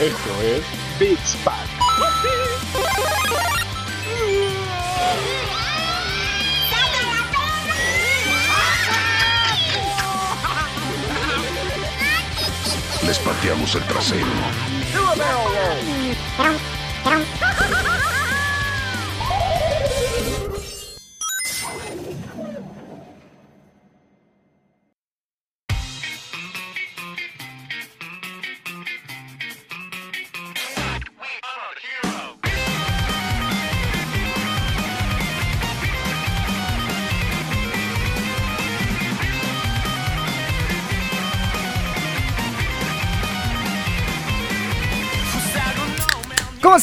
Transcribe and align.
Esto 0.00 0.42
es 0.42 0.62
Big 0.98 1.18
Pack. 1.44 1.68
Les 13.06 13.18
pateamos 13.20 13.74
el 13.76 13.82
trasero. 13.84 14.26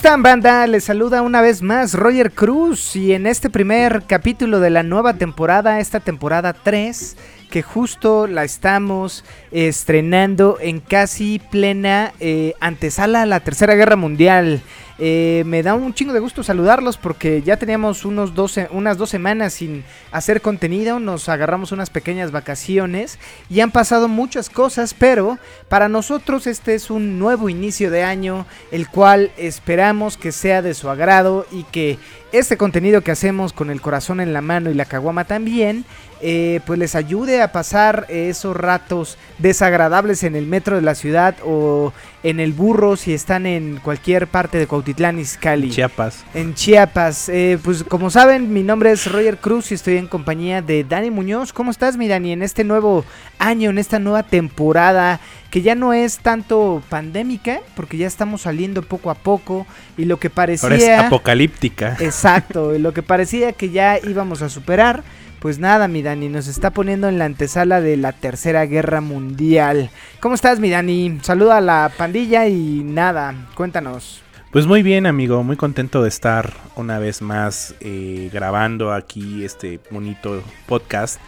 Están, 0.05 0.21
banda? 0.21 0.67
Les 0.67 0.83
saluda 0.83 1.23
una 1.23 1.41
vez 1.41 1.63
más 1.63 1.95
Roger 1.95 2.31
Cruz 2.31 2.95
y 2.95 3.13
en 3.13 3.25
este 3.25 3.49
primer 3.49 4.03
capítulo 4.03 4.59
de 4.59 4.69
la 4.69 4.83
nueva 4.83 5.15
temporada, 5.15 5.79
esta 5.79 5.99
temporada 5.99 6.53
3, 6.53 7.17
que 7.49 7.63
justo 7.63 8.27
la 8.27 8.43
estamos 8.43 9.25
estrenando 9.49 10.59
en 10.61 10.79
casi 10.79 11.39
plena 11.49 12.13
eh, 12.19 12.53
antesala 12.59 13.23
a 13.23 13.25
la 13.25 13.39
Tercera 13.39 13.73
Guerra 13.73 13.95
Mundial. 13.95 14.61
Eh, 14.97 15.43
me 15.45 15.61
da 15.61 15.73
un 15.73 15.93
chingo 15.93 16.13
de 16.13 16.21
gusto 16.21 16.41
saludarlos 16.41 16.95
porque 16.95 17.41
ya 17.41 17.57
teníamos 17.57 18.05
unos 18.05 18.33
12, 18.33 18.69
unas 18.71 18.97
dos 18.97 19.09
semanas 19.09 19.53
sin 19.53 19.83
hacer 20.13 20.41
contenido, 20.41 20.99
nos 20.99 21.27
agarramos 21.27 21.73
unas 21.73 21.89
pequeñas 21.89 22.31
vacaciones 22.31 23.19
y 23.49 23.59
han 23.59 23.71
pasado 23.71 24.07
muchas 24.07 24.49
cosas, 24.49 24.93
pero 24.93 25.37
para 25.67 25.89
nosotros 25.89 26.47
este 26.47 26.75
es 26.75 26.89
un 26.89 27.19
nuevo 27.19 27.49
inicio 27.49 27.91
de 27.91 28.03
año, 28.03 28.45
el 28.71 28.87
cual 28.87 29.31
esperamos 29.35 30.15
que 30.15 30.31
sea 30.31 30.61
de 30.61 30.73
su 30.73 30.89
agrado 30.89 31.45
y 31.51 31.63
que 31.63 31.99
este 32.39 32.57
contenido 32.57 33.01
que 33.01 33.11
hacemos 33.11 33.53
con 33.53 33.69
el 33.69 33.81
corazón 33.81 34.19
en 34.19 34.33
la 34.33 34.41
mano 34.41 34.69
y 34.69 34.73
la 34.73 34.85
caguama 34.85 35.25
también, 35.25 35.85
eh, 36.21 36.61
pues 36.65 36.79
les 36.79 36.95
ayude 36.95 37.41
a 37.41 37.51
pasar 37.51 38.05
esos 38.09 38.55
ratos 38.55 39.17
desagradables 39.37 40.23
en 40.23 40.35
el 40.35 40.45
metro 40.45 40.75
de 40.75 40.81
la 40.81 40.95
ciudad 40.95 41.35
o 41.45 41.93
en 42.23 42.39
el 42.39 42.53
burro 42.53 42.95
si 42.95 43.13
están 43.13 43.45
en 43.45 43.77
cualquier 43.77 44.27
parte 44.27 44.57
de 44.57 44.65
Cuautitlán 44.65 45.19
Izcalli. 45.19 45.69
Chiapas. 45.69 46.23
En 46.33 46.55
Chiapas. 46.55 47.29
Eh, 47.29 47.59
pues 47.63 47.83
como 47.83 48.09
saben, 48.09 48.51
mi 48.53 48.63
nombre 48.63 48.91
es 48.91 49.11
Roger 49.11 49.37
Cruz 49.37 49.71
y 49.71 49.75
estoy 49.75 49.97
en 49.97 50.07
compañía 50.07 50.61
de 50.61 50.83
Dani 50.83 51.11
Muñoz. 51.11 51.53
¿Cómo 51.53 51.69
estás, 51.69 51.97
mi 51.97 52.07
Dani? 52.07 52.31
En 52.31 52.41
este 52.41 52.63
nuevo 52.63 53.05
año, 53.37 53.69
en 53.69 53.77
esta 53.77 53.99
nueva 53.99 54.23
temporada 54.23 55.19
que 55.55 55.61
ya 55.61 55.73
no 55.73 55.93
es 55.93 56.17
tanto 56.17 56.83
pandémica, 56.89 57.61
porque 57.77 57.95
ya 57.95 58.07
estamos 58.07 58.41
saliendo 58.41 58.81
poco 58.81 59.09
a 59.09 59.15
poco 59.15 59.65
y 59.97 60.03
lo 60.03 60.19
que 60.19 60.29
parecía... 60.29 60.67
Ahora 60.67 60.77
es 60.77 60.99
apocalíptica. 61.05 61.95
Exacto, 62.25 62.71
lo 62.79 62.91
que 62.91 63.03
parecía 63.03 63.53
que 63.53 63.69
ya 63.69 63.99
íbamos 63.99 64.41
a 64.41 64.49
superar, 64.49 65.03
pues 65.37 65.59
nada, 65.59 65.87
mi 65.87 66.01
Dani, 66.01 66.27
nos 66.27 66.47
está 66.47 66.71
poniendo 66.71 67.07
en 67.07 67.19
la 67.19 67.25
antesala 67.25 67.81
de 67.81 67.97
la 67.97 68.13
Tercera 68.13 68.65
Guerra 68.65 68.99
Mundial. 68.99 69.91
¿Cómo 70.21 70.33
estás, 70.33 70.59
mi 70.59 70.71
Dani? 70.71 71.19
Saluda 71.21 71.57
a 71.57 71.61
la 71.61 71.91
pandilla 71.95 72.47
y 72.47 72.81
nada, 72.83 73.35
cuéntanos. 73.53 74.23
Pues 74.49 74.65
muy 74.65 74.81
bien, 74.81 75.05
amigo, 75.05 75.43
muy 75.43 75.55
contento 75.55 76.01
de 76.01 76.09
estar 76.09 76.51
una 76.75 76.97
vez 76.97 77.21
más 77.21 77.75
eh, 77.79 78.31
grabando 78.33 78.91
aquí 78.91 79.45
este 79.45 79.79
bonito 79.91 80.41
podcast. 80.65 81.21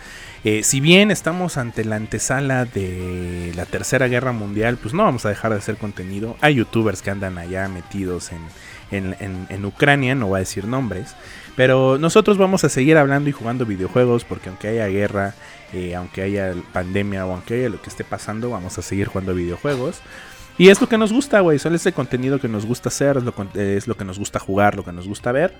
Eh, 0.43 0.63
si 0.63 0.79
bien 0.79 1.11
estamos 1.11 1.57
ante 1.57 1.85
la 1.85 1.97
antesala 1.97 2.65
de 2.65 3.51
la 3.55 3.67
Tercera 3.67 4.07
Guerra 4.07 4.31
Mundial, 4.31 4.77
pues 4.81 4.95
no 4.95 5.03
vamos 5.03 5.27
a 5.27 5.29
dejar 5.29 5.51
de 5.51 5.59
hacer 5.59 5.77
contenido. 5.77 6.37
Hay 6.41 6.55
youtubers 6.55 7.03
que 7.03 7.11
andan 7.11 7.37
allá 7.37 7.67
metidos 7.67 8.31
en, 8.31 8.39
en, 8.91 9.15
en, 9.19 9.47
en 9.49 9.65
Ucrania, 9.65 10.15
no 10.15 10.27
voy 10.27 10.37
a 10.37 10.39
decir 10.39 10.65
nombres. 10.65 11.15
Pero 11.55 11.97
nosotros 11.97 12.37
vamos 12.37 12.63
a 12.63 12.69
seguir 12.69 12.97
hablando 12.97 13.29
y 13.29 13.33
jugando 13.33 13.65
videojuegos 13.65 14.23
porque 14.23 14.49
aunque 14.49 14.67
haya 14.67 14.87
guerra, 14.87 15.33
eh, 15.73 15.95
aunque 15.95 16.21
haya 16.21 16.53
pandemia 16.71 17.25
o 17.25 17.31
aunque 17.31 17.55
haya 17.55 17.69
lo 17.69 17.81
que 17.81 17.89
esté 17.89 18.03
pasando, 18.03 18.51
vamos 18.51 18.77
a 18.77 18.83
seguir 18.83 19.07
jugando 19.07 19.33
videojuegos. 19.33 20.01
Y 20.57 20.69
es 20.69 20.81
lo 20.81 20.89
que 20.89 20.97
nos 20.97 21.13
gusta, 21.13 21.39
güey. 21.41 21.59
Son 21.59 21.75
ese 21.75 21.91
contenido 21.91 22.39
que 22.39 22.47
nos 22.47 22.65
gusta 22.65 22.89
hacer, 22.89 23.17
es 23.17 23.23
lo, 23.23 23.33
es 23.53 23.87
lo, 23.87 23.95
que 23.95 24.03
nos 24.03 24.17
gusta 24.17 24.39
jugar, 24.39 24.75
lo 24.75 24.83
que 24.83 24.91
nos 24.91 25.07
gusta 25.07 25.31
ver. 25.31 25.53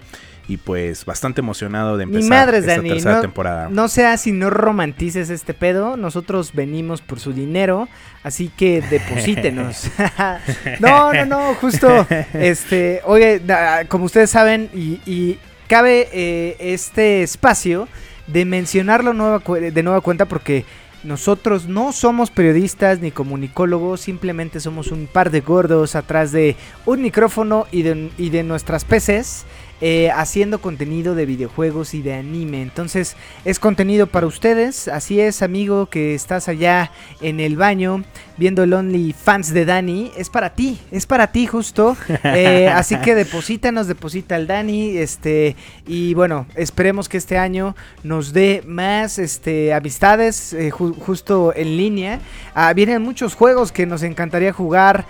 Y 0.48 0.58
pues 0.58 1.06
bastante 1.06 1.42
emocionado 1.42 1.98
de 1.98 2.04
empezar 2.04 2.24
Mi 2.24 2.30
madre, 2.30 2.58
esta 2.60 2.78
Dani, 2.78 2.90
tercera 2.90 3.16
no, 3.16 3.22
temporada. 3.22 3.70
No 3.70 3.88
sea 3.90 4.18
si 4.18 4.32
no 4.32 4.50
romantices 4.50 5.30
este 5.30 5.54
pedo. 5.54 5.98
Nosotros 5.98 6.54
venimos 6.54 7.02
por 7.02 7.20
su 7.20 7.34
dinero. 7.34 7.88
Así 8.24 8.50
que 8.50 8.82
deposítenos. 8.82 9.92
no, 10.80 11.14
no, 11.14 11.26
no. 11.26 11.54
Justo. 11.56 12.08
Este. 12.34 13.02
Oye, 13.06 13.42
como 13.90 14.06
ustedes 14.06 14.32
saben, 14.32 14.70
y, 14.74 15.00
y 15.06 15.38
cabe 15.68 16.10
eh, 16.12 16.56
este 16.60 17.22
espacio 17.22 17.88
de 18.26 18.46
mencionarlo 18.46 19.14
nueva 19.14 19.42
de 19.60 19.84
nueva 19.84 20.02
cuenta 20.02 20.26
porque 20.26 20.66
nosotros 21.04 21.68
no 21.68 21.92
somos 21.92 22.32
periodistas 22.32 23.00
ni 23.00 23.12
comunicólogos, 23.12 24.02
simplemente 24.02 24.60
somos 24.60 24.92
un 24.92 25.08
par 25.08 25.32
de 25.32 25.42
gordos 25.42 25.96
atrás 25.96 26.32
de 26.32 26.56
un 26.86 27.02
micrófono 27.02 27.68
y 27.72 27.84
de, 27.84 28.44
nuestras 28.44 28.84
PCs 28.84 29.46
eh, 29.82 30.10
haciendo 30.12 30.60
contenido 30.60 31.14
de 31.16 31.26
videojuegos 31.26 31.94
y 31.94 32.02
de 32.02 32.14
anime. 32.16 32.62
Entonces 32.62 33.16
es 33.46 33.60
contenido 33.60 34.08
para 34.08 34.26
ustedes. 34.28 34.88
Así 34.88 35.20
es, 35.20 35.42
amigo, 35.42 35.88
que 35.88 36.16
estás 36.16 36.48
allá 36.48 36.92
en 37.22 37.40
el 37.40 37.56
baño 37.58 38.04
viendo 38.38 38.64
el 38.64 38.74
Only 38.74 39.14
Fans 39.14 39.54
de 39.54 39.66
Dani. 39.66 40.12
Es 40.18 40.30
para 40.30 40.52
ti, 40.54 40.80
es 40.92 41.06
para 41.06 41.32
ti 41.32 41.48
justo. 41.48 41.96
Eh, 42.24 42.68
así 42.68 42.98
que 42.98 43.16
deposítanos, 43.16 43.88
deposita 43.88 44.36
al 44.36 44.48
Dani. 44.48 44.98
Este, 44.98 45.56
y 45.88 46.14
bueno, 46.14 46.46
esperemos 46.56 47.08
que 47.10 47.18
este 47.18 47.38
año 47.38 47.76
nos 48.04 48.34
dé 48.34 48.64
más 48.66 49.18
este, 49.18 49.74
amistades 49.74 50.54
eh, 50.54 50.72
ju- 50.72 50.96
justo 50.96 51.54
en 51.56 51.78
línea. 51.78 52.20
Ah, 52.54 52.74
vienen 52.74 53.02
muchos 53.02 53.34
juegos 53.36 53.72
que 53.72 53.86
nos 53.86 54.04
encantaría 54.04 54.52
jugar. 54.54 55.06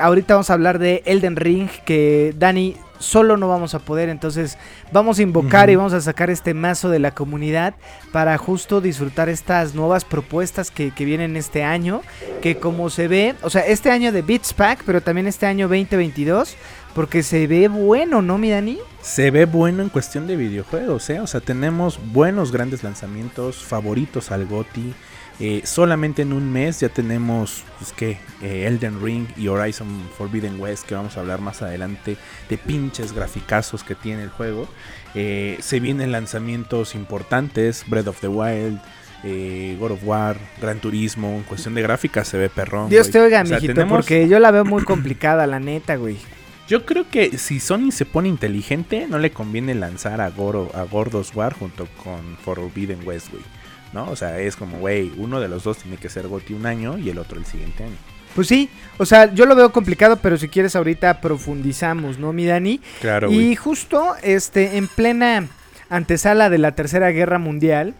Ahorita 0.00 0.34
vamos 0.34 0.50
a 0.50 0.54
hablar 0.54 0.78
de 0.78 1.02
Elden 1.06 1.36
Ring, 1.36 1.68
que 1.84 2.34
Dani 2.36 2.76
solo 2.98 3.36
no 3.36 3.48
vamos 3.48 3.74
a 3.74 3.78
poder, 3.78 4.08
entonces 4.08 4.58
vamos 4.92 5.18
a 5.18 5.22
invocar 5.22 5.70
y 5.70 5.76
vamos 5.76 5.92
a 5.92 6.00
sacar 6.00 6.30
este 6.30 6.54
mazo 6.54 6.90
de 6.90 6.98
la 6.98 7.12
comunidad 7.12 7.74
para 8.12 8.36
justo 8.38 8.80
disfrutar 8.80 9.28
estas 9.28 9.74
nuevas 9.74 10.04
propuestas 10.04 10.70
que, 10.70 10.90
que 10.90 11.04
vienen 11.04 11.36
este 11.36 11.64
año, 11.64 12.02
que 12.42 12.56
como 12.56 12.90
se 12.90 13.08
ve, 13.08 13.34
o 13.42 13.50
sea, 13.50 13.62
este 13.62 13.90
año 13.90 14.12
de 14.12 14.22
Beats 14.22 14.52
Pack, 14.52 14.82
pero 14.84 15.00
también 15.00 15.26
este 15.26 15.46
año 15.46 15.68
2022, 15.68 16.56
porque 16.94 17.22
se 17.22 17.46
ve 17.46 17.68
bueno, 17.68 18.22
¿no, 18.22 18.38
mi 18.38 18.50
Dani? 18.50 18.78
Se 19.02 19.30
ve 19.30 19.44
bueno 19.44 19.82
en 19.82 19.88
cuestión 19.88 20.26
de 20.26 20.36
videojuegos, 20.36 21.08
¿eh? 21.10 21.20
O 21.20 21.26
sea, 21.26 21.40
tenemos 21.40 22.00
buenos 22.12 22.50
grandes 22.50 22.82
lanzamientos, 22.82 23.64
favoritos 23.64 24.32
al 24.32 24.46
GOTI. 24.46 24.94
Eh, 25.40 25.62
solamente 25.64 26.22
en 26.22 26.32
un 26.32 26.52
mes 26.52 26.80
ya 26.80 26.88
tenemos, 26.88 27.62
pues 27.78 27.92
que, 27.92 28.18
Elden 28.42 29.00
Ring 29.02 29.26
y 29.36 29.48
Horizon 29.48 29.86
Forbidden 30.16 30.60
West, 30.60 30.84
que 30.86 30.94
vamos 30.94 31.16
a 31.16 31.20
hablar 31.20 31.40
más 31.40 31.62
adelante, 31.62 32.16
de 32.48 32.58
pinches 32.58 33.12
graficazos 33.12 33.84
que 33.84 33.94
tiene 33.94 34.24
el 34.24 34.30
juego. 34.30 34.68
Eh, 35.14 35.56
se 35.60 35.78
vienen 35.80 36.10
lanzamientos 36.12 36.94
importantes, 36.94 37.84
Breath 37.86 38.08
of 38.08 38.20
the 38.20 38.28
Wild, 38.28 38.80
eh, 39.24 39.76
God 39.78 39.92
of 39.92 40.00
War, 40.04 40.36
Gran 40.60 40.80
Turismo, 40.80 41.28
en 41.36 41.42
cuestión 41.42 41.74
de 41.74 41.82
gráficas 41.82 42.26
se 42.28 42.38
ve 42.38 42.48
perrón. 42.48 42.88
Dios 42.88 43.06
güey. 43.06 43.12
te 43.12 43.20
oiga, 43.20 43.42
O 43.42 43.46
sea, 43.46 43.56
mijito, 43.56 43.74
tenemos- 43.74 43.96
porque 43.96 44.28
yo 44.28 44.38
la 44.38 44.50
veo 44.50 44.64
muy 44.64 44.82
complicada, 44.84 45.46
la 45.46 45.60
neta, 45.60 45.96
güey. 45.96 46.16
Yo 46.68 46.84
creo 46.84 47.08
que 47.08 47.38
si 47.38 47.60
Sony 47.60 47.90
se 47.92 48.04
pone 48.04 48.28
inteligente, 48.28 49.06
no 49.08 49.18
le 49.18 49.30
conviene 49.30 49.74
lanzar 49.74 50.20
a, 50.20 50.28
Goro, 50.28 50.70
a 50.74 50.82
God 50.82 51.14
of 51.14 51.36
War 51.36 51.54
junto 51.54 51.86
con 52.02 52.36
Forbidden 52.44 53.00
West, 53.06 53.30
güey. 53.30 53.42
¿No? 53.92 54.10
O 54.10 54.16
sea, 54.16 54.38
es 54.38 54.56
como, 54.56 54.78
güey, 54.78 55.12
uno 55.16 55.40
de 55.40 55.48
los 55.48 55.64
dos 55.64 55.78
tiene 55.78 55.96
que 55.96 56.08
ser 56.08 56.28
GOTY 56.28 56.54
un 56.54 56.66
año 56.66 56.98
y 56.98 57.10
el 57.10 57.18
otro 57.18 57.38
el 57.38 57.46
siguiente 57.46 57.84
año. 57.84 57.96
Pues 58.34 58.46
sí, 58.46 58.68
o 58.98 59.06
sea, 59.06 59.32
yo 59.32 59.46
lo 59.46 59.56
veo 59.56 59.72
complicado, 59.72 60.16
pero 60.16 60.36
si 60.36 60.48
quieres 60.48 60.76
ahorita 60.76 61.20
profundizamos, 61.20 62.18
¿no, 62.18 62.32
mi 62.32 62.44
Dani? 62.46 62.80
Claro, 63.00 63.32
Y 63.32 63.56
justo 63.56 64.14
este 64.22 64.76
en 64.76 64.86
plena 64.86 65.48
antesala 65.88 66.50
de 66.50 66.58
la 66.58 66.72
Tercera 66.72 67.10
Guerra 67.10 67.38
Mundial, 67.38 67.94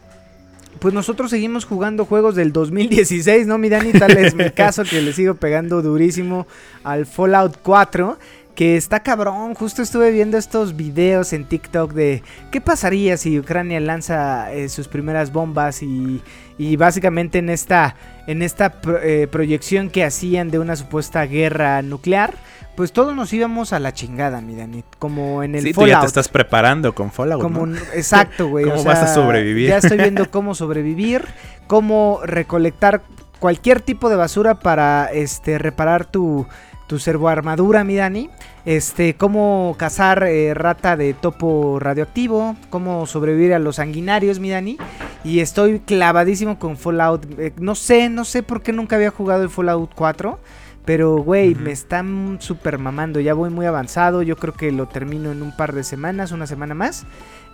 pues 0.79 0.95
nosotros 0.95 1.31
seguimos 1.31 1.65
jugando 1.65 2.05
juegos 2.05 2.37
del 2.37 2.53
2016, 2.53 3.47
¿no, 3.47 3.59
mi 3.59 3.69
Dani? 3.69 3.93
Tal 3.93 4.17
es 4.17 4.35
mi 4.37 4.51
caso 4.51 4.85
que 4.85 5.03
le 5.03 5.13
sigo 5.13 5.35
pegando 5.35 5.83
durísimo 5.83 6.47
al 6.85 7.07
Fallout 7.07 7.57
4, 7.63 8.19
que 8.59 8.77
está 8.77 9.05
cabrón. 9.05 9.55
Justo 9.55 9.83
estuve 9.83 10.11
viendo 10.11 10.37
estos 10.37 10.75
videos 10.75 11.33
en 11.33 11.45
TikTok 11.45 11.93
de 11.93 12.25
qué 12.51 12.61
pasaría 12.61 13.17
si 13.17 13.39
Ucrania 13.39 13.79
lanza 13.79 14.53
eh, 14.53 14.69
sus 14.69 14.89
primeras 14.89 15.31
bombas 15.31 15.81
y, 15.81 16.21
y, 16.59 16.75
básicamente 16.75 17.39
en 17.39 17.51
esta, 17.51 17.95
en 18.27 18.43
esta 18.43 18.81
eh, 19.05 19.29
proyección 19.31 19.91
que 19.91 20.03
hacían 20.03 20.51
de 20.51 20.59
una 20.59 20.75
supuesta 20.75 21.25
guerra 21.25 21.83
nuclear. 21.83 22.35
Pues 22.75 22.91
todos 22.91 23.15
nos 23.15 23.33
íbamos 23.33 23.73
a 23.73 23.79
la 23.79 23.95
chingada, 23.95 24.41
mi 24.41 24.57
Dani. 24.57 24.83
Como 24.99 25.45
en 25.45 25.55
el 25.55 25.63
sí, 25.63 25.73
Tú 25.73 25.87
ya 25.87 26.01
te 26.01 26.07
estás 26.07 26.29
preparando 26.29 26.97
con 26.97 27.13
Fallout. 27.13 27.41
Como, 27.41 27.65
Exacto, 27.95 28.49
güey. 28.49 28.65
¿Cómo 28.65 28.83
vas 28.83 29.05
a 29.05 29.15
sobrevivir? 29.15 29.69
Ya 29.69 29.77
estoy 29.77 29.99
viendo 29.99 30.29
cómo 30.33 30.57
sobrevivir, 30.57 31.25
cómo 31.69 32.19
recolectar 32.25 33.03
cualquier 33.39 33.83
tipo 33.83 34.09
de 34.09 34.17
basura 34.17 34.57
para 34.57 35.07
este 35.13 35.59
reparar 35.59 36.07
tu, 36.07 36.49
tu 36.89 36.99
servoarmadura, 36.99 37.85
mi 37.85 37.95
Dani. 37.95 38.31
Este, 38.65 39.15
cómo 39.15 39.77
cazar 39.79 40.25
eh, 40.25 40.55
rata 40.55 40.97
de 40.97 41.15
topo 41.15 41.79
radioactivo, 41.79 42.57
cómo 42.71 43.07
sobrevivir 43.07 43.55
a 43.55 43.61
los 43.61 43.77
sanguinarios, 43.77 44.41
mi 44.41 44.51
Dani. 44.51 44.79
Y 45.23 45.41
estoy 45.41 45.81
clavadísimo 45.81 46.59
con 46.59 46.77
Fallout. 46.77 47.27
Eh, 47.39 47.53
no 47.61 47.77
sé, 47.77 48.09
no 48.09 48.25
sé 48.25 48.43
por 48.43 48.63
qué 48.63 48.73
nunca 48.73 48.97
había 48.97 49.11
jugado 49.11 49.45
el 49.45 49.51
Fallout 49.51 49.93
4. 49.95 50.41
Pero, 50.85 51.19
güey, 51.19 51.55
me 51.55 51.71
están 51.71 52.39
súper 52.41 52.79
mamando. 52.79 53.21
Ya 53.21 53.35
voy 53.35 53.51
muy 53.51 53.67
avanzado. 53.67 54.23
Yo 54.23 54.37
creo 54.37 54.55
que 54.55 54.73
lo 54.73 54.89
termino 54.89 55.31
en 55.31 55.43
un 55.43 55.55
par 55.55 55.75
de 55.75 55.85
semanas, 55.85 56.33
una 56.33 56.47
semana 56.47 56.75
más. 56.75 57.05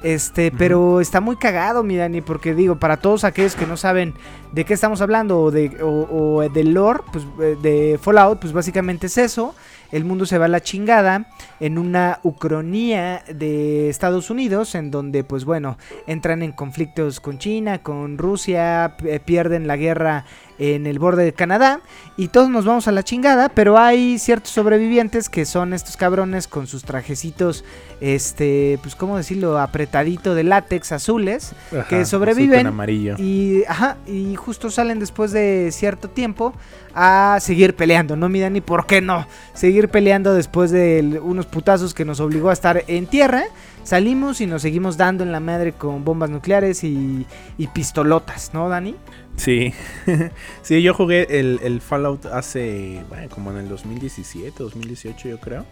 Este, 0.04 0.52
pero 0.52 1.00
está 1.00 1.22
muy 1.22 1.36
cagado, 1.36 1.82
mi 1.82 1.96
Dani, 1.96 2.20
porque 2.20 2.54
digo, 2.54 2.76
para 2.78 2.98
todos 2.98 3.24
aquellos 3.24 3.56
que 3.56 3.66
no 3.66 3.78
saben 3.78 4.12
de 4.52 4.66
qué 4.66 4.74
estamos 4.74 5.00
hablando 5.00 5.40
o 5.40 5.50
de, 5.50 5.78
o, 5.82 6.46
de 6.46 6.62
lore, 6.62 7.00
pues 7.10 7.26
eh, 7.40 7.56
de 7.62 7.98
Fallout, 7.98 8.38
pues 8.38 8.52
básicamente 8.52 9.06
es 9.06 9.16
eso. 9.16 9.54
El 9.92 10.04
mundo 10.04 10.26
se 10.26 10.36
va 10.36 10.44
a 10.44 10.48
la 10.48 10.60
chingada 10.60 11.28
en 11.58 11.78
una 11.78 12.20
ucronía 12.22 13.22
de 13.32 13.88
Estados 13.88 14.28
Unidos, 14.28 14.74
en 14.74 14.90
donde, 14.90 15.24
pues 15.24 15.46
bueno, 15.46 15.78
entran 16.06 16.42
en 16.42 16.52
conflictos 16.52 17.20
con 17.20 17.38
China, 17.38 17.78
con 17.78 18.18
Rusia, 18.18 18.96
pierden 19.24 19.66
la 19.66 19.76
guerra 19.76 20.26
en 20.58 20.86
el 20.86 20.98
borde 20.98 21.24
de 21.24 21.32
Canadá 21.32 21.80
y 22.16 22.28
todos 22.28 22.48
nos 22.48 22.64
vamos 22.64 22.86
a 22.86 22.92
la 22.92 23.02
chingada, 23.02 23.48
pero 23.48 23.78
hay 23.78 24.18
ciertos 24.18 24.52
sobrevivientes 24.52 25.28
que 25.28 25.44
son 25.44 25.72
estos 25.72 25.96
cabrones 25.96 26.46
con 26.46 26.66
sus 26.66 26.84
trajecitos, 26.84 27.64
este, 28.00 28.78
pues 28.82 28.94
cómo 28.94 29.16
decirlo, 29.16 29.58
apretadito 29.58 30.34
de 30.34 30.44
látex 30.44 30.92
azules, 30.92 31.54
que 31.88 32.04
sobreviven 32.04 32.66
amarillo. 32.66 33.16
y, 33.18 33.64
ajá, 33.68 33.96
y 34.06 34.36
justo 34.36 34.70
salen 34.70 35.00
después 35.00 35.32
de 35.32 35.70
cierto 35.72 36.08
tiempo 36.08 36.54
a 36.94 37.38
seguir 37.40 37.74
peleando, 37.74 38.14
¿no? 38.14 38.28
Mira 38.28 38.48
ni 38.50 38.60
por 38.60 38.86
qué 38.86 39.00
no, 39.00 39.26
seguir 39.52 39.88
peleando 39.88 40.34
después 40.34 40.70
de 40.70 41.20
unos 41.22 41.46
putazos 41.46 41.92
que 41.94 42.04
nos 42.04 42.20
obligó 42.20 42.50
a 42.50 42.52
estar 42.52 42.84
en 42.86 43.06
tierra. 43.06 43.44
Salimos 43.82 44.40
y 44.40 44.46
nos 44.46 44.62
seguimos 44.62 44.96
dando 44.96 45.24
en 45.24 45.32
la 45.32 45.40
madre 45.40 45.72
con 45.72 46.04
bombas 46.04 46.30
nucleares 46.30 46.84
y, 46.84 47.26
y 47.58 47.66
pistolotas, 47.66 48.52
¿no, 48.54 48.68
Dani? 48.68 48.96
Sí, 49.36 49.72
sí, 50.62 50.82
yo 50.82 50.94
jugué 50.94 51.26
el, 51.40 51.80
Fallout 51.80 52.26
hace, 52.26 53.02
bueno, 53.08 53.28
como 53.28 53.50
en 53.50 53.58
el 53.58 53.68
2017, 53.68 54.62
2018 54.62 55.28
yo 55.28 55.40
creo. 55.40 55.66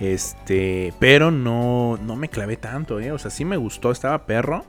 Este, 0.00 0.92
pero 0.98 1.30
no, 1.30 1.98
no 2.02 2.16
me 2.16 2.28
clavé 2.28 2.56
tanto, 2.56 3.00
¿eh? 3.00 3.12
O 3.12 3.18
sea, 3.18 3.30
sí 3.30 3.44
me 3.44 3.56
gustó, 3.56 3.90
estaba 3.90 4.26
perro. 4.26 4.64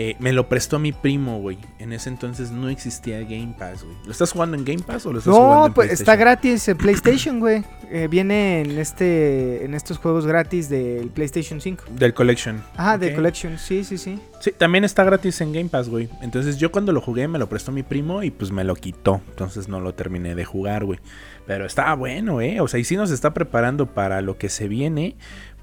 Eh, 0.00 0.14
me 0.20 0.32
lo 0.32 0.48
prestó 0.48 0.78
mi 0.78 0.92
primo, 0.92 1.40
güey. 1.40 1.58
En 1.80 1.92
ese 1.92 2.08
entonces 2.08 2.52
no 2.52 2.68
existía 2.68 3.18
Game 3.22 3.56
Pass, 3.58 3.82
güey. 3.82 3.96
¿Lo 4.04 4.12
estás 4.12 4.30
jugando 4.30 4.56
en 4.56 4.64
Game 4.64 4.84
Pass 4.84 5.04
o 5.06 5.12
lo 5.12 5.18
estás 5.18 5.34
jugando 5.34 5.66
en 5.66 5.72
pues 5.72 5.90
está 5.90 6.14
gratis 6.14 6.68
en 6.68 6.78
PlayStation, 6.78 7.40
güey. 7.40 7.64
Eh, 7.90 8.06
viene 8.08 8.60
en 8.60 8.78
este 8.78 9.64
en 9.64 9.74
estos 9.74 9.98
juegos 9.98 10.24
gratis 10.24 10.68
del 10.68 11.08
PlayStation 11.08 11.60
5. 11.60 11.86
Del 11.90 12.14
Collection. 12.14 12.62
Ajá, 12.76 12.96
del 12.96 13.12
Collection, 13.12 13.58
sí, 13.58 13.82
sí, 13.82 13.98
sí. 13.98 14.20
Sí, 14.38 14.52
también 14.52 14.84
está 14.84 15.02
gratis 15.02 15.40
en 15.40 15.52
Game 15.52 15.68
Pass, 15.68 15.88
güey. 15.88 16.08
Entonces 16.22 16.58
yo 16.58 16.70
cuando 16.70 16.92
lo 16.92 17.00
jugué 17.00 17.26
me 17.26 17.40
lo 17.40 17.48
prestó 17.48 17.72
mi 17.72 17.82
primo 17.82 18.22
y 18.22 18.30
pues 18.30 18.52
me 18.52 18.62
lo 18.62 18.76
quitó. 18.76 19.20
Entonces 19.30 19.66
no 19.66 19.80
lo 19.80 19.94
terminé 19.94 20.36
de 20.36 20.44
jugar, 20.44 20.84
güey. 20.84 21.00
Pero 21.44 21.64
está 21.64 21.92
bueno, 21.94 22.40
¿eh? 22.40 22.60
O 22.60 22.68
sea, 22.68 22.78
y 22.78 22.84
sí 22.84 22.94
nos 22.94 23.10
está 23.10 23.34
preparando 23.34 23.86
para 23.86 24.20
lo 24.20 24.36
que 24.38 24.48
se 24.48 24.68
viene. 24.68 25.16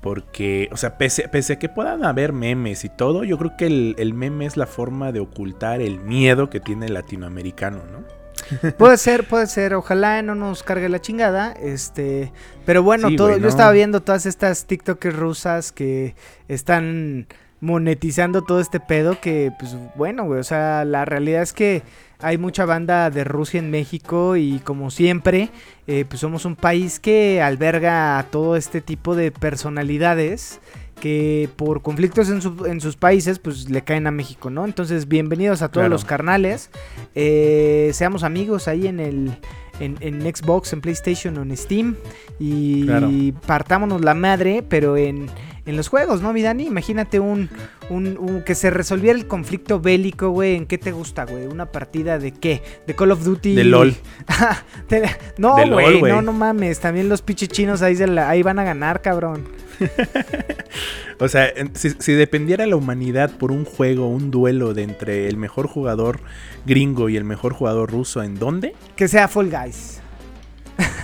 Porque, 0.06 0.69
o 0.72 0.78
sea, 0.78 1.00
pese, 1.00 1.24
a 1.25 1.56
que 1.57 1.68
puedan 1.68 2.06
haber 2.06 2.31
memes 2.31 2.86
y 2.86 2.90
todo, 2.90 3.24
yo 3.24 3.40
creo 3.40 3.57
que 3.57 3.66
el, 3.66 4.13
meme 4.13 4.46
es 4.46 4.56
la 4.56 4.68
forma 4.68 5.12
de 5.12 5.19
ocultar 5.19 5.81
el 5.81 6.00
miedo 6.00 6.48
que 6.52 6.60
tiene 6.60 6.86
el 6.86 6.94
latinoamericano, 6.94 7.81
¿no? 7.92 8.72
puede 8.78 8.98
ser, 8.98 9.28
puede 9.28 9.48
ser. 9.48 9.74
Ojalá 9.74 10.22
no 10.22 10.36
nos 10.36 10.62
cargue 10.62 10.90
la 10.90 11.02
chingada. 11.02 11.54
Este, 11.54 12.31
pero 12.68 12.84
bueno, 12.84 13.16
todo, 13.16 13.36
yo 13.36 13.48
estaba 13.48 13.72
viendo 13.72 14.04
todas 14.04 14.28
estas 14.28 14.66
TikTokers 14.66 15.16
rusas 15.18 15.72
que 15.72 16.13
están 16.48 17.25
monetizando 17.60 18.44
todo 18.44 18.60
este 18.60 18.80
pedo. 18.80 19.19
Que, 19.19 19.54
pues, 19.58 19.75
bueno, 19.96 20.25
güey. 20.25 20.40
O 20.40 20.44
sea, 20.44 20.86
la 20.86 21.06
realidad 21.06 21.42
es 21.42 21.51
que 21.51 21.81
hay 22.19 22.38
mucha 22.38 22.65
banda 22.65 23.09
de 23.09 23.23
Rusia 23.23 23.59
en 23.59 23.71
México 23.71 24.35
y 24.35 24.59
como 24.59 24.91
siempre, 24.91 25.50
eh, 25.88 26.06
pues 26.07 26.21
somos 26.21 26.45
un 26.45 26.56
país 26.56 27.00
que 27.00 27.41
alberga 27.41 28.17
a 28.17 28.23
todo 28.23 28.56
este 28.56 28.81
tipo 28.81 29.15
de 29.15 29.31
personalidades 29.31 30.59
que 31.00 31.50
por 31.57 31.81
conflictos 31.81 32.29
en, 32.29 32.81
sus 32.81 32.95
países 32.95 33.38
pues 33.39 33.69
le 33.69 33.83
caen 33.83 34.07
a 34.07 34.12
México, 34.12 34.50
¿no? 34.50 34.65
Entonces 34.65 35.07
bienvenidos 35.07 35.62
a 35.62 35.69
todos 35.69 35.89
los 35.89 36.06
carnales, 36.06 36.69
eh, 37.15 37.91
seamos 37.94 38.23
amigos 38.23 38.67
ahí 38.67 38.88
en 38.88 39.00
el... 39.00 39.38
En, 39.81 40.21
Xbox, 40.21 40.71
en 40.71 40.79
PlayStation 40.79 41.38
o 41.38 41.41
en 41.41 41.57
Steam. 41.57 41.97
Y 42.39 43.33
partámonos 43.45 44.06
la 44.06 44.13
madre, 44.13 44.63
pero 44.65 44.95
en, 44.95 45.27
en 45.65 45.75
los 45.75 45.88
juegos, 45.88 46.21
¿no, 46.21 46.31
mi 46.31 46.41
Dani? 46.41 46.67
Imagínate 46.67 47.19
un, 47.19 47.50
un, 47.89 48.44
que 48.45 48.53
se 48.53 48.69
resolviera 48.69 49.17
el 49.17 49.27
conflicto 49.27 49.79
bélico, 49.79 50.29
güey. 50.29 50.56
¿En 50.56 50.65
qué 50.67 50.77
te 50.77 50.91
gusta, 50.91 51.25
güey? 51.25 51.47
¿Una 51.47 51.65
partida 51.65 52.19
de 52.19 52.31
qué? 52.31 52.62
¿De 52.85 52.94
Call 52.95 53.12
of 53.12 53.23
Duty? 53.23 53.56
De 53.56 53.63
LOL. 53.63 53.95
no, 55.38 55.56
güey, 55.67 56.01
no, 56.01 56.21
no 56.21 56.33
mames. 56.33 56.79
También 56.79 57.09
los 57.09 57.23
chinos 57.25 57.81
ahí, 57.81 57.97
ahí 58.19 58.44
van 58.44 58.59
a 58.59 58.63
ganar, 58.63 59.01
cabrón. 59.01 59.47
o 61.19 61.27
sea, 61.27 61.51
si, 61.73 61.91
si, 61.97 62.13
dependiera 62.13 62.65
la 62.65 62.75
humanidad 62.75 63.31
por 63.31 63.51
un 63.51 63.65
juego, 63.65 64.07
un 64.07 64.31
duelo 64.31 64.73
de 64.73 64.83
entre 64.83 65.27
el 65.27 65.38
mejor 65.38 65.67
jugador 65.67 66.19
gringo 66.65 67.09
y 67.09 67.17
el 67.17 67.23
mejor 67.23 67.53
jugador 67.53 67.91
ruso, 67.91 68.23
¿en 68.23 68.35
dónde? 68.35 68.75
Que 68.95 69.07
sea 69.07 69.27
Fall 69.27 69.50
Guys. 69.50 70.01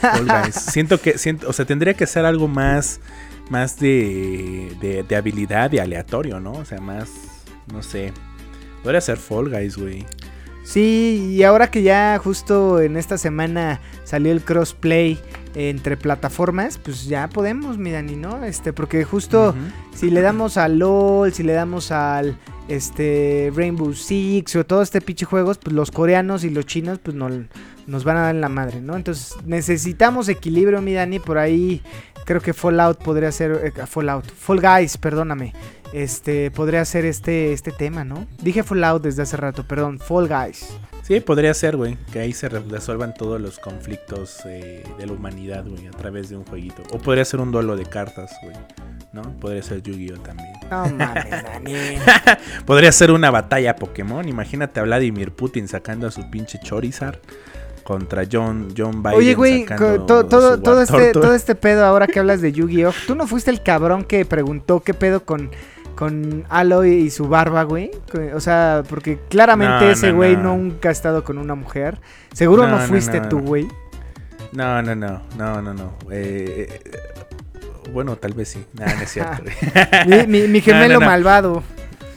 Fall 0.01 0.27
Guys. 0.27 0.55
siento 0.71 0.99
que, 0.99 1.17
siento, 1.17 1.49
o 1.49 1.53
sea, 1.53 1.65
tendría 1.65 1.93
que 1.93 2.05
ser 2.05 2.25
algo 2.25 2.47
más 2.47 2.99
más 3.51 3.77
de, 3.77 5.03
de, 5.07 5.15
habilidad, 5.15 5.69
de 5.69 5.81
aleatorio, 5.81 6.39
¿no? 6.39 6.53
O 6.53 6.65
sea, 6.65 6.79
más, 6.79 7.09
no 7.71 7.83
sé. 7.83 8.13
Podría 8.81 9.01
ser 9.01 9.17
Fall 9.17 9.49
Guys, 9.49 9.77
güey. 9.77 10.05
Sí, 10.63 11.33
y 11.35 11.43
ahora 11.43 11.69
que 11.69 11.83
ya 11.83 12.17
justo 12.23 12.79
en 12.79 12.95
esta 12.95 13.17
semana 13.17 13.81
salió 14.05 14.31
el 14.31 14.41
crossplay 14.41 15.19
entre 15.53 15.97
plataformas, 15.97 16.77
pues 16.77 17.05
ya 17.05 17.27
podemos, 17.27 17.77
mi 17.77 17.91
Dani, 17.91 18.15
¿no? 18.15 18.45
Este, 18.45 18.71
porque 18.71 19.03
justo 19.03 19.53
si 19.93 20.09
le 20.09 20.21
damos 20.21 20.55
al 20.55 20.79
LOL, 20.79 21.33
si 21.33 21.43
le 21.43 21.51
damos 21.51 21.91
al 21.91 22.37
este 22.69 23.51
Rainbow 23.53 23.93
Six 23.93 24.55
o 24.55 24.65
todo 24.65 24.81
este 24.81 25.01
pinche 25.01 25.25
juegos, 25.25 25.57
pues 25.57 25.75
los 25.75 25.91
coreanos 25.91 26.45
y 26.45 26.51
los 26.51 26.65
chinos 26.65 26.99
pues 26.99 27.17
no, 27.17 27.27
nos 27.85 28.03
van 28.05 28.17
a 28.17 28.21
dar 28.21 28.35
en 28.35 28.41
la 28.41 28.49
madre, 28.49 28.79
¿no? 28.79 28.95
Entonces 28.95 29.35
necesitamos 29.45 30.29
equilibrio, 30.29 30.81
mi 30.81 30.93
Dani, 30.93 31.19
por 31.19 31.37
ahí 31.37 31.81
creo 32.25 32.41
que 32.41 32.53
Fallout 32.53 32.97
podría 33.03 33.31
ser 33.31 33.51
eh, 33.63 33.85
Fallout, 33.85 34.25
Fall 34.25 34.61
Guys, 34.61 34.97
perdóname. 34.97 35.53
Este 35.93 36.51
podría 36.51 36.85
ser 36.85 37.05
este 37.05 37.51
este 37.51 37.71
tema, 37.71 38.03
¿no? 38.03 38.27
Dije 38.41 38.63
Fallout 38.63 39.03
desde 39.03 39.23
hace 39.23 39.37
rato, 39.37 39.63
perdón, 39.67 39.99
Fall 39.99 40.27
Guys. 40.27 40.77
Sí, 41.03 41.19
podría 41.19 41.53
ser, 41.53 41.75
güey, 41.75 41.97
que 42.13 42.19
ahí 42.19 42.31
se 42.31 42.47
resuelvan 42.47 43.13
todos 43.13 43.41
los 43.41 43.59
conflictos 43.59 44.39
eh, 44.45 44.83
de 44.97 45.05
la 45.07 45.13
humanidad, 45.13 45.65
güey, 45.67 45.87
a 45.87 45.91
través 45.91 46.29
de 46.29 46.37
un 46.37 46.45
jueguito. 46.45 46.83
O 46.91 46.99
podría 46.99 47.25
ser 47.25 47.39
un 47.39 47.51
duelo 47.51 47.75
de 47.75 47.85
cartas, 47.85 48.31
güey. 48.43 48.55
¿No? 49.11 49.23
Podría 49.39 49.61
ser 49.61 49.81
Yu-Gi-Oh 49.81 50.19
también. 50.19 50.53
No 50.69 50.87
mames, 50.89 51.43
Daniel. 51.43 52.01
podría 52.65 52.93
ser 52.93 53.11
una 53.11 53.29
batalla 53.29 53.75
Pokémon. 53.75 54.25
Imagínate 54.29 54.79
a 54.79 54.83
Vladimir 54.83 55.33
Putin 55.33 55.67
sacando 55.67 56.07
a 56.07 56.11
su 56.11 56.29
pinche 56.29 56.59
Chorizard 56.59 57.19
contra 57.83 58.23
John, 58.31 58.69
John 58.77 59.03
Biden. 59.03 59.17
Oye, 59.17 59.33
güey, 59.35 59.65
todo, 59.65 60.25
todo, 60.25 60.81
este, 60.81 61.11
todo 61.11 61.33
este 61.35 61.55
pedo 61.55 61.85
ahora 61.85 62.07
que 62.07 62.19
hablas 62.19 62.41
de 62.41 62.51
Yu-Gi-Oh! 62.51 62.93
¿Tú 63.07 63.15
no 63.15 63.27
fuiste 63.27 63.51
el 63.51 63.61
cabrón 63.61 64.03
que 64.03 64.25
preguntó 64.25 64.81
qué 64.81 64.93
pedo 64.93 65.23
con, 65.23 65.51
con 65.95 66.45
Aloy 66.49 66.93
y 66.93 67.09
su 67.09 67.27
barba, 67.27 67.63
güey? 67.63 67.91
O 68.33 68.39
sea, 68.39 68.83
porque 68.89 69.19
claramente 69.29 69.91
ese 69.91 70.11
güey 70.11 70.37
nunca 70.37 70.89
ha 70.89 70.91
estado 70.91 71.23
con 71.23 71.37
una 71.37 71.55
mujer. 71.55 71.99
Seguro 72.33 72.67
no, 72.67 72.79
fuiste 72.79 73.21
tú, 73.21 73.39
güey. 73.39 73.67
No, 74.53 74.81
no, 74.81 74.95
no, 74.95 75.21
no, 75.37 75.61
no, 75.61 75.73
no. 75.73 75.93
Eh, 76.11 76.81
eh, 76.83 76.91
bueno, 77.93 78.15
tal 78.17 78.33
vez 78.33 78.49
sí. 78.49 78.65
Nada, 78.73 78.95
no 78.95 79.01
es 79.01 79.11
cierto. 79.11 79.43
mi, 80.27 80.47
mi, 80.47 80.61
gemelo 80.61 80.99
malvado. 81.01 81.63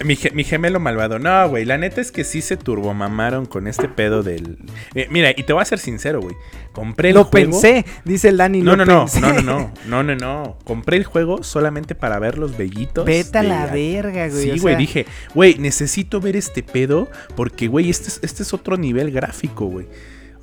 Mi, 0.05 0.17
ge- 0.17 0.31
mi 0.33 0.45
gemelo 0.45 0.79
malvado. 0.81 1.19
No, 1.19 1.49
güey. 1.49 1.65
La 1.65 1.79
neta 1.79 2.01
es 2.01 2.13
que 2.13 2.25
sí 2.25 2.43
se 2.43 2.57
turbomamaron 2.57 3.47
con 3.47 3.67
este 3.67 3.89
pedo 3.89 4.23
del. 4.23 4.59
Eh, 4.95 5.09
mira, 5.11 5.31
y 5.37 5.43
te 5.43 5.53
voy 5.53 5.63
a 5.63 5.65
ser 5.65 5.79
sincero, 5.79 6.21
güey. 6.21 6.37
Compré 6.73 7.09
el 7.11 7.15
Lo 7.17 7.25
juego. 7.25 7.51
pensé, 7.53 7.85
dice 8.05 8.29
el 8.29 8.37
Dani. 8.37 8.61
No, 8.61 8.77
lo 8.77 8.85
no, 8.85 8.93
no, 8.95 9.01
pensé. 9.07 9.21
no, 9.21 9.33
no, 9.33 9.43
no, 9.43 9.73
no, 9.87 10.03
no, 10.03 10.15
no. 10.15 10.59
Compré 10.65 10.97
el 10.99 11.05
juego 11.05 11.43
solamente 11.43 11.95
para 11.95 12.19
ver 12.19 12.39
los 12.39 12.57
bellitos. 12.57 13.05
Vete 13.07 13.39
a 13.39 13.43
la 13.43 13.67
verga, 13.67 14.29
güey. 14.29 14.43
Sí, 14.43 14.59
güey, 14.59 14.75
sea, 14.75 14.77
dije, 14.77 15.07
güey, 15.35 15.57
necesito 15.59 16.21
ver 16.21 16.37
este 16.37 16.63
pedo 16.63 17.09
porque, 17.35 17.67
güey, 17.69 17.91
este 17.91 18.09
es, 18.09 18.21
este 18.23 18.43
es 18.43 18.53
otro 18.55 18.77
nivel 18.77 19.11
gráfico, 19.11 19.67
güey. 19.67 19.87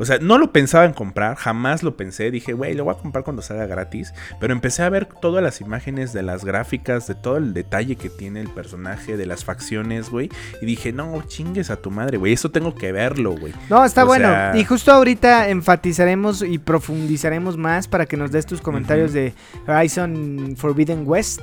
O 0.01 0.05
sea, 0.05 0.17
no 0.19 0.37
lo 0.39 0.51
pensaba 0.51 0.85
en 0.85 0.93
comprar, 0.93 1.35
jamás 1.35 1.83
lo 1.83 1.95
pensé. 1.95 2.31
Dije, 2.31 2.53
güey, 2.53 2.73
lo 2.73 2.85
voy 2.85 2.95
a 2.95 2.97
comprar 2.97 3.23
cuando 3.23 3.41
salga 3.43 3.67
gratis. 3.67 4.13
Pero 4.39 4.51
empecé 4.51 4.81
a 4.81 4.89
ver 4.89 5.05
todas 5.05 5.43
las 5.43 5.61
imágenes 5.61 6.11
de 6.11 6.23
las 6.23 6.43
gráficas, 6.43 7.05
de 7.07 7.13
todo 7.13 7.37
el 7.37 7.53
detalle 7.53 7.95
que 7.95 8.09
tiene 8.09 8.41
el 8.41 8.49
personaje, 8.49 9.15
de 9.15 9.25
las 9.27 9.45
facciones, 9.45 10.09
güey. 10.09 10.29
Y 10.61 10.65
dije, 10.65 10.91
no, 10.91 11.21
chingues 11.27 11.69
a 11.69 11.75
tu 11.77 11.91
madre, 11.91 12.17
güey. 12.17 12.33
Eso 12.33 12.49
tengo 12.49 12.73
que 12.73 12.91
verlo, 12.91 13.35
güey. 13.37 13.53
No, 13.69 13.85
está 13.85 14.03
O 14.03 14.07
bueno. 14.07 14.27
sea- 14.27 14.53
Y 14.57 14.65
justo 14.65 14.91
ahorita 14.91 15.49
enfatizaremos 15.49 16.41
y 16.41 16.57
profundizaremos 16.57 17.55
más 17.57 17.87
para 17.87 18.05
que 18.07 18.17
nos 18.17 18.31
des 18.31 18.45
tus 18.47 18.59
comentarios 18.59 19.13
de 19.13 19.33
Horizon 19.67 20.55
Forbidden 20.57 21.03
West. 21.05 21.41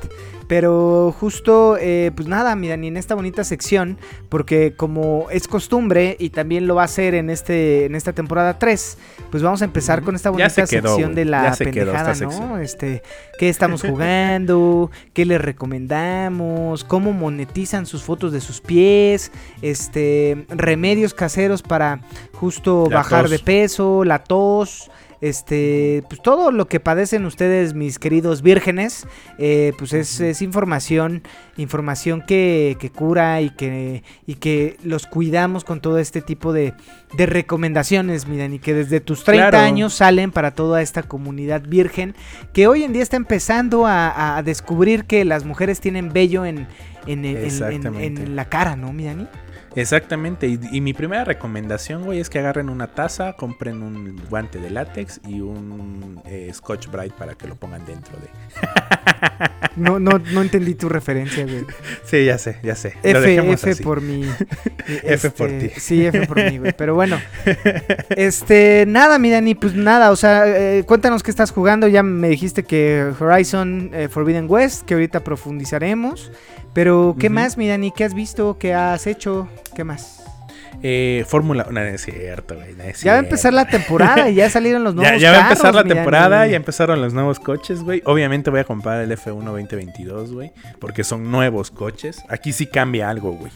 Pero 0.49 1.15
justo, 1.21 1.77
eh, 1.79 2.11
pues 2.17 2.27
nada, 2.27 2.57
mi 2.57 2.69
Dani, 2.69 2.89
en 2.89 2.97
esta 2.97 3.15
bonita 3.15 3.45
sección, 3.45 3.99
porque 4.31 4.73
como 4.75 5.27
es 5.31 5.47
costumbre 5.47 6.17
y 6.19 6.31
también 6.31 6.67
lo 6.67 6.75
va 6.75 6.83
a 6.83 6.85
hacer 6.87 7.15
en 7.15 7.29
este 7.29 7.85
en 7.85 7.95
esta 7.95 8.15
temporada 8.15 8.59
3, 8.59 8.99
pues 9.31 9.43
vamos 9.43 9.61
a 9.61 9.67
empezar 9.67 10.03
con 10.03 10.15
esta 10.15 10.31
bonita 10.31 10.49
quedó, 10.67 10.89
sección 10.89 11.15
de 11.15 11.27
la 11.27 11.55
pendejada, 11.55 12.09
¿no? 12.09 12.15
sección. 12.15 12.63
Este, 12.63 13.03
qué 13.39 13.51
estamos 13.51 13.83
jugando, 13.87 14.91
qué 15.13 15.27
les 15.27 15.41
recomendamos, 15.41 16.83
cómo 16.83 17.13
monetizan 17.13 17.85
sus 17.85 18.03
fotos 18.03 18.33
de 18.33 18.41
sus 18.41 18.63
pies, 18.63 19.31
este, 19.61 20.47
remedios 20.49 21.13
caseros 21.13 21.61
para 21.61 22.01
justo 22.33 22.87
La 22.89 22.99
bajar 22.99 23.25
tos. 23.25 23.31
de 23.33 23.39
peso, 23.41 24.05
la 24.05 24.25
tos, 24.25 24.91
este, 25.21 26.03
pues 26.09 26.23
todo 26.23 26.51
lo 26.53 26.69
que 26.69 26.81
padecen 26.81 27.25
ustedes, 27.25 27.75
mis 27.75 27.99
queridos 27.99 28.43
vírgenes, 28.43 29.07
eh, 29.39 29.73
pues 29.79 29.93
es, 29.93 30.21
es 30.21 30.43
información, 30.43 31.23
información 31.57 32.23
que, 32.27 32.77
que 32.79 32.91
cura 32.91 33.41
y 33.41 33.51
que, 33.51 34.03
y 34.27 34.35
que 34.37 34.77
los 34.83 35.07
cuidamos 35.07 35.65
con 35.65 35.81
todo 35.81 35.99
este 35.99 36.23
tipo 36.23 36.53
de, 36.53 36.75
de 37.17 37.27
recomendaciones, 37.27 38.27
miren, 38.29 38.55
y 38.55 38.59
que 38.59 38.75
desde 38.75 39.01
tus 39.01 39.25
30 39.25 39.51
Claro. 39.51 39.65
años 39.67 39.95
salen 39.95 40.31
para 40.31 40.53
toda 40.53 40.83
esta 40.83 41.03
comunidad 41.03 41.63
virgen 41.63 42.15
que 42.53 42.67
hoy 42.67 42.85
en 42.85 42.93
día 42.93 43.03
está 43.03 43.17
empezando 43.17 43.87
a, 43.87 44.37
a 44.37 44.43
descubrir 44.43 45.05
que 45.05 45.25
las 45.25 45.45
mujeres 45.45 45.81
tienen 45.81 46.13
vello 46.13 46.45
en, 46.47 46.67
en, 47.07 47.25
en- 47.25 48.37
la 48.37 48.45
cara, 48.49 48.77
¿no, 48.77 48.93
mi 48.93 49.05
Dani? 49.05 49.27
Exactamente, 49.75 50.47
y, 50.49 50.59
y 50.73 50.81
mi 50.81 50.93
primera 50.93 51.25
recomendación, 51.25 52.05
güey, 52.05 52.21
es 52.21 52.31
que 52.31 52.39
agarren 52.39 52.69
una 52.69 52.89
taza, 52.89 53.35
compren 53.35 53.83
un 53.83 54.21
guante 54.29 54.59
de 54.59 54.71
látex 54.71 55.21
y 55.27 55.41
un 55.41 56.21
eh, 56.27 56.51
Scotch 56.53 56.89
Brite 56.89 57.15
para 57.17 57.35
que 57.35 57.47
lo 57.47 57.57
pongan 57.57 57.85
dentro 57.85 58.17
de... 58.19 58.29
No, 59.79 59.99
no, 59.99 60.19
no 60.19 60.43
entendí 60.43 60.75
tu 60.75 60.89
referencia, 60.89 61.45
güey. 61.45 61.65
Sí, 62.05 62.25
ya 62.25 62.37
sé, 62.39 62.57
ya 62.63 62.75
sé. 62.75 62.95
F, 63.03 63.53
F 63.53 63.71
así. 63.71 63.83
por 63.83 64.01
mi. 64.01 64.25
F 65.05 65.31
por 65.31 65.49
este, 65.49 65.69
ti. 65.69 65.81
Sí, 65.81 66.07
F 66.07 66.27
por 66.27 66.37
mí, 66.51 66.59
güey. 66.59 66.73
Pero 66.77 66.95
bueno. 66.95 67.21
Este, 68.11 68.85
nada, 68.87 69.19
mi 69.19 69.31
Dani, 69.31 69.55
pues 69.55 69.75
nada, 69.75 70.11
o 70.11 70.17
sea, 70.17 70.45
eh, 70.47 70.85
cuéntanos 70.85 71.23
qué 71.23 71.31
estás 71.31 71.53
jugando. 71.53 71.87
Ya 71.87 72.03
me 72.03 72.29
dijiste 72.29 72.65
que 72.65 73.13
Horizon 73.19 73.91
eh, 73.93 74.09
Forbidden 74.09 74.47
West, 74.49 74.85
que 74.85 74.95
ahorita 74.95 75.23
profundizaremos. 75.23 76.33
Pero, 76.73 77.17
¿qué 77.19 77.31
más, 77.31 77.57
mi 77.57 77.69
Dani? 77.69 77.91
¿Qué 77.91 78.05
has 78.05 78.15
visto? 78.15 78.59
¿Qué 78.59 78.75
has 78.75 79.07
hecho? 79.07 79.49
¿Qué 79.75 79.85
más? 79.85 80.23
Eh, 80.83 81.25
Fórmula... 81.27 81.65
No, 81.65 81.73
no 81.73 81.81
es 81.81 82.03
cierto, 82.03 82.55
güey. 82.55 82.75
no 82.75 82.85
Ya 83.03 83.13
va 83.13 83.19
a 83.19 83.23
empezar 83.23 83.53
la 83.53 83.67
temporada 83.67 84.31
y 84.31 84.35
ya 84.35 84.49
salieron 84.51 84.85
los 84.85 84.95
nuevos 84.95 85.13
Ya, 85.13 85.19
ya 85.19 85.33
va 85.33 85.39
a 85.39 85.49
empezar 85.49 85.75
la 85.75 85.85
temporada, 85.85 86.47
ya 86.47 86.57
empezaron 86.57 87.01
los 87.01 87.15
nuevos 87.15 87.41
coches, 87.41 87.83
güey. 87.83 88.03
Obviamente 88.05 88.51
voy 88.51 88.61
a 88.61 88.65
comprar 88.65 89.03
el 89.03 89.11
F1 89.11 89.45
2022, 89.45 90.33
güey, 90.33 90.53
porque 90.79 91.03
son 91.05 91.31
nuevos 91.31 91.71
coches. 91.71 92.23
Aquí 92.29 92.53
sí 92.53 92.67
cambia 92.67 93.11
algo, 93.11 93.33
güey. 93.33 93.51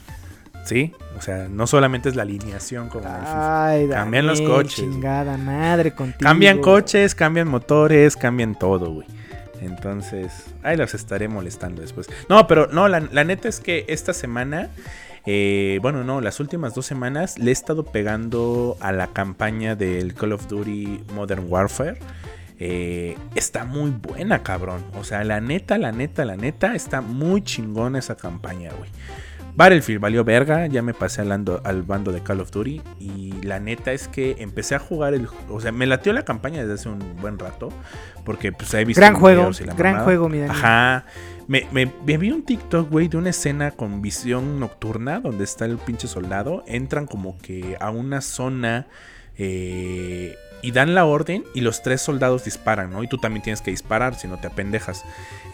¿Sí? 0.65 0.93
O 1.19 1.21
sea, 1.21 1.49
no 1.49 1.67
solamente 1.67 2.09
es 2.09 2.17
la 2.17 2.23
alineación 2.23 2.89
como. 2.89 3.05
Ay, 3.07 3.89
Cambian 3.89 4.27
los 4.27 4.41
coches. 4.41 4.77
Chingada 4.77 5.37
madre 5.37 5.93
contigo. 5.93 6.29
Cambian 6.29 6.61
coches, 6.61 7.15
cambian 7.15 7.49
motores, 7.49 8.17
cambian 8.17 8.57
todo, 8.57 8.93
güey. 8.93 9.07
Entonces, 9.63 10.47
ahí 10.63 10.77
los 10.77 10.95
estaré 10.95 11.29
molestando 11.29 11.83
después. 11.83 12.09
No, 12.29 12.47
pero 12.47 12.67
no, 12.67 12.89
la, 12.89 13.01
neta 13.01 13.49
es 13.49 13.61
que 13.61 13.85
esta 13.89 14.13
semana, 14.13 14.71
eh, 15.25 15.79
bueno, 15.83 16.03
no, 16.05 16.21
las 16.21 16.41
últimas 16.41 16.75
dos 16.75 16.87
semanas 16.87 17.39
le 17.39 17.51
he 17.51 17.53
estado 17.53 17.85
pegando 17.85 18.77
a 18.81 18.93
la 18.93 19.09
campaña 19.09 19.77
del 19.77 20.15
Call 20.15 20.33
of 20.33 20.49
Duty 20.49 21.05
Modern 21.15 21.47
Warfare. 21.49 21.99
Eh, 22.59 23.17
está 23.35 23.65
muy 23.65 23.91
buena, 23.91 24.43
cabrón. 24.43 24.85
O 24.99 25.05
sea, 25.05 25.25
la 25.25 25.41
neta, 25.41 25.79
la 25.79 25.93
neta, 25.93 26.25
la 26.25 26.37
neta, 26.37 26.75
está 26.75 27.01
muy 27.01 27.43
chingona 27.43 27.99
esa 27.99 28.17
campaña, 28.17 28.71
güey. 28.77 28.91
Battlefield 29.55 30.01
valió 30.01 30.25
verga, 30.25 30.67
ya 30.67 30.81
me 30.83 30.95
pasé 30.95 31.21
al, 31.21 31.31
ando- 31.31 31.61
al 31.65 31.83
bando 31.83 32.11
de 32.11 32.23
Call 32.23 32.41
of 32.41 32.51
Duty 32.51 32.81
y 32.99 33.33
la 33.43 33.61
neta 33.61 33.93
es 33.93 34.09
que 34.09 34.37
empecé 34.39 34.75
a 34.75 34.79
jugar 34.79 35.13
el... 35.15 35.29
O 35.51 35.61
sea, 35.61 35.73
me 35.73 35.87
latió 35.87 36.13
la 36.15 36.25
campaña 36.25 36.61
desde 36.63 36.75
hace 36.75 36.89
un 36.89 37.17
buen 37.21 37.39
rato 37.39 37.69
porque 38.25 38.51
pues 38.53 38.73
he 38.75 38.85
visto 38.85 39.01
Gran 39.01 39.15
juego, 39.15 39.51
y 39.59 39.65
la 39.65 39.75
gran 39.75 39.93
mamada. 39.93 40.05
juego, 40.05 40.29
mi. 40.29 40.41
Ajá. 40.43 41.05
Me, 41.49 41.67
me- 41.73 41.93
me 42.07 42.17
vi 42.19 42.31
un 42.31 42.45
TikTok, 42.45 42.89
güey, 42.91 43.09
de 43.09 43.19
una 43.19 43.31
escena 43.31 43.73
con 43.73 44.01
visión 44.01 44.59
nocturna 44.61 45.21
donde 45.21 45.45
está 45.45 45.65
el 45.67 45.77
pinche 45.77 46.07
soldado. 46.09 46.63
Entran 46.67 47.07
como 47.07 47.37
que 47.39 47.77
a 47.81 47.91
una 47.91 48.21
zona 48.21 48.87
eh, 49.39 50.37
y 50.65 50.71
dan 50.71 50.95
la 50.95 51.05
orden 51.07 51.43
y 51.55 51.61
los 51.61 51.83
tres 51.83 52.01
soldados 52.01 52.45
disparan, 52.45 52.93
¿no? 52.93 53.03
Y 53.03 53.09
tú 53.09 53.19
también 53.19 53.43
tienes 53.43 53.61
que 53.63 53.73
disparar 53.73 54.15
si 54.15 54.29
no 54.29 54.39
te 54.39 54.47
apendejas. 54.47 55.03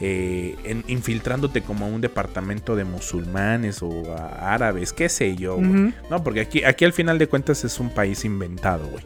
Eh, 0.01 0.55
en- 0.65 0.85
infiltrándote 0.87 1.63
como 1.63 1.87
a 1.87 1.89
un 1.89 2.01
departamento 2.03 2.77
de 2.77 2.85
musulmanes 2.85 3.83
o 3.83 4.15
a 4.15 4.53
árabes, 4.53 4.93
qué 4.93 5.09
sé 5.09 5.35
yo, 5.37 5.57
güey. 5.57 5.95
No, 6.11 6.23
porque 6.23 6.41
aquí, 6.43 6.63
aquí 6.63 6.85
al 6.85 6.93
final 6.93 7.19
de 7.19 7.27
cuentas 7.27 7.65
es 7.65 7.81
un 7.81 7.89
país 7.91 8.25
inventado, 8.27 8.87
güey. 8.89 9.03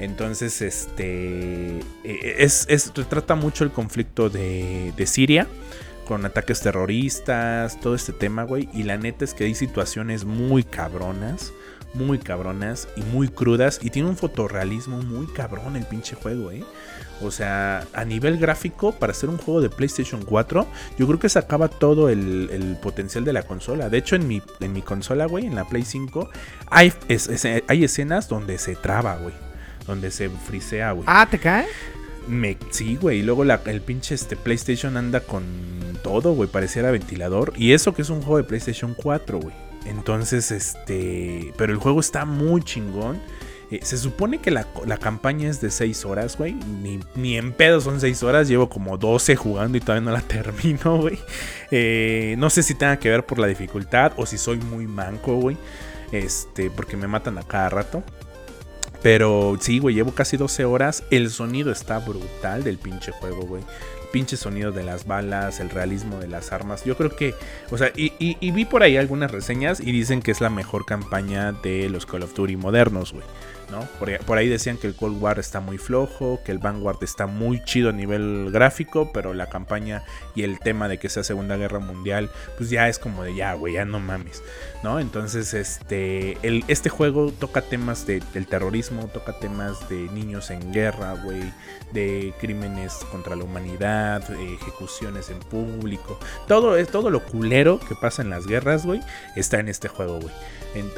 Entonces, 0.00 0.62
este. 0.62 1.78
eh, 2.04 2.36
Es, 2.38 2.64
es- 2.70 2.92
retrata 2.94 3.34
mucho 3.34 3.62
el 3.64 3.70
conflicto 3.70 4.30
de, 4.30 4.92
de 4.96 5.06
Siria. 5.06 5.46
Con 6.08 6.24
ataques 6.26 6.60
terroristas, 6.60 7.78
todo 7.80 7.94
este 7.94 8.12
tema, 8.12 8.42
güey. 8.42 8.68
Y 8.74 8.82
la 8.82 8.96
neta 8.96 9.24
es 9.24 9.34
que 9.34 9.44
hay 9.44 9.54
situaciones 9.54 10.24
muy 10.24 10.64
cabronas. 10.64 11.52
Muy 11.94 12.18
cabronas 12.18 12.88
y 12.96 13.02
muy 13.02 13.28
crudas. 13.28 13.78
Y 13.82 13.90
tiene 13.90 14.08
un 14.08 14.16
fotorrealismo 14.16 15.02
muy 15.02 15.26
cabrón 15.26 15.76
el 15.76 15.84
pinche 15.84 16.14
juego, 16.16 16.50
eh. 16.50 16.64
O 17.20 17.30
sea, 17.30 17.86
a 17.92 18.04
nivel 18.04 18.36
gráfico, 18.38 18.92
para 18.92 19.14
ser 19.14 19.28
un 19.28 19.36
juego 19.38 19.60
de 19.60 19.68
PlayStation 19.70 20.22
4, 20.24 20.66
yo 20.98 21.06
creo 21.06 21.20
que 21.20 21.28
sacaba 21.28 21.68
todo 21.68 22.08
el, 22.08 22.48
el 22.50 22.76
potencial 22.82 23.24
de 23.24 23.32
la 23.32 23.42
consola. 23.44 23.88
De 23.88 23.98
hecho, 23.98 24.16
en 24.16 24.26
mi, 24.26 24.42
en 24.58 24.72
mi 24.72 24.82
consola, 24.82 25.26
güey, 25.26 25.46
en 25.46 25.54
la 25.54 25.64
Play 25.68 25.84
5, 25.84 26.28
hay, 26.68 26.92
es- 27.08 27.28
es- 27.28 27.46
hay 27.68 27.84
escenas 27.84 28.28
donde 28.28 28.58
se 28.58 28.74
traba, 28.74 29.16
güey. 29.18 29.34
Donde 29.86 30.10
se 30.10 30.30
frisea, 30.30 30.92
güey. 30.92 31.04
Ah, 31.06 31.28
¿te 31.30 31.38
cae? 31.38 31.66
Me, 32.26 32.56
sí, 32.70 32.96
güey. 33.00 33.20
Y 33.20 33.22
luego 33.22 33.44
la- 33.44 33.60
el 33.66 33.82
pinche 33.82 34.14
este, 34.16 34.34
PlayStation 34.36 34.96
anda 34.96 35.20
con 35.20 35.44
todo, 36.02 36.32
güey. 36.34 36.48
Pareciera 36.48 36.90
ventilador. 36.90 37.52
Y 37.56 37.72
eso 37.72 37.94
que 37.94 38.02
es 38.02 38.10
un 38.10 38.20
juego 38.22 38.38
de 38.38 38.44
PlayStation 38.44 38.94
4, 39.00 39.38
güey. 39.38 39.54
Entonces, 39.86 40.50
este. 40.50 41.52
Pero 41.56 41.72
el 41.72 41.78
juego 41.78 42.00
está 42.00 42.24
muy 42.24 42.62
chingón. 42.62 43.20
Eh, 43.70 43.80
se 43.82 43.96
supone 43.96 44.38
que 44.38 44.50
la, 44.50 44.66
la 44.86 44.98
campaña 44.98 45.48
es 45.48 45.60
de 45.60 45.70
6 45.70 46.04
horas, 46.04 46.36
güey. 46.36 46.52
Ni, 46.52 47.00
ni 47.14 47.36
en 47.38 47.52
pedo 47.52 47.80
son 47.80 48.00
6 48.00 48.22
horas. 48.22 48.48
Llevo 48.48 48.68
como 48.68 48.98
12 48.98 49.34
jugando 49.36 49.78
y 49.78 49.80
todavía 49.80 50.04
no 50.04 50.10
la 50.12 50.20
termino, 50.26 50.98
güey. 50.98 51.18
Eh, 51.70 52.34
no 52.38 52.50
sé 52.50 52.62
si 52.62 52.74
tenga 52.74 52.98
que 52.98 53.08
ver 53.10 53.24
por 53.24 53.38
la 53.38 53.46
dificultad 53.46 54.12
o 54.16 54.26
si 54.26 54.38
soy 54.38 54.58
muy 54.58 54.86
manco, 54.86 55.36
güey. 55.36 55.56
Este, 56.12 56.70
porque 56.70 56.96
me 56.96 57.06
matan 57.08 57.38
a 57.38 57.42
cada 57.42 57.70
rato. 57.70 58.02
Pero 59.02 59.56
sí, 59.60 59.78
güey, 59.78 59.94
llevo 59.94 60.12
casi 60.14 60.36
12 60.36 60.64
horas. 60.64 61.02
El 61.10 61.30
sonido 61.30 61.72
está 61.72 61.98
brutal 61.98 62.62
del 62.62 62.78
pinche 62.78 63.10
juego, 63.10 63.42
güey. 63.42 63.62
Pinche 64.12 64.36
sonido 64.36 64.70
de 64.72 64.84
las 64.84 65.06
balas, 65.06 65.58
el 65.58 65.70
realismo 65.70 66.18
de 66.20 66.28
las 66.28 66.52
armas. 66.52 66.84
Yo 66.84 66.96
creo 66.96 67.16
que, 67.16 67.34
o 67.70 67.78
sea, 67.78 67.90
y, 67.96 68.12
y- 68.18 68.36
y 68.40 68.50
vi 68.50 68.64
por 68.66 68.82
ahí 68.82 68.96
algunas 68.98 69.30
reseñas 69.30 69.80
y 69.80 69.90
dicen 69.90 70.20
que 70.22 70.30
es 70.30 70.40
la 70.40 70.50
mejor 70.50 70.84
campaña 70.84 71.52
de 71.52 71.88
los 71.88 72.04
Call 72.06 72.22
of 72.22 72.34
Duty 72.34 72.56
modernos, 72.56 73.12
güey. 73.12 73.24
Por, 73.98 74.38
ahí- 74.38 74.48
decían 74.48 74.76
que 74.76 74.86
el 74.86 74.94
Cold 74.94 75.20
War 75.22 75.38
está 75.38 75.60
muy 75.60 75.78
flojo, 75.78 76.40
que 76.44 76.52
el 76.52 76.58
Vanguard 76.58 77.02
está 77.02 77.26
muy 77.26 77.62
chido 77.64 77.90
a 77.90 77.92
nivel 77.92 78.50
gráfico, 78.52 79.10
pero 79.12 79.34
la 79.34 79.48
campaña 79.48 80.02
y 80.34 80.42
el 80.42 80.58
tema 80.58 80.88
de 80.88 80.98
que 80.98 81.08
sea 81.08 81.24
Segunda 81.24 81.56
Guerra 81.56 81.78
Mundial, 81.78 82.30
pues 82.58 82.70
ya 82.70 82.88
es 82.88 82.98
como 82.98 83.24
de 83.24 83.34
ya, 83.34 83.54
güey, 83.54 83.74
ya 83.74 83.84
no 83.84 83.98
mames. 84.00 84.42
¿no? 84.82 84.98
Entonces, 84.98 85.54
este, 85.54 86.36
el, 86.42 86.64
este 86.68 86.88
juego 86.88 87.30
toca 87.32 87.62
temas 87.62 88.04
de- 88.06 88.20
del 88.34 88.46
terrorismo, 88.46 89.06
toca 89.08 89.38
temas 89.38 89.88
de 89.88 89.96
niños 90.10 90.50
en 90.50 90.72
guerra, 90.72 91.14
güey, 91.22 91.52
de 91.92 92.34
crímenes 92.40 92.92
contra 93.12 93.36
la 93.36 93.44
humanidad, 93.44 94.28
eh, 94.32 94.58
ejecuciones 94.60 95.30
en 95.30 95.38
público. 95.38 96.18
Todo, 96.48 96.84
todo 96.86 97.10
lo 97.10 97.24
culero 97.24 97.78
que 97.78 97.94
pasa 97.94 98.22
en 98.22 98.30
las 98.30 98.46
guerras, 98.46 98.84
güey, 98.84 99.00
está 99.36 99.60
en 99.60 99.68
este 99.68 99.86
juego, 99.88 100.18
güey. 100.20 100.34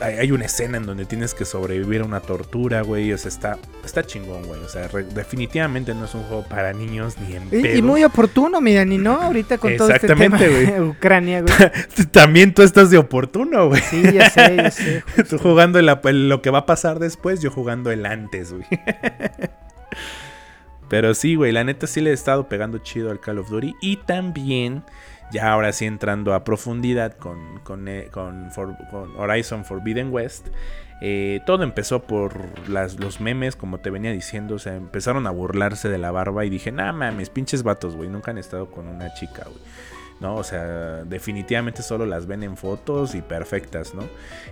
Hay, 0.01 0.15
hay, 0.15 0.33
una 0.33 0.45
escena 0.45 0.77
en 0.77 0.87
donde 0.87 1.05
tienes 1.05 1.35
que 1.35 1.45
sobrevivir 1.45 2.03
a 2.03 2.05
una 2.05 2.21
tortura, 2.21 2.83
güey. 2.83 3.13
O 3.13 3.19
sea, 3.19 3.29
está, 3.29 3.59
está 3.85 4.05
chingón, 4.05 4.45
güey. 4.45 4.61
O 4.63 4.69
sea, 4.69 4.89
re, 4.89 5.05
definitivamente 5.05 5.95
no 5.95 6.05
es 6.05 6.15
un 6.15 6.23
juego 6.25 6.45
para 6.45 6.73
niños 6.73 7.17
ni 7.19 7.37
en 7.37 7.49
y, 7.51 7.79
y, 7.79 7.83
muy 7.83 8.05
oportuno, 8.05 8.61
mi 8.61 8.75
Dani, 8.75 8.99
¿no? 8.99 9.21
Ahorita 9.21 9.59
con 9.59 9.77
todo 9.77 9.91
este 9.91 10.07
tema 10.07 10.39
de 10.39 10.81
Ucrania, 10.81 11.43
güey. 11.43 11.55
También 12.13 12.55
tú 12.55 12.63
estás 12.63 12.91
de 12.91 12.99
oportuno, 12.99 13.69
güey. 13.69 13.81
Sí, 13.83 14.03
ya 14.13 14.31
sé, 14.31 14.57
ya 14.57 14.71
sé. 14.71 15.05
Tú 15.29 15.39
jugando 15.39 15.79
el, 15.79 16.29
lo 16.29 16.43
que 16.43 16.51
va 16.51 16.59
a 16.59 16.67
pasar 16.67 16.99
después, 16.99 17.41
yo 17.41 17.51
jugando 17.51 17.91
el 17.91 18.07
antes, 18.07 18.53
güey. 18.53 18.67
Pero 20.89 21.15
sí, 21.15 21.35
güey, 21.35 21.51
la 21.53 21.65
neta 21.65 21.87
sí 21.87 22.01
le 22.01 22.11
he 22.11 22.13
estado 22.13 22.49
pegando 22.49 22.79
chido 22.79 23.11
al 23.11 23.21
Call 23.21 23.39
of 23.39 23.49
Duty. 23.49 23.75
Y 23.81 23.97
también, 23.97 24.85
ya 25.33 25.53
ahora 25.53 25.73
sí 25.73 25.87
entrando 25.87 26.35
a 26.35 26.45
profundidad 26.45 27.17
con, 27.17 27.61
con, 27.61 27.89
eh, 27.89 28.09
con, 28.11 28.51
Horizon 29.17 29.65
Forbidden 29.65 30.13
West. 30.13 30.49
Eh, 31.01 31.41
todo 31.45 31.65
empezó 31.65 32.03
por 32.03 32.37
las, 32.69 32.99
los 32.99 33.21
memes, 33.21 33.57
como 33.57 33.79
te 33.79 33.91
venía 33.91 34.13
diciendo. 34.13 34.55
O 34.55 34.59
sea, 34.59 34.77
empezaron 34.77 35.27
a 35.27 35.31
burlarse 35.31 35.89
de 35.89 35.99
la 35.99 36.11
barba 36.11 36.45
y 36.45 36.51
dije, 36.51 36.73
nah 36.73 36.93
mames, 36.93 37.31
pinches 37.31 37.63
vatos, 37.63 37.97
güey. 37.97 38.09
Nunca 38.09 38.31
han 38.31 38.39
estado 38.39 38.71
con 38.71 38.87
una 38.87 39.13
chica, 39.15 39.45
güey. 39.45 39.59
¿no? 40.21 40.37
O 40.37 40.45
sea, 40.45 41.05
definitivamente 41.05 41.83
solo 41.83 42.07
las 42.07 42.27
ven 42.27 42.45
en 42.45 42.57
fotos 42.57 43.15
y 43.15 43.23
perfectas, 43.23 43.95
¿no? 43.95 44.05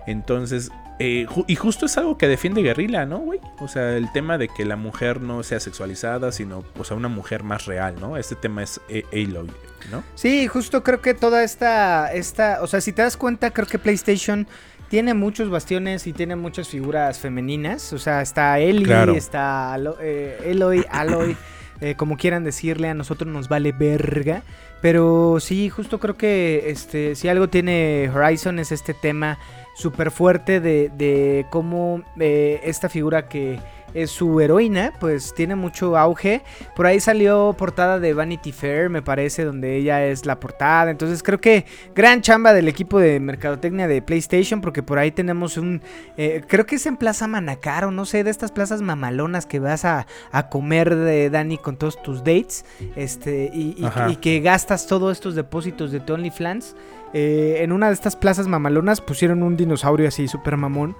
Entonces, 0.06 0.70
eh, 0.98 1.26
y 1.46 1.54
justo 1.54 1.86
es 1.86 1.96
algo 1.96 2.18
que 2.18 2.28
defiende 2.28 2.62
Guerrilla, 2.62 3.06
¿no, 3.06 3.18
güey? 3.18 3.40
O 3.60 3.68
sea, 3.68 3.96
el 3.96 4.10
tema 4.12 4.38
de 4.38 4.48
que 4.48 4.64
la 4.64 4.76
mujer 4.76 5.20
no 5.20 5.42
sea 5.42 5.60
sexualizada, 5.60 6.32
sino, 6.32 6.64
o 6.76 6.84
sea, 6.84 6.96
una 6.96 7.08
mujer 7.08 7.44
más 7.44 7.66
real, 7.66 7.94
¿no? 8.00 8.16
Este 8.16 8.34
tema 8.34 8.62
es 8.62 8.80
Aloy, 9.12 9.50
¿no? 9.92 10.02
Sí, 10.14 10.48
justo 10.48 10.82
creo 10.82 11.00
que 11.00 11.14
toda 11.14 11.44
esta, 11.44 12.12
esta, 12.12 12.62
o 12.62 12.66
sea, 12.66 12.80
si 12.80 12.92
te 12.92 13.02
das 13.02 13.16
cuenta, 13.16 13.50
creo 13.52 13.68
que 13.68 13.78
PlayStation 13.78 14.48
tiene 14.92 15.14
muchos 15.14 15.48
bastiones 15.48 16.06
y 16.06 16.12
tiene 16.12 16.36
muchas 16.36 16.68
figuras 16.68 17.18
femeninas. 17.18 17.92
O 17.92 17.98
sea, 17.98 18.20
está 18.20 18.58
Ellie, 18.58 18.84
claro. 18.84 19.14
está 19.14 19.72
Alo 19.72 19.96
eh, 20.00 20.38
Eloy, 20.44 20.84
Aloy, 20.90 21.36
eh, 21.80 21.94
como 21.96 22.16
quieran 22.16 22.44
decirle, 22.44 22.88
a 22.88 22.94
nosotros 22.94 23.32
nos 23.32 23.48
vale 23.48 23.72
verga. 23.72 24.42
Pero 24.82 25.38
sí, 25.40 25.70
justo 25.70 25.98
creo 25.98 26.16
que 26.16 26.64
este, 26.66 27.14
si 27.14 27.28
algo 27.28 27.48
tiene 27.48 28.10
Horizon 28.12 28.58
es 28.58 28.70
este 28.70 28.92
tema 28.92 29.38
súper 29.74 30.10
fuerte 30.10 30.60
de, 30.60 30.90
de 30.96 31.46
cómo 31.50 32.02
eh, 32.18 32.60
esta 32.64 32.88
figura 32.88 33.28
que 33.28 33.58
es 33.94 34.10
su 34.10 34.40
heroína, 34.40 34.92
pues 35.00 35.34
tiene 35.34 35.54
mucho 35.54 35.98
auge. 35.98 36.42
Por 36.74 36.86
ahí 36.86 36.98
salió 37.00 37.54
portada 37.58 37.98
de 37.98 38.14
Vanity 38.14 38.52
Fair, 38.52 38.88
me 38.88 39.02
parece, 39.02 39.44
donde 39.44 39.76
ella 39.76 40.06
es 40.06 40.24
la 40.24 40.40
portada. 40.40 40.90
Entonces 40.90 41.22
creo 41.22 41.40
que 41.40 41.66
gran 41.94 42.22
chamba 42.22 42.54
del 42.54 42.68
equipo 42.68 42.98
de 42.98 43.20
mercadotecnia 43.20 43.88
de 43.88 44.00
PlayStation, 44.00 44.60
porque 44.60 44.82
por 44.82 44.98
ahí 44.98 45.10
tenemos 45.10 45.56
un, 45.56 45.82
eh, 46.16 46.42
creo 46.46 46.64
que 46.64 46.76
es 46.76 46.86
en 46.86 46.96
Plaza 46.96 47.26
Manacaro, 47.26 47.90
no 47.90 48.06
sé, 48.06 48.24
de 48.24 48.30
estas 48.30 48.50
plazas 48.50 48.80
mamalonas 48.80 49.44
que 49.44 49.58
vas 49.58 49.84
a, 49.84 50.06
a 50.30 50.48
comer 50.48 50.94
de 50.96 51.28
Dani 51.28 51.58
con 51.58 51.76
todos 51.76 52.02
tus 52.02 52.20
dates, 52.20 52.64
este, 52.96 53.50
y, 53.52 53.74
y, 53.76 54.12
y 54.12 54.16
que 54.16 54.40
gastas 54.40 54.86
todos 54.86 55.12
estos 55.12 55.34
depósitos 55.34 55.92
de 55.92 56.00
tu 56.00 56.14
OnlyFans. 56.14 56.76
Eh, 57.12 57.58
en 57.60 57.72
una 57.72 57.88
de 57.88 57.94
estas 57.94 58.16
plazas 58.16 58.48
mamalonas 58.48 59.00
pusieron 59.00 59.42
un 59.42 59.56
dinosaurio 59.56 60.08
así, 60.08 60.28
súper 60.28 60.56
mamón 60.56 60.96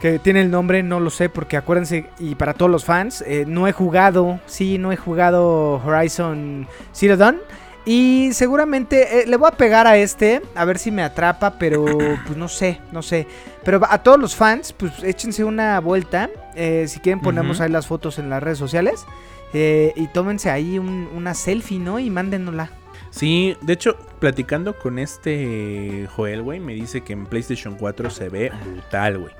que 0.00 0.18
tiene 0.18 0.42
el 0.42 0.50
nombre, 0.50 0.82
no 0.82 1.00
lo 1.00 1.10
sé, 1.10 1.28
porque 1.28 1.56
acuérdense, 1.56 2.06
y 2.18 2.34
para 2.34 2.54
todos 2.54 2.70
los 2.70 2.84
fans, 2.84 3.24
eh, 3.26 3.44
no 3.46 3.66
he 3.66 3.72
jugado, 3.72 4.40
sí, 4.46 4.78
no 4.78 4.92
he 4.92 4.96
jugado 4.96 5.82
Horizon 5.84 6.66
Zero 6.92 7.16
Dawn. 7.16 7.38
Y 7.88 8.30
seguramente 8.32 9.22
eh, 9.22 9.26
le 9.28 9.36
voy 9.36 9.48
a 9.48 9.56
pegar 9.56 9.86
a 9.86 9.96
este, 9.96 10.42
a 10.56 10.64
ver 10.64 10.76
si 10.78 10.90
me 10.90 11.02
atrapa, 11.04 11.56
pero 11.56 11.84
pues 12.26 12.36
no 12.36 12.48
sé, 12.48 12.80
no 12.90 13.00
sé. 13.00 13.28
Pero 13.64 13.80
a 13.88 14.02
todos 14.02 14.18
los 14.18 14.34
fans, 14.34 14.72
pues 14.72 15.02
échense 15.04 15.44
una 15.44 15.78
vuelta. 15.80 16.28
Eh, 16.56 16.86
si 16.88 16.98
quieren 16.98 17.20
ponemos 17.20 17.58
uh 17.58 17.60
-huh. 17.60 17.64
ahí 17.66 17.70
las 17.70 17.86
fotos 17.86 18.18
en 18.18 18.28
las 18.28 18.42
redes 18.42 18.58
sociales. 18.58 19.06
Eh, 19.52 19.92
y 19.94 20.08
tómense 20.08 20.50
ahí 20.50 20.80
un, 20.80 21.08
una 21.14 21.32
selfie, 21.34 21.78
¿no? 21.78 22.00
Y 22.00 22.10
mándenosla. 22.10 22.70
Sí, 23.16 23.56
de 23.62 23.72
hecho, 23.72 23.96
platicando 24.18 24.78
con 24.78 24.98
este 24.98 26.06
Joel, 26.14 26.42
güey, 26.42 26.60
me 26.60 26.74
dice 26.74 27.00
que 27.00 27.14
en 27.14 27.24
PlayStation 27.24 27.74
4 27.76 28.10
se 28.10 28.28
ve 28.28 28.52
brutal, 28.62 29.16
güey. 29.16 29.32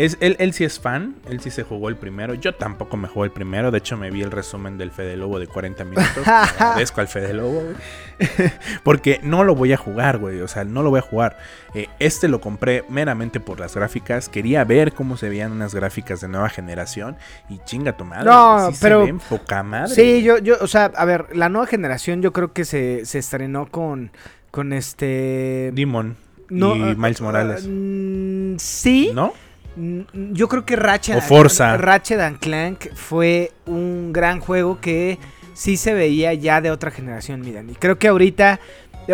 Es, 0.00 0.16
él, 0.20 0.34
él, 0.38 0.54
sí 0.54 0.64
es 0.64 0.80
fan, 0.80 1.14
él 1.28 1.40
sí 1.40 1.50
se 1.50 1.62
jugó 1.62 1.90
el 1.90 1.96
primero. 1.96 2.32
Yo 2.32 2.54
tampoco 2.54 2.96
me 2.96 3.06
jugué 3.06 3.26
el 3.26 3.32
primero. 3.32 3.70
De 3.70 3.76
hecho, 3.76 3.98
me 3.98 4.10
vi 4.10 4.22
el 4.22 4.30
resumen 4.30 4.78
del 4.78 4.90
Fede 4.92 5.14
Lobo 5.14 5.38
de 5.38 5.46
40 5.46 5.84
minutos. 5.84 6.26
agradezco 6.26 7.02
al 7.02 7.08
Fede 7.08 7.34
Lobo, 7.34 7.60
güey. 7.60 7.76
Porque 8.82 9.20
no 9.22 9.44
lo 9.44 9.54
voy 9.54 9.74
a 9.74 9.76
jugar, 9.76 10.16
güey. 10.16 10.40
O 10.40 10.48
sea, 10.48 10.64
no 10.64 10.82
lo 10.82 10.88
voy 10.88 11.00
a 11.00 11.02
jugar. 11.02 11.36
Eh, 11.74 11.88
este 11.98 12.28
lo 12.28 12.40
compré 12.40 12.82
meramente 12.88 13.40
por 13.40 13.60
las 13.60 13.74
gráficas. 13.74 14.30
Quería 14.30 14.64
ver 14.64 14.94
cómo 14.94 15.18
se 15.18 15.28
veían 15.28 15.52
unas 15.52 15.74
gráficas 15.74 16.22
de 16.22 16.28
nueva 16.28 16.48
generación. 16.48 17.18
Y 17.50 17.58
chinga 17.66 17.94
tu 17.94 18.06
madre. 18.06 18.24
No, 18.24 18.72
sí 18.72 18.78
pero. 18.80 19.00
Se 19.00 19.12
ven 19.12 19.18
poca 19.18 19.62
madre. 19.62 19.94
Sí, 19.94 20.22
yo, 20.22 20.38
yo, 20.38 20.56
o 20.62 20.66
sea, 20.66 20.86
a 20.96 21.04
ver, 21.04 21.36
la 21.36 21.50
nueva 21.50 21.66
generación 21.66 22.22
yo 22.22 22.32
creo 22.32 22.54
que 22.54 22.64
se, 22.64 23.04
se 23.04 23.18
estrenó 23.18 23.66
con, 23.66 24.12
con 24.50 24.72
este. 24.72 25.72
Demon. 25.74 26.16
No, 26.48 26.74
y 26.74 26.96
Miles 26.96 27.20
Morales. 27.20 27.66
Uh, 27.66 28.54
sí. 28.58 29.10
¿No? 29.12 29.34
Yo 29.76 30.48
creo 30.48 30.64
que 30.64 30.76
Ratchet, 30.76 31.16
o 31.16 31.20
Forza. 31.20 31.76
Ratchet 31.76 32.20
and 32.20 32.38
Clank 32.38 32.92
fue 32.94 33.52
un 33.66 34.12
gran 34.12 34.40
juego 34.40 34.80
que 34.80 35.18
sí 35.54 35.76
se 35.76 35.94
veía 35.94 36.34
ya 36.34 36.60
de 36.60 36.70
otra 36.70 36.90
generación, 36.90 37.40
miren. 37.40 37.70
Y 37.70 37.74
creo 37.74 37.98
que 37.98 38.08
ahorita, 38.08 38.60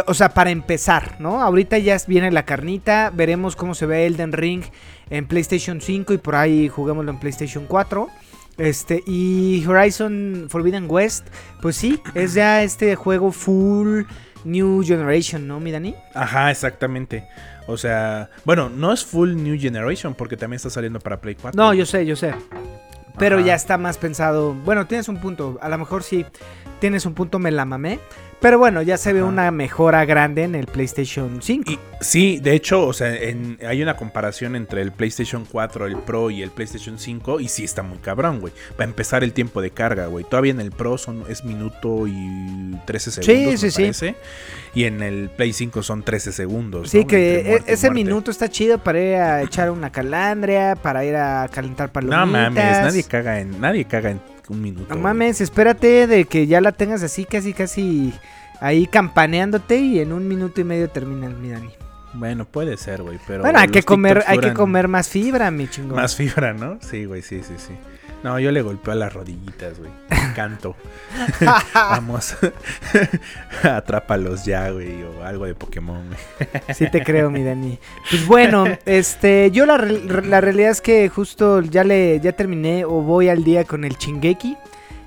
o 0.07 0.15
sea, 0.15 0.31
para 0.31 0.51
empezar, 0.51 1.17
¿no? 1.21 1.43
Ahorita 1.43 1.79
ya 1.79 1.97
viene 2.07 2.31
la 2.31 2.45
carnita, 2.45 3.11
veremos 3.15 3.57
cómo 3.57 3.75
se 3.75 3.87
ve 3.87 4.07
Elden 4.07 4.33
Ring 4.33 4.63
en 5.11 5.27
PlayStation 5.27 5.81
5 5.81 6.15
y 6.15 6.19
por 6.19 6.37
ahí 6.37 6.69
juguémoslo 6.69 7.11
en 7.11 7.19
PlayStation 7.19 7.67
4. 7.67 8.09
Este, 8.59 9.03
y 9.07 9.65
Horizon 9.67 10.47
Forbidden 10.49 10.87
West, 10.89 11.27
pues 11.61 11.77
sí, 11.77 12.01
es 12.15 12.33
ya 12.33 12.63
este 12.63 12.95
juego 12.97 13.31
full 13.31 14.05
New 14.47 14.83
Generation, 14.85 15.47
¿no, 15.47 15.61
mi 15.61 15.73
Dani? 15.73 15.95
Ajá, 16.15 16.51
exactamente. 16.51 17.27
O 17.67 17.77
sea, 17.77 18.31
bueno, 18.45 18.69
no 18.71 18.93
es 18.93 19.05
full 19.05 19.35
New 19.35 19.59
Generation 19.59 20.15
porque 20.15 20.37
también 20.37 20.57
está 20.57 20.71
saliendo 20.71 21.01
para 21.01 21.21
Play 21.21 21.35
4. 21.35 21.61
No, 21.61 21.75
yo 21.75 21.85
sé, 21.85 22.07
yo 22.07 22.15
sé. 22.15 22.33
Pero 23.19 23.39
Ajá. 23.39 23.47
ya 23.47 23.55
está 23.55 23.77
más 23.77 23.99
pensado. 23.99 24.55
Bueno, 24.55 24.87
tienes 24.87 25.09
un 25.09 25.19
punto. 25.19 25.59
A 25.61 25.69
lo 25.69 25.79
mejor 25.79 26.03
sí 26.03 26.25
tienes 26.79 27.07
un 27.07 27.15
punto, 27.15 27.39
me 27.39 27.51
la 27.51 27.65
mamé. 27.65 27.99
Pero 28.41 28.59
bueno, 28.59 28.83
ya 28.83 28.99
se 28.99 29.13
ve 29.13 29.21
Ajá. 29.21 29.29
una 29.29 29.51
mejora 29.51 30.05
grande 30.05 30.45
en 30.45 30.55
el 30.55 30.67
PlayStation 30.67 31.41
5. 31.43 31.73
Y, 31.73 31.79
sí, 32.01 32.39
de 32.39 32.55
hecho, 32.55 32.87
o 32.87 32.93
sea, 32.93 33.15
en, 33.15 33.59
hay 33.67 33.83
una 33.83 33.97
comparación 33.97 34.57
entre 34.57 34.83
el 34.83 34.93
PlayStation 34.93 35.47
4, 35.51 35.87
el 35.87 35.97
Pro 35.97 36.31
y 36.31 36.43
el 36.43 36.51
PlayStation 36.51 36.99
5. 36.99 37.41
Y 37.41 37.49
sí 37.49 37.65
está 37.65 37.83
muy 37.83 37.99
cabrón, 37.99 38.41
güey. 38.41 38.53
Para 38.77 38.89
empezar 38.89 39.25
el 39.25 39.33
tiempo 39.33 39.63
de 39.63 39.71
carga, 39.71 40.07
güey. 40.07 40.25
Todavía 40.25 40.53
en 40.53 40.61
el 40.61 40.71
Pro 40.71 40.99
son, 40.99 41.25
es 41.29 41.45
minuto 41.45 42.07
y 42.07 42.77
13 42.85 43.11
segundos. 43.11 43.61
Sí, 43.61 43.71
sí, 43.71 43.93
sí. 43.93 44.15
Y 44.75 44.85
en 44.85 45.03
el 45.03 45.31
Play 45.31 45.55
5 45.55 45.83
son 45.83 46.03
13 46.03 46.33
segundos. 46.33 46.91
Sí, 46.91 47.01
¿no? 47.01 47.07
que 47.07 47.63
ese 47.67 47.91
minuto 47.91 48.31
está 48.31 48.49
chido 48.51 48.79
para 48.79 49.01
ir 49.01 49.15
a 49.15 49.43
echar 49.43 49.71
una 49.71 49.91
calandria, 49.91 50.77
para 50.77 51.05
ir 51.05 51.17
a 51.17 51.49
calentar 51.49 51.91
palomitas. 51.91 52.21
No 52.21 52.27
mames, 52.27 52.55
nadie 52.81 53.03
caga 53.05 53.41
en, 53.41 53.59
nadie 53.61 53.87
caga 53.87 54.11
en 54.11 54.36
un 54.49 54.63
minuto. 54.63 54.95
No 54.95 55.01
mames, 55.01 55.41
espérate 55.41 56.07
de 56.07 56.25
que 56.25 56.47
ya 56.47 56.61
la 56.61 56.73
tengas 56.73 57.03
así, 57.03 57.25
casi, 57.25 57.53
casi 57.53 58.13
ahí 58.61 58.87
campaneándote 58.87 59.79
y 59.79 60.01
en 60.01 60.13
un 60.13 60.27
minuto 60.29 60.61
y 60.61 60.65
medio 60.65 60.89
terminas, 60.89 61.35
mi 61.35 61.51
Dani. 61.51 61.71
Bueno, 62.15 62.47
puede 62.47 62.77
ser, 62.79 63.03
güey, 63.03 63.19
pero 63.27 63.43
Bueno, 63.43 63.59
hay 63.59 63.69
que 63.69 63.83
comer, 63.83 64.25
hay 64.27 64.39
que 64.39 64.55
comer 64.55 64.89
más 64.89 65.09
fibra, 65.09 65.51
mi 65.51 65.69
chingón. 65.69 65.97
Más 65.97 66.17
fibra, 66.17 66.55
¿no? 66.55 66.79
Sí, 66.81 67.05
güey, 67.05 67.21
sí, 67.23 67.43
sí, 67.43 67.55
sí. 67.59 67.75
No, 68.23 68.41
yo 68.41 68.51
le 68.51 68.63
golpeo 68.63 68.93
a 68.93 68.97
las 68.97 69.13
rodillitas, 69.13 69.79
güey. 69.79 69.91
Canto. 70.35 70.75
Vamos. 71.75 72.37
Atrápalos 73.63 74.45
ya, 74.45 74.71
güey. 74.71 75.03
O 75.03 75.23
algo 75.23 75.47
de 75.47 75.55
Pokémon, 75.55 76.03
güey. 76.07 76.75
sí 76.75 76.91
te 76.91 77.03
creo, 77.03 77.31
mi 77.31 77.45
Dani. 77.45 77.79
Pues 78.11 78.27
bueno, 78.27 78.65
este, 78.85 79.51
yo 79.51 79.67
la, 79.67 79.79
la 79.79 80.41
realidad 80.41 80.71
es 80.71 80.81
que 80.81 81.09
justo 81.09 81.61
ya 81.61 81.85
le, 81.85 82.21
ya 82.21 82.33
terminé 82.33 82.85
o 82.85 83.03
voy 83.03 83.29
al 83.29 83.45
día 83.45 83.65
con 83.65 83.85
el 83.85 83.97
Chingeki. 83.97 84.57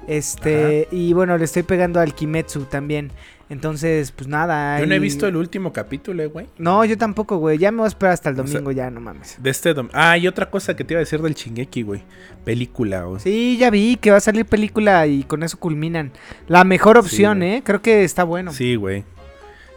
Este, 0.08 0.88
Ajá. 0.88 0.96
y 0.96 1.14
bueno, 1.14 1.38
le 1.38 1.46
estoy 1.46 1.64
pegando 1.64 2.00
al 2.00 2.16
Kimetsu 2.16 2.66
también. 2.66 3.12
Entonces, 3.50 4.12
pues 4.12 4.28
nada. 4.28 4.80
Yo 4.80 4.86
no 4.86 4.94
he 4.94 5.00
visto 5.00 5.26
el 5.28 5.36
último 5.36 5.74
capítulo, 5.74 6.22
eh, 6.22 6.28
güey. 6.28 6.48
No, 6.60 6.86
yo 6.86 6.98
tampoco, 7.00 7.38
güey. 7.38 7.58
Ya 7.58 7.72
me 7.72 7.80
voy 7.80 7.86
a 7.86 7.88
esperar 7.88 8.14
hasta 8.14 8.30
el 8.30 8.36
domingo, 8.36 8.70
o 8.70 8.74
sea, 8.74 8.86
ya, 8.86 8.92
no 8.92 9.02
mames. 9.02 9.38
De 9.42 9.50
este 9.50 9.74
domingo. 9.74 9.94
Ah, 9.98 10.18
y 10.20 10.28
otra 10.28 10.52
cosa 10.52 10.76
que 10.76 10.84
te 10.84 10.94
iba 10.94 11.00
a 11.00 11.04
decir 11.04 11.20
del 11.22 11.34
Chingeki, 11.34 11.82
güey. 11.82 12.04
Película, 12.46 13.04
güey. 13.04 13.20
Sí, 13.20 13.58
ya 13.58 13.72
vi 13.72 13.96
que 13.96 14.12
va 14.12 14.18
a 14.18 14.22
salir 14.22 14.46
película 14.46 15.08
y 15.08 15.24
con 15.24 15.42
eso 15.42 15.58
culminan. 15.58 16.12
La 16.48 16.64
mejor 16.64 17.00
opción, 17.00 17.40
sí, 17.40 17.46
¿eh? 17.46 17.62
Creo 17.66 17.82
que 17.82 18.04
está 18.04 18.24
bueno. 18.24 18.54
Sí, 18.54 18.76
güey. 18.76 19.04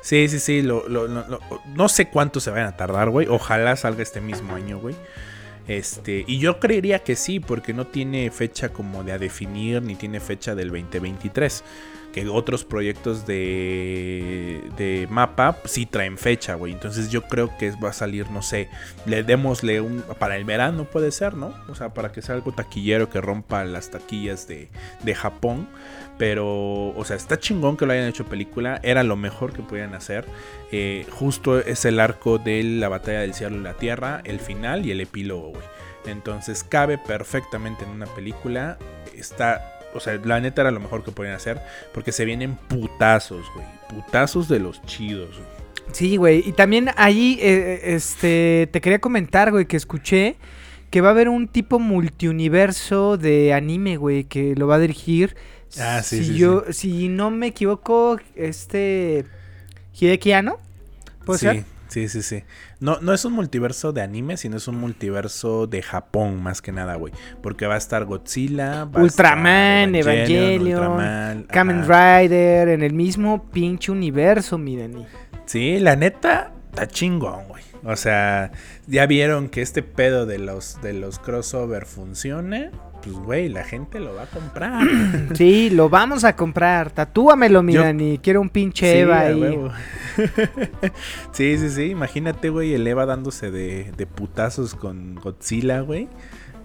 Sí, 0.02 0.28
sí, 0.28 0.38
sí. 0.38 0.60
Lo, 0.60 0.86
lo, 0.86 1.08
lo, 1.08 1.40
no 1.74 1.88
sé 1.88 2.08
cuánto 2.08 2.40
se 2.40 2.50
vayan 2.50 2.68
a 2.68 2.76
tardar, 2.76 3.08
güey. 3.08 3.26
Ojalá 3.28 3.74
salga 3.76 4.02
este 4.02 4.20
mismo 4.20 4.54
año, 4.54 4.80
güey. 4.80 4.94
Este, 5.66 6.24
y 6.26 6.38
yo 6.38 6.60
creería 6.60 6.98
que 6.98 7.16
sí, 7.16 7.40
porque 7.40 7.72
no 7.72 7.86
tiene 7.86 8.30
fecha 8.30 8.68
como 8.70 9.04
de 9.04 9.12
a 9.12 9.18
definir, 9.18 9.80
ni 9.82 9.94
tiene 9.94 10.20
fecha 10.20 10.54
del 10.54 10.70
2023. 10.70 11.64
Que 12.12 12.28
otros 12.28 12.64
proyectos 12.64 13.26
de, 13.26 14.62
de 14.76 15.06
mapa 15.10 15.58
sí 15.64 15.86
traen 15.86 16.18
fecha, 16.18 16.54
güey. 16.54 16.72
Entonces 16.72 17.10
yo 17.10 17.22
creo 17.22 17.56
que 17.58 17.70
va 17.72 17.90
a 17.90 17.92
salir, 17.94 18.30
no 18.30 18.42
sé, 18.42 18.68
le 19.06 19.22
démosle 19.22 19.80
un... 19.80 20.02
Para 20.18 20.36
el 20.36 20.44
verano 20.44 20.84
puede 20.84 21.10
ser, 21.10 21.34
¿no? 21.34 21.54
O 21.68 21.74
sea, 21.74 21.94
para 21.94 22.12
que 22.12 22.22
sea 22.22 22.34
algo 22.34 22.52
taquillero 22.52 23.08
que 23.08 23.20
rompa 23.20 23.64
las 23.64 23.90
taquillas 23.90 24.46
de, 24.46 24.68
de 25.02 25.14
Japón. 25.14 25.68
Pero, 26.18 26.88
o 26.90 27.04
sea, 27.04 27.16
está 27.16 27.38
chingón 27.38 27.76
que 27.76 27.86
lo 27.86 27.92
hayan 27.92 28.06
hecho 28.06 28.26
película. 28.26 28.78
Era 28.82 29.02
lo 29.02 29.16
mejor 29.16 29.52
que 29.52 29.62
podían 29.62 29.94
hacer. 29.94 30.26
Eh, 30.70 31.06
justo 31.10 31.58
es 31.58 31.84
el 31.84 31.98
arco 31.98 32.38
de 32.38 32.62
la 32.62 32.88
batalla 32.88 33.20
del 33.20 33.34
cielo 33.34 33.56
y 33.56 33.60
la 33.60 33.74
tierra, 33.74 34.20
el 34.24 34.38
final 34.38 34.86
y 34.86 34.90
el 34.90 35.00
epílogo, 35.00 35.48
güey. 35.48 35.64
Entonces 36.06 36.64
cabe 36.64 36.98
perfectamente 36.98 37.84
en 37.84 37.90
una 37.90 38.06
película. 38.06 38.78
Está, 39.16 39.78
o 39.94 40.00
sea, 40.00 40.20
la 40.24 40.40
neta 40.40 40.62
era 40.62 40.70
lo 40.70 40.80
mejor 40.80 41.04
que 41.04 41.12
podían 41.12 41.34
hacer. 41.34 41.60
Porque 41.92 42.12
se 42.12 42.24
vienen 42.24 42.56
putazos, 42.68 43.44
güey. 43.54 43.66
Putazos 43.88 44.48
de 44.48 44.58
los 44.58 44.82
chidos, 44.82 45.36
güey. 45.36 45.62
Sí, 45.92 46.16
güey. 46.16 46.42
Y 46.46 46.52
también 46.52 46.90
ahí, 46.96 47.38
eh, 47.40 47.80
este, 47.94 48.68
te 48.72 48.80
quería 48.80 49.00
comentar, 49.00 49.50
güey, 49.50 49.66
que 49.66 49.76
escuché 49.76 50.36
que 50.90 51.00
va 51.00 51.08
a 51.08 51.12
haber 51.12 51.30
un 51.30 51.48
tipo 51.48 51.78
multiuniverso 51.78 53.16
de 53.16 53.54
anime, 53.54 53.96
güey, 53.96 54.24
que 54.24 54.54
lo 54.54 54.66
va 54.66 54.74
a 54.74 54.78
dirigir. 54.78 55.36
Ah, 55.78 56.02
sí, 56.02 56.18
si 56.18 56.24
sí, 56.24 56.34
yo, 56.36 56.64
Si 56.70 57.08
no 57.08 57.30
me 57.30 57.48
equivoco, 57.48 58.18
este... 58.34 59.24
Hideki 59.98 60.32
Anno, 60.32 60.58
¿puede 61.24 61.38
sí, 61.38 61.46
ser? 61.46 61.64
Sí, 61.92 62.08
sí, 62.08 62.22
sí. 62.22 62.44
No, 62.80 62.98
no 63.00 63.12
es 63.12 63.24
un 63.24 63.34
multiverso 63.34 63.92
de 63.92 64.00
anime, 64.00 64.36
sino 64.36 64.56
es 64.56 64.66
un 64.66 64.76
multiverso 64.78 65.66
de 65.66 65.82
Japón, 65.82 66.42
más 66.42 66.62
que 66.62 66.72
nada, 66.72 66.96
güey. 66.96 67.12
Porque 67.42 67.66
va 67.66 67.74
a 67.74 67.78
estar 67.78 68.04
Godzilla, 68.06 68.84
va 68.84 69.00
a 69.00 69.02
Ultraman, 69.02 69.94
estar 69.94 70.14
Evangelion, 70.14 70.80
Ultraman, 70.80 71.42
Kamen 71.44 71.80
ajá. 71.80 72.20
Rider, 72.20 72.68
en 72.68 72.82
el 72.82 72.94
mismo 72.94 73.50
pinche 73.50 73.92
universo, 73.92 74.56
miren. 74.58 75.06
Sí, 75.44 75.78
la 75.78 75.96
neta, 75.96 76.52
está 76.70 76.86
chingón, 76.86 77.48
güey. 77.48 77.62
O 77.84 77.96
sea, 77.96 78.52
ya 78.86 79.06
vieron 79.06 79.48
que 79.48 79.60
este 79.60 79.82
pedo 79.82 80.24
de 80.24 80.38
los, 80.38 80.80
de 80.82 80.92
los 80.92 81.18
crossover 81.18 81.84
funciona. 81.84 82.70
Pues, 83.02 83.14
güey, 83.16 83.48
la 83.48 83.64
gente 83.64 83.98
lo 84.00 84.14
va 84.14 84.22
a 84.24 84.26
comprar. 84.26 84.86
Sí, 85.34 85.70
lo 85.70 85.88
vamos 85.88 86.24
a 86.24 86.36
comprar. 86.36 86.90
Tatúamelo, 86.90 87.62
mi 87.62 87.72
Yo- 87.74 87.82
Dani. 87.82 88.18
Quiero 88.18 88.40
un 88.40 88.48
pinche 88.48 88.90
Sí, 88.92 88.98
Eva 88.98 89.20
ahí. 89.20 89.58
sí, 91.32 91.58
sí, 91.58 91.70
sí. 91.70 91.82
Imagínate, 91.90 92.48
güey, 92.50 92.74
el 92.74 92.86
Eva 92.86 93.06
dándose 93.06 93.50
de, 93.50 93.92
de 93.96 94.06
putazos 94.06 94.74
con 94.74 95.14
Godzilla, 95.16 95.80
güey. 95.80 96.08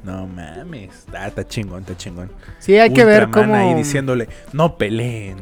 No 0.04 0.28
mames. 0.28 1.06
Ah, 1.14 1.28
está 1.28 1.46
chingón, 1.46 1.82
está 1.82 1.98
chingón. 1.98 2.32
Sí, 2.60 2.78
hay 2.78 2.94
que 2.94 3.04
ver 3.04 3.30
cómo. 3.30 3.54
ahí 3.56 3.74
diciéndole, 3.74 4.30
no 4.54 4.78
peleen. 4.78 5.38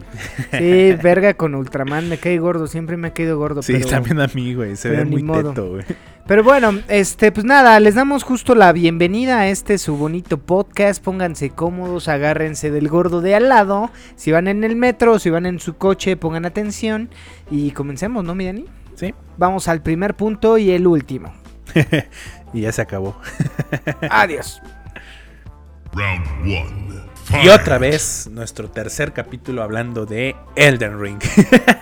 Sí, 0.51 0.93
verga 1.03 1.33
con 1.35 1.55
Ultraman. 1.55 2.09
Me 2.09 2.17
cae 2.17 2.39
gordo. 2.39 2.65
Siempre 2.67 2.97
me 2.97 3.09
ha 3.09 3.13
caído 3.13 3.37
gordo. 3.37 3.61
Sí, 3.61 3.73
pero... 3.73 3.87
también 3.89 4.19
a 4.21 4.27
mí, 4.33 4.53
güey. 4.55 4.75
Se 4.75 4.89
pero 4.89 5.03
ve 5.03 5.09
muy 5.09 5.23
modo. 5.23 5.49
teto, 5.49 5.69
güey. 5.71 5.83
Pero 6.27 6.43
bueno, 6.43 6.71
este, 6.87 7.31
pues 7.31 7.45
nada, 7.45 7.79
les 7.79 7.93
damos 7.93 8.23
justo 8.23 8.55
la 8.55 8.71
bienvenida 8.71 9.41
a 9.41 9.47
este 9.47 9.77
su 9.77 9.95
bonito 9.95 10.39
podcast. 10.39 11.03
Pónganse 11.03 11.51
cómodos, 11.51 12.07
agárrense 12.07 12.71
del 12.71 12.89
gordo 12.89 13.21
de 13.21 13.35
al 13.35 13.47
lado. 13.47 13.91
Si 14.15 14.31
van 14.31 14.47
en 14.47 14.63
el 14.63 14.75
metro, 14.75 15.19
si 15.19 15.29
van 15.29 15.45
en 15.45 15.59
su 15.59 15.77
coche, 15.77 16.17
pongan 16.17 16.45
atención. 16.45 17.11
Y 17.51 17.71
comencemos, 17.71 18.23
¿no, 18.23 18.33
mi 18.33 18.45
Dani? 18.45 18.65
Sí. 18.95 19.13
Vamos 19.37 19.67
al 19.67 19.83
primer 19.83 20.15
punto 20.15 20.57
y 20.57 20.71
el 20.71 20.87
último. 20.87 21.31
y 22.53 22.61
ya 22.61 22.71
se 22.71 22.81
acabó. 22.81 23.15
Adiós. 24.09 24.63
Round 25.93 26.25
one. 26.41 27.04
Y 27.43 27.49
otra 27.49 27.77
vez, 27.77 28.29
nuestro 28.31 28.69
tercer 28.69 29.13
capítulo 29.13 29.61
hablando 29.61 30.05
de 30.05 30.35
Elden 30.55 30.99
Ring. 30.99 31.19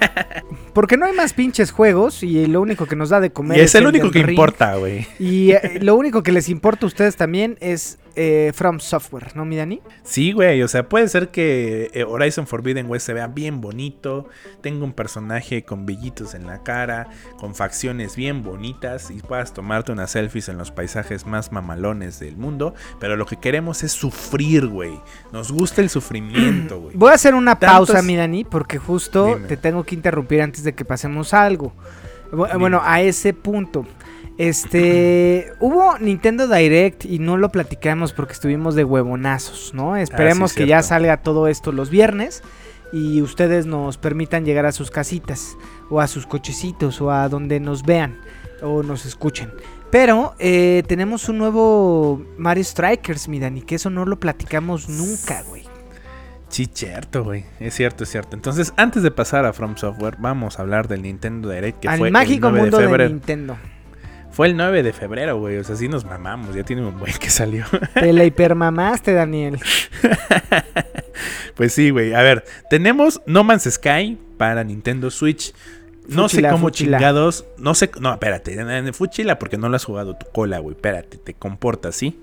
Porque 0.74 0.98
no 0.98 1.06
hay 1.06 1.14
más 1.14 1.34
pinches 1.34 1.72
juegos 1.72 2.24
y 2.24 2.48
lo 2.48 2.62
único 2.62 2.86
que 2.86 2.96
nos 2.96 3.10
da 3.10 3.20
de 3.20 3.32
comer 3.32 3.60
y 3.60 3.62
es 3.62 3.76
el 3.76 3.86
único 3.86 4.08
Elden 4.08 4.12
que 4.22 4.28
Ring. 4.28 4.38
importa, 4.38 4.76
güey. 4.76 5.08
Y 5.20 5.52
eh, 5.52 5.80
lo 5.82 5.96
único 5.96 6.24
que 6.24 6.32
les 6.32 6.50
importa 6.50 6.86
a 6.86 6.88
ustedes 6.88 7.16
también 7.16 7.58
es 7.62 8.00
eh, 8.16 8.52
From 8.54 8.80
Software, 8.80 9.36
¿no, 9.36 9.46
mi 9.46 9.56
Dani? 9.58 9.82
Sí, 10.04 10.32
güey, 10.34 10.62
o 10.62 10.68
sea, 10.68 10.88
puede 10.88 11.08
ser 11.08 11.30
que 11.30 11.90
eh, 11.94 12.04
Horizon 12.04 12.46
Forbidden 12.48 12.88
West 12.90 13.06
se 13.08 13.14
vea 13.14 13.28
bien 13.28 13.60
bonito, 13.62 14.28
tenga 14.62 14.84
un 14.86 14.94
personaje 14.94 15.64
con 15.64 15.86
vellitos 15.86 16.36
en 16.36 16.46
la 16.48 16.64
cara, 16.64 17.08
con 17.38 17.56
facciones 17.56 18.16
bien 18.16 18.44
bonitas 18.44 19.10
y 19.12 19.20
puedas 19.22 19.54
tomarte 19.54 19.92
unas 19.92 20.12
selfies 20.12 20.50
en 20.50 20.58
los 20.58 20.72
paisajes 20.72 21.26
más 21.26 21.52
mamalones 21.52 22.20
del 22.20 22.38
mundo, 22.38 22.74
pero 23.00 23.16
lo 23.16 23.26
que 23.26 23.38
queremos 23.38 23.84
es 23.84 23.92
sufrir, 23.92 24.68
güey. 24.68 25.00
Nos 25.32 25.52
gusta 25.52 25.82
el 25.82 25.90
sufrimiento, 25.90 26.80
güey. 26.80 26.96
Voy 26.98 27.12
a 27.12 27.16
hacer 27.16 27.34
una 27.36 27.60
Tantos- 27.60 27.88
pausa, 27.88 28.02
mi 28.04 28.16
Dani, 28.16 28.44
porque 28.44 28.78
justo 28.78 29.26
Dime. 29.36 29.48
te 29.48 29.58
tengo 29.58 29.84
que 29.84 29.96
interrumpir 29.96 30.42
antes 30.42 30.64
de 30.64 30.74
que 30.74 30.86
pasemos 30.86 31.34
algo. 31.34 31.74
Bu- 32.32 32.58
Bueno, 32.60 32.82
a 32.84 33.02
ese 33.02 33.34
punto. 33.34 33.86
Este, 34.38 35.54
hubo 35.60 35.98
Nintendo 36.00 36.48
Direct 36.48 37.06
y 37.06 37.20
no 37.20 37.38
lo 37.38 37.50
platicamos 37.50 38.14
porque 38.14 38.34
estuvimos 38.34 38.76
de 38.76 38.84
huevonazos, 38.84 39.74
¿no? 39.74 39.96
Esperemos 39.96 40.52
Ah, 40.52 40.54
sí, 40.54 40.62
que 40.62 40.68
ya 40.68 40.82
salga 40.82 41.18
todo 41.18 41.48
esto 41.48 41.72
los 41.72 41.90
viernes 41.90 42.42
y 42.92 43.22
ustedes 43.22 43.66
nos 43.66 43.98
permitan 43.98 44.46
llegar 44.46 44.66
a 44.66 44.72
sus 44.72 44.90
casitas 44.92 45.56
o 45.90 46.02
a 46.02 46.08
sus 46.08 46.26
cochecitos 46.26 47.00
o 47.02 47.12
a 47.12 47.30
donde 47.30 47.60
nos 47.60 47.84
vean 47.84 48.20
o 48.62 48.82
nos 48.82 49.06
escuchen. 49.06 49.52
Pero 49.92 50.34
eh, 50.40 50.82
tenemos 50.88 51.30
un 51.30 51.38
nuevo 51.38 52.26
Mario 52.38 52.64
Strikers, 52.64 53.28
mi 53.28 53.40
Dani, 53.40 53.62
que 53.62 53.76
eso 53.76 53.92
no 53.92 54.06
lo 54.06 54.20
platicamos 54.20 54.90
nunca, 54.90 55.44
güey. 55.44 55.64
Sí, 56.50 56.68
cierto, 56.72 57.24
güey. 57.24 57.46
Es 57.60 57.74
cierto, 57.76 58.04
es 58.04 58.10
cierto. 58.12 58.36
Entonces, 58.36 58.74
antes 58.78 59.02
de 59.02 59.10
pasar 59.10 59.46
a 59.46 59.54
From 59.54 59.76
Software, 59.76 60.18
vamos 60.20 60.58
a 60.58 60.62
hablar 60.62 60.88
del 60.88 61.02
Nintendo 61.02 61.50
Direct 61.50 61.80
que 61.80 61.88
Al 61.88 61.98
fue 62.00 62.12
mágico 62.12 62.48
el 62.48 62.54
9 62.54 62.72
mundo 62.72 62.98
de. 62.98 63.10
Nintendo. 63.10 63.58
Fue 64.34 64.48
el 64.48 64.58
9 64.58 64.82
de 64.82 64.94
febrero, 64.94 65.38
güey. 65.38 65.58
O 65.58 65.64
sea, 65.64 65.76
sí 65.76 65.88
nos 65.88 66.06
mamamos. 66.06 66.56
Ya 66.56 66.64
tiene 66.64 66.84
un 66.84 67.00
buen 67.00 67.14
que 67.14 67.30
salió. 67.30 67.66
Te 67.94 68.12
la 68.12 68.26
hipermamaste, 68.26 69.14
Daniel. 69.14 69.60
Pues 71.56 71.74
sí, 71.74 71.92
güey. 71.92 72.16
A 72.16 72.22
ver, 72.24 72.44
tenemos 72.72 73.22
No 73.28 73.44
Man's 73.44 73.70
Sky 73.70 74.18
para 74.38 74.64
Nintendo 74.64 75.12
Switch. 75.12 75.54
No 76.08 76.24
Fuchila, 76.24 76.50
sé 76.50 76.54
cómo 76.54 76.68
fuchila. 76.68 76.98
chingados. 76.98 77.46
No 77.58 77.76
sé. 77.76 77.92
No, 78.00 78.12
espérate. 78.12 78.92
Fuchila 78.92 79.38
porque 79.38 79.58
no 79.58 79.70
lo 79.70 79.76
has 79.76 79.86
jugado 79.86 80.16
tu 80.18 80.26
cola, 80.32 80.58
güey. 80.58 80.76
Espérate, 80.76 81.18
te 81.18 81.36
comportas, 81.36 81.96
¿sí? 81.96 82.20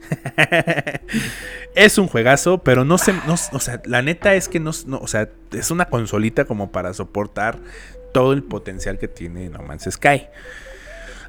es 1.74 1.96
un 1.96 2.08
juegazo, 2.08 2.58
pero 2.58 2.84
no 2.84 2.98
sé. 2.98 3.14
No, 3.26 3.34
o 3.52 3.60
sea, 3.60 3.80
la 3.86 4.02
neta 4.02 4.34
es 4.34 4.48
que 4.48 4.58
no, 4.58 4.72
no. 4.86 4.98
O 4.98 5.06
sea, 5.06 5.30
es 5.52 5.70
una 5.70 5.86
consolita 5.86 6.44
como 6.44 6.72
para 6.72 6.92
soportar 6.92 7.58
todo 8.12 8.32
el 8.32 8.42
potencial 8.42 8.98
que 8.98 9.08
tiene 9.08 9.48
No 9.48 9.60
Man's 9.62 9.88
Sky. 9.90 10.26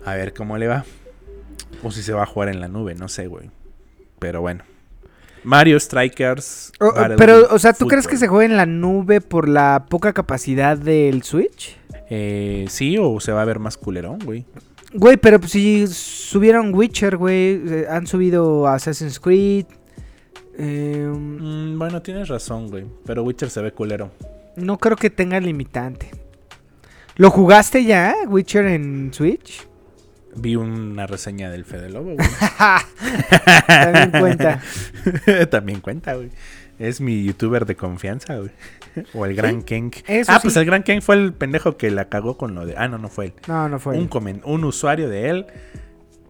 A 0.06 0.16
ver 0.16 0.34
cómo 0.34 0.58
le 0.58 0.68
va. 0.68 0.86
O 1.84 1.92
si 1.92 2.04
se 2.04 2.14
va 2.14 2.24
a 2.24 2.26
jugar 2.26 2.50
en 2.50 2.60
la 2.60 2.68
nube, 2.68 2.96
no 2.96 3.08
sé, 3.08 3.28
güey. 3.28 3.50
Pero 4.20 4.42
bueno. 4.42 4.64
Mario 5.44 5.80
Strikers. 5.80 6.72
Pero, 7.18 7.48
o 7.50 7.58
sea, 7.60 7.74
¿tú 7.74 7.88
crees 7.88 8.08
que 8.08 8.18
se 8.18 8.28
juegue 8.28 8.46
en 8.46 8.58
la 8.58 8.66
nube 8.68 9.22
por 9.22 9.50
la 9.50 9.86
poca 9.90 10.14
capacidad 10.14 10.78
del 10.78 11.24
Switch? 11.24 11.78
Eh, 12.10 12.66
sí, 12.70 12.98
o 13.00 13.20
se 13.20 13.32
va 13.32 13.42
a 13.42 13.46
ver 13.46 13.58
más 13.60 13.78
culerón, 13.78 14.20
güey. 14.24 14.46
Güey, 14.94 15.18
pero 15.18 15.42
si 15.48 15.88
subieron 15.88 16.74
Witcher, 16.76 17.16
güey, 17.18 17.62
eh, 17.66 17.86
han 17.90 18.06
subido 18.06 18.68
Assassin's 18.68 19.20
Creed. 19.20 19.66
eh, 20.58 21.08
Mm, 21.12 21.80
bueno, 21.80 22.02
tienes 22.02 22.28
razón, 22.28 22.70
güey. 22.70 22.86
Pero 23.06 23.24
Witcher 23.24 23.50
se 23.50 23.62
ve 23.62 23.72
culero. 23.72 24.12
no 24.58 24.78
creo 24.78 24.98
que 24.98 25.10
tenga 25.10 25.40
limitante. 25.40 26.12
¿Lo 27.16 27.32
jugaste 27.32 27.84
ya, 27.86 28.14
Witcher 28.28 28.66
en 28.66 29.12
Switch? 29.14 29.66
Vi 30.36 30.56
una 30.56 31.08
reseña 31.08 31.50
del 31.50 31.66
Fede 31.66 31.90
Lobo, 31.90 32.16
güey. 32.16 32.28
También 33.68 34.12
cuenta. 34.12 34.60
También 35.50 35.80
cuenta, 35.82 36.14
güey. 36.16 36.30
Es 36.80 37.00
mi 37.02 37.24
youtuber 37.24 37.66
de 37.66 37.76
confianza, 37.76 38.38
güey. 38.38 38.50
O 39.14 39.26
el 39.26 39.36
Gran 39.36 39.64
eso 40.08 40.32
Ah, 40.32 40.36
sí. 40.36 40.42
pues 40.44 40.58
el 40.58 40.66
Gran 40.66 40.84
Kenk 40.84 41.02
fue 41.02 41.16
el 41.16 41.34
pendejo 41.34 41.78
que 41.78 41.92
la 41.92 42.10
cagó 42.10 42.38
con 42.38 42.56
lo 42.56 42.66
de. 42.66 42.76
Ah, 42.78 42.88
no, 42.88 42.98
no 42.98 43.08
fue 43.10 43.26
él. 43.26 43.34
No, 43.48 43.70
no 43.70 43.80
fue. 43.80 43.98
Un, 43.98 44.10
comen- 44.10 44.42
un 44.44 44.64
usuario 44.64 45.08
de 45.10 45.30
él, 45.30 45.46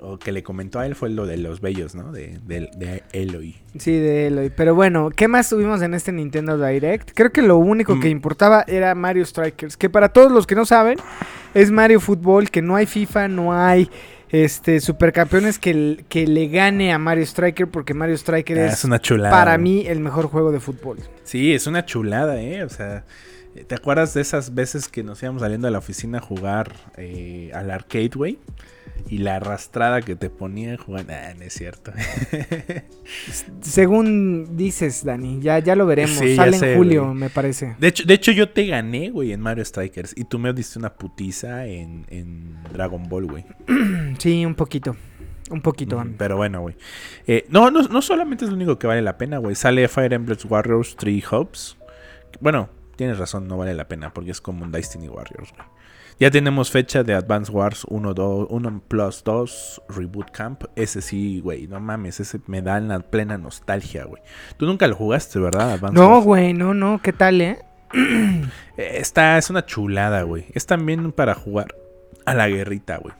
o 0.01 0.17
que 0.17 0.31
le 0.31 0.41
comentó 0.43 0.79
a 0.79 0.85
él, 0.87 0.95
fue 0.95 1.09
lo 1.09 1.25
de 1.27 1.37
los 1.37 1.61
bellos, 1.61 1.93
¿no? 1.95 2.11
De, 2.11 2.39
de, 2.45 2.69
de 2.75 3.03
Eloy. 3.13 3.55
Sí, 3.77 3.91
de 3.91 4.27
Eloy. 4.27 4.49
Pero 4.55 4.73
bueno, 4.75 5.09
¿qué 5.15 5.27
más 5.27 5.49
tuvimos 5.49 5.81
en 5.83 5.93
este 5.93 6.11
Nintendo 6.11 6.57
Direct? 6.57 7.11
Creo 7.13 7.31
que 7.31 7.41
lo 7.43 7.57
único 7.57 7.99
que 7.99 8.07
Mm. 8.07 8.11
importaba 8.11 8.63
era 8.67 8.95
Mario 8.95 9.23
Strikers. 9.25 9.77
Que 9.77 9.89
para 9.89 10.09
todos 10.09 10.31
los 10.31 10.47
que 10.47 10.55
no 10.55 10.65
saben, 10.65 10.97
es 11.53 11.69
Mario 11.71 11.99
Fútbol, 11.99 12.49
que 12.49 12.61
no 12.61 12.75
hay 12.75 12.87
FIFA, 12.87 13.27
no 13.27 13.53
hay 13.53 13.89
este 14.31 14.79
supercampeones 14.79 15.59
que, 15.59 16.03
que 16.09 16.25
le 16.25 16.47
gane 16.47 16.93
a 16.93 16.97
Mario 16.97 17.23
Striker, 17.25 17.67
porque 17.67 17.93
Mario 17.93 18.15
Striker 18.15 18.57
Ah, 18.57 18.65
es, 18.67 18.73
es 18.73 18.85
una 18.85 18.99
chulada. 18.99 19.29
para 19.35 19.57
mí 19.57 19.83
el 19.85 19.99
mejor 19.99 20.27
juego 20.27 20.51
de 20.51 20.59
fútbol. 20.59 20.97
Sí, 21.23 21.53
es 21.53 21.67
una 21.67 21.85
chulada, 21.85 22.41
¿eh? 22.41 22.63
O 22.63 22.69
sea, 22.69 23.03
¿te 23.67 23.75
acuerdas 23.75 24.13
de 24.13 24.21
esas 24.21 24.55
veces 24.55 24.87
que 24.87 25.03
nos 25.03 25.21
íbamos 25.21 25.41
saliendo 25.41 25.67
de 25.67 25.71
la 25.71 25.79
oficina 25.79 26.19
a 26.19 26.21
jugar 26.21 26.73
eh, 26.97 27.51
al 27.53 27.69
arcade, 27.69 28.11
güey? 28.15 28.39
Y 29.09 29.17
la 29.19 29.37
arrastrada 29.37 30.01
que 30.01 30.15
te 30.15 30.29
ponía 30.29 30.77
jugando. 30.77 31.13
Ah, 31.13 31.33
no 31.37 31.43
es 31.43 31.53
cierto. 31.53 31.91
Según 33.61 34.55
dices, 34.57 35.03
Dani, 35.03 35.39
ya, 35.41 35.59
ya 35.59 35.75
lo 35.75 35.85
veremos. 35.85 36.17
Sí, 36.17 36.35
Sale 36.35 36.57
sé, 36.57 36.71
en 36.73 36.77
julio, 36.77 37.05
güey. 37.05 37.15
me 37.15 37.29
parece. 37.29 37.75
De 37.79 37.87
hecho, 37.87 38.03
de 38.05 38.13
hecho, 38.13 38.31
yo 38.31 38.49
te 38.49 38.65
gané, 38.67 39.09
güey, 39.09 39.31
en 39.33 39.41
Mario 39.41 39.63
Strikers. 39.65 40.13
Y 40.17 40.23
tú 40.25 40.39
me 40.39 40.51
diste 40.53 40.79
una 40.79 40.93
putiza 40.93 41.65
en, 41.67 42.05
en 42.09 42.55
Dragon 42.73 43.07
Ball, 43.09 43.25
güey. 43.27 43.45
Sí, 44.17 44.45
un 44.45 44.55
poquito. 44.55 44.95
Un 45.49 45.61
poquito. 45.61 45.97
Ujú, 45.97 46.11
Pero 46.17 46.37
bueno, 46.37 46.61
güey. 46.61 46.75
Eh, 47.27 47.45
no, 47.49 47.71
no, 47.71 47.81
no 47.83 48.01
solamente 48.01 48.45
es 48.45 48.51
lo 48.51 48.55
único 48.55 48.77
que 48.79 48.87
vale 48.87 49.01
la 49.01 49.17
pena, 49.17 49.37
güey. 49.37 49.55
Sale 49.55 49.87
Fire 49.87 50.13
Emblem 50.13 50.37
Warriors 50.47 50.95
3 50.97 51.31
Hubs. 51.31 51.77
Bueno, 52.39 52.69
tienes 52.95 53.17
razón, 53.17 53.47
no 53.47 53.57
vale 53.57 53.73
la 53.73 53.87
pena 53.87 54.13
porque 54.13 54.31
es 54.31 54.39
como 54.41 54.63
un 54.63 54.71
Destiny 54.71 55.09
Warriors, 55.09 55.51
güey. 55.55 55.67
Ya 56.21 56.29
tenemos 56.29 56.69
fecha 56.69 57.01
de 57.01 57.15
Advance 57.15 57.51
Wars 57.51 57.83
1, 57.89 58.13
2, 58.13 58.47
1 58.51 58.83
Plus 58.87 59.23
2 59.23 59.81
Reboot 59.89 60.29
Camp. 60.29 60.65
Ese 60.75 61.01
sí, 61.01 61.39
güey, 61.39 61.65
no 61.65 61.79
mames, 61.79 62.19
ese 62.19 62.39
me 62.45 62.61
da 62.61 62.79
la 62.79 62.99
plena 62.99 63.39
nostalgia, 63.39 64.05
güey. 64.05 64.21
Tú 64.57 64.67
nunca 64.67 64.85
lo 64.85 64.95
jugaste, 64.95 65.39
¿verdad? 65.39 65.71
Advance 65.71 65.99
No, 65.99 66.21
güey, 66.21 66.53
no, 66.53 66.75
no. 66.75 67.01
¿Qué 67.01 67.11
tal, 67.11 67.41
eh? 67.41 67.57
Eh, 68.77 68.97
Esta 68.99 69.39
es 69.39 69.49
una 69.49 69.65
chulada, 69.65 70.21
güey. 70.21 70.45
Es 70.53 70.67
también 70.67 71.11
para 71.11 71.33
jugar 71.33 71.73
a 72.25 72.35
la 72.35 72.47
guerrita, 72.47 72.97
güey. 72.97 73.15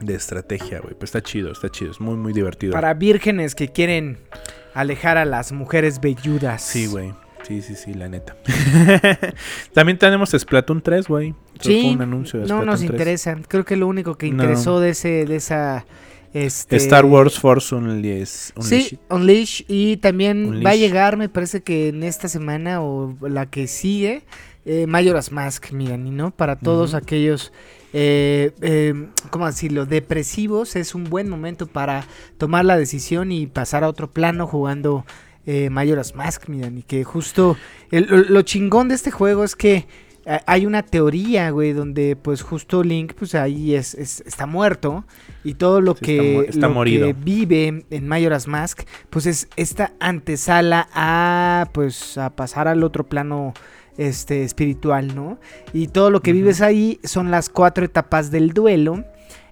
De 0.00 0.16
estrategia, 0.16 0.80
güey. 0.80 0.94
Pues 0.94 1.10
está 1.10 1.22
chido, 1.22 1.52
está 1.52 1.68
chido. 1.68 1.92
Es 1.92 2.00
muy, 2.00 2.16
muy 2.16 2.32
divertido. 2.32 2.72
Para 2.72 2.94
vírgenes 2.94 3.54
que 3.54 3.68
quieren 3.68 4.18
alejar 4.74 5.18
a 5.18 5.24
las 5.24 5.52
mujeres 5.52 6.00
velludas. 6.00 6.62
Sí, 6.62 6.88
güey. 6.88 7.14
Sí, 7.46 7.62
sí, 7.62 7.74
sí, 7.76 7.94
la 7.94 8.08
neta. 8.08 8.36
También 9.72 9.98
tenemos 9.98 10.30
Splatoon 10.30 10.82
3, 10.82 11.06
güey. 11.06 11.34
Sí, 11.60 11.82
fue 11.82 11.92
un 11.92 12.02
anuncio 12.02 12.40
de 12.40 12.46
no 12.46 12.48
Splatoon 12.48 12.66
nos 12.66 12.80
3. 12.80 12.90
interesa. 12.90 13.36
Creo 13.46 13.64
que 13.64 13.76
lo 13.76 13.86
único 13.86 14.16
que 14.16 14.26
No. 14.26 14.32
interesó 14.42 14.80
de 14.80 14.90
ese, 14.90 15.24
de 15.26 15.36
esa, 15.36 15.86
este, 16.34 16.76
Star 16.76 17.04
Wars 17.04 17.38
Force 17.38 17.74
Unleashed. 17.74 18.52
Sí, 18.60 18.98
Unleash 19.10 19.62
y 19.68 19.98
también 19.98 20.62
va 20.64 20.70
a 20.70 20.76
llegar, 20.76 21.16
me 21.16 21.28
parece 21.28 21.62
que 21.62 21.88
en 21.88 22.02
esta 22.02 22.28
semana 22.28 22.82
o 22.82 23.16
la 23.22 23.46
que 23.46 23.68
sigue, 23.68 24.24
eh, 24.64 24.86
Majora's 24.88 25.30
Mask, 25.30 25.70
miren, 25.70 26.06
y 26.06 26.10
no 26.10 26.32
para 26.32 26.56
todos 26.56 26.94
aquellos, 26.94 27.52
eh, 27.92 28.50
eh, 28.60 29.06
¿cómo 29.30 29.46
decirlo? 29.46 29.86
Depresivos 29.86 30.74
es 30.74 30.96
un 30.96 31.04
buen 31.04 31.28
momento 31.28 31.68
para 31.68 32.04
tomar 32.38 32.64
la 32.64 32.76
decisión 32.76 33.30
y 33.30 33.46
pasar 33.46 33.84
a 33.84 33.88
otro 33.88 34.10
plano 34.10 34.48
jugando 34.48 35.06
eh, 35.46 35.70
Majora's 35.70 36.14
Mask, 36.14 36.48
miren, 36.48 36.78
y 36.78 36.82
que 36.82 37.04
justo 37.04 37.56
el- 37.90 38.06
lo, 38.10 38.16
lo 38.18 38.42
chingón 38.42 38.88
de 38.88 38.94
este 38.96 39.10
juego 39.10 39.44
es 39.44 39.54
que 39.56 39.86
eh, 40.28 40.40
hay 40.46 40.66
una 40.66 40.82
teoría, 40.82 41.50
güey, 41.50 41.72
donde 41.72 42.16
pues 42.16 42.42
justo 42.42 42.82
Link 42.82 43.12
pues 43.14 43.34
ahí 43.36 43.74
es, 43.76 43.94
es- 43.94 44.22
está 44.26 44.44
muerto 44.46 45.04
y 45.44 45.54
todo 45.54 45.80
lo 45.80 45.94
Sí, 45.94 46.04
que, 46.04 46.38
está 46.48 46.66
lo 46.68 46.82
que 46.84 47.12
vive 47.12 47.84
en 47.90 48.08
Majora's 48.08 48.48
Mask 48.48 48.80
pues 49.08 49.26
es 49.26 49.48
esta 49.56 49.92
antesala 50.00 50.88
a 50.92 51.68
pues 51.72 52.18
a 52.18 52.30
pasar 52.34 52.66
al 52.66 52.82
otro 52.82 53.04
plano 53.08 53.54
este 53.96 54.42
espiritual, 54.42 55.14
¿no? 55.14 55.38
Y 55.72 55.86
todo 55.88 56.10
lo 56.10 56.20
que 56.22 56.32
vives 56.32 56.60
ahí 56.60 56.98
son 57.04 57.30
las 57.30 57.48
cuatro 57.48 57.84
etapas 57.84 58.30
del 58.30 58.50
duelo. 58.52 59.04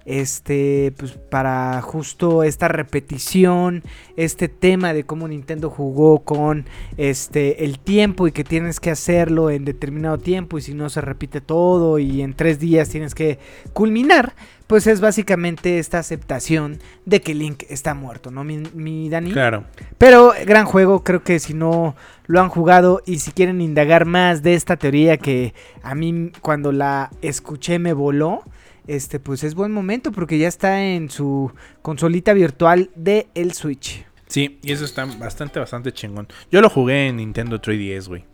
Este, 0.07 0.93
pues 0.99 1.13
para 1.13 1.81
justo 1.81 2.43
esta 2.43 2.69
repetición, 2.69 3.83
este 4.17 4.49
tema 4.49 4.93
de 4.93 5.05
cómo 5.05 5.27
Nintendo 5.29 5.71
jugó 5.71 6.21
con 6.21 6.67
este 6.99 7.65
el 7.65 7.79
tiempo 7.79 8.29
y 8.29 8.33
que 8.33 8.45
tienes 8.45 8.81
que 8.81 8.91
hacerlo 8.91 9.49
en 9.51 9.65
determinado 9.65 10.19
tiempo 10.19 10.59
y 10.59 10.63
si 10.63 10.75
no 10.75 10.91
se 10.91 11.01
repite 11.01 11.41
todo 11.41 11.99
y 11.99 12.21
en 12.21 12.35
tres 12.35 12.59
días 12.59 12.91
tienes 12.91 13.15
que 13.15 13.39
culminar, 13.73 14.35
pues 14.67 14.87
es 14.87 15.01
básicamente 15.01 15.79
esta 15.79 15.99
aceptación 15.99 16.79
de 17.05 17.21
que 17.21 17.35
Link 17.35 17.65
está 17.69 17.95
muerto, 17.95 18.31
¿no, 18.31 18.45
mi, 18.45 18.59
mi 18.75 19.09
Dani? 19.09 19.33
Claro. 19.33 19.65
Pero 19.99 20.33
gran 20.47 20.67
juego, 20.67 21.03
creo 21.03 21.23
que 21.23 21.39
si 21.39 21.55
no 21.55 21.97
lo 22.27 22.41
han 22.41 22.49
jugado 22.49 23.03
y 23.07 23.19
si 23.19 23.33
quieren 23.33 23.61
indagar 23.61 24.05
más 24.05 24.43
de 24.43 24.55
esta 24.55 24.77
teoría 24.77 25.17
que 25.17 25.55
a 25.83 25.95
mí 25.95 26.33
cuando 26.41 26.73
la 26.73 27.11
escuché 27.23 27.79
me 27.79 27.93
voló, 27.93 28.43
este 28.87 29.21
pues 29.21 29.45
es 29.45 29.55
buen 29.55 29.73
momento 29.73 30.13
porque 30.13 30.39
ya 30.39 30.49
está 30.49 30.83
en 30.85 31.11
su 31.11 31.53
consolita 31.83 32.33
virtual 32.33 32.91
de 32.95 33.29
el 33.35 33.53
Switch. 33.53 34.05
Sí, 34.27 34.59
y 34.63 34.73
eso 34.73 34.85
está 34.85 35.05
bastante, 35.05 35.61
bastante 35.61 35.93
chingón. 35.93 36.27
Yo 36.51 36.61
lo 36.61 36.69
jugué 36.71 37.09
en 37.09 37.17
Nintendo 37.17 37.61
3DS, 37.61 38.09
güey. 38.09 38.25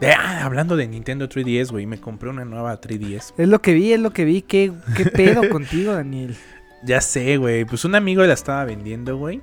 De- 0.00 0.10
ah, 0.12 0.44
hablando 0.44 0.76
de 0.76 0.86
Nintendo 0.88 1.28
3DS, 1.28 1.70
güey, 1.70 1.86
me 1.86 2.00
compré 2.00 2.28
una 2.28 2.44
nueva 2.44 2.78
3DS. 2.80 3.32
Es 3.38 3.48
lo 3.48 3.62
que 3.62 3.72
vi, 3.72 3.92
es 3.92 4.00
lo 4.00 4.12
que 4.12 4.24
vi. 4.24 4.42
¿Qué, 4.42 4.72
qué 4.96 5.06
pedo 5.06 5.48
contigo, 5.50 5.92
Daniel? 5.92 6.36
Ya 6.84 7.00
sé, 7.00 7.36
güey. 7.38 7.64
Pues 7.64 7.84
un 7.84 7.94
amigo 7.94 8.22
la 8.24 8.34
estaba 8.34 8.64
vendiendo, 8.64 9.16
güey. 9.16 9.40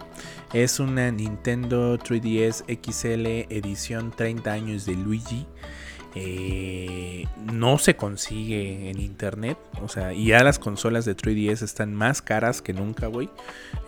Es 0.54 0.80
una 0.80 1.10
Nintendo 1.12 1.98
3DS 1.98 2.66
XL 2.68 3.52
edición 3.52 4.12
30 4.16 4.52
años 4.52 4.86
de 4.86 4.94
Luigi. 4.96 5.48
Eh, 6.16 7.26
no 7.52 7.78
se 7.78 7.96
consigue 7.96 8.90
en 8.90 9.00
internet. 9.00 9.58
O 9.82 9.90
sea, 9.90 10.14
y 10.14 10.28
ya 10.28 10.44
las 10.44 10.60
consolas 10.60 11.06
de 11.06 11.16
3DS 11.16 11.62
están 11.64 11.94
más 11.94 12.22
caras 12.22 12.62
que 12.62 12.74
nunca, 12.74 13.08
güey. 13.08 13.30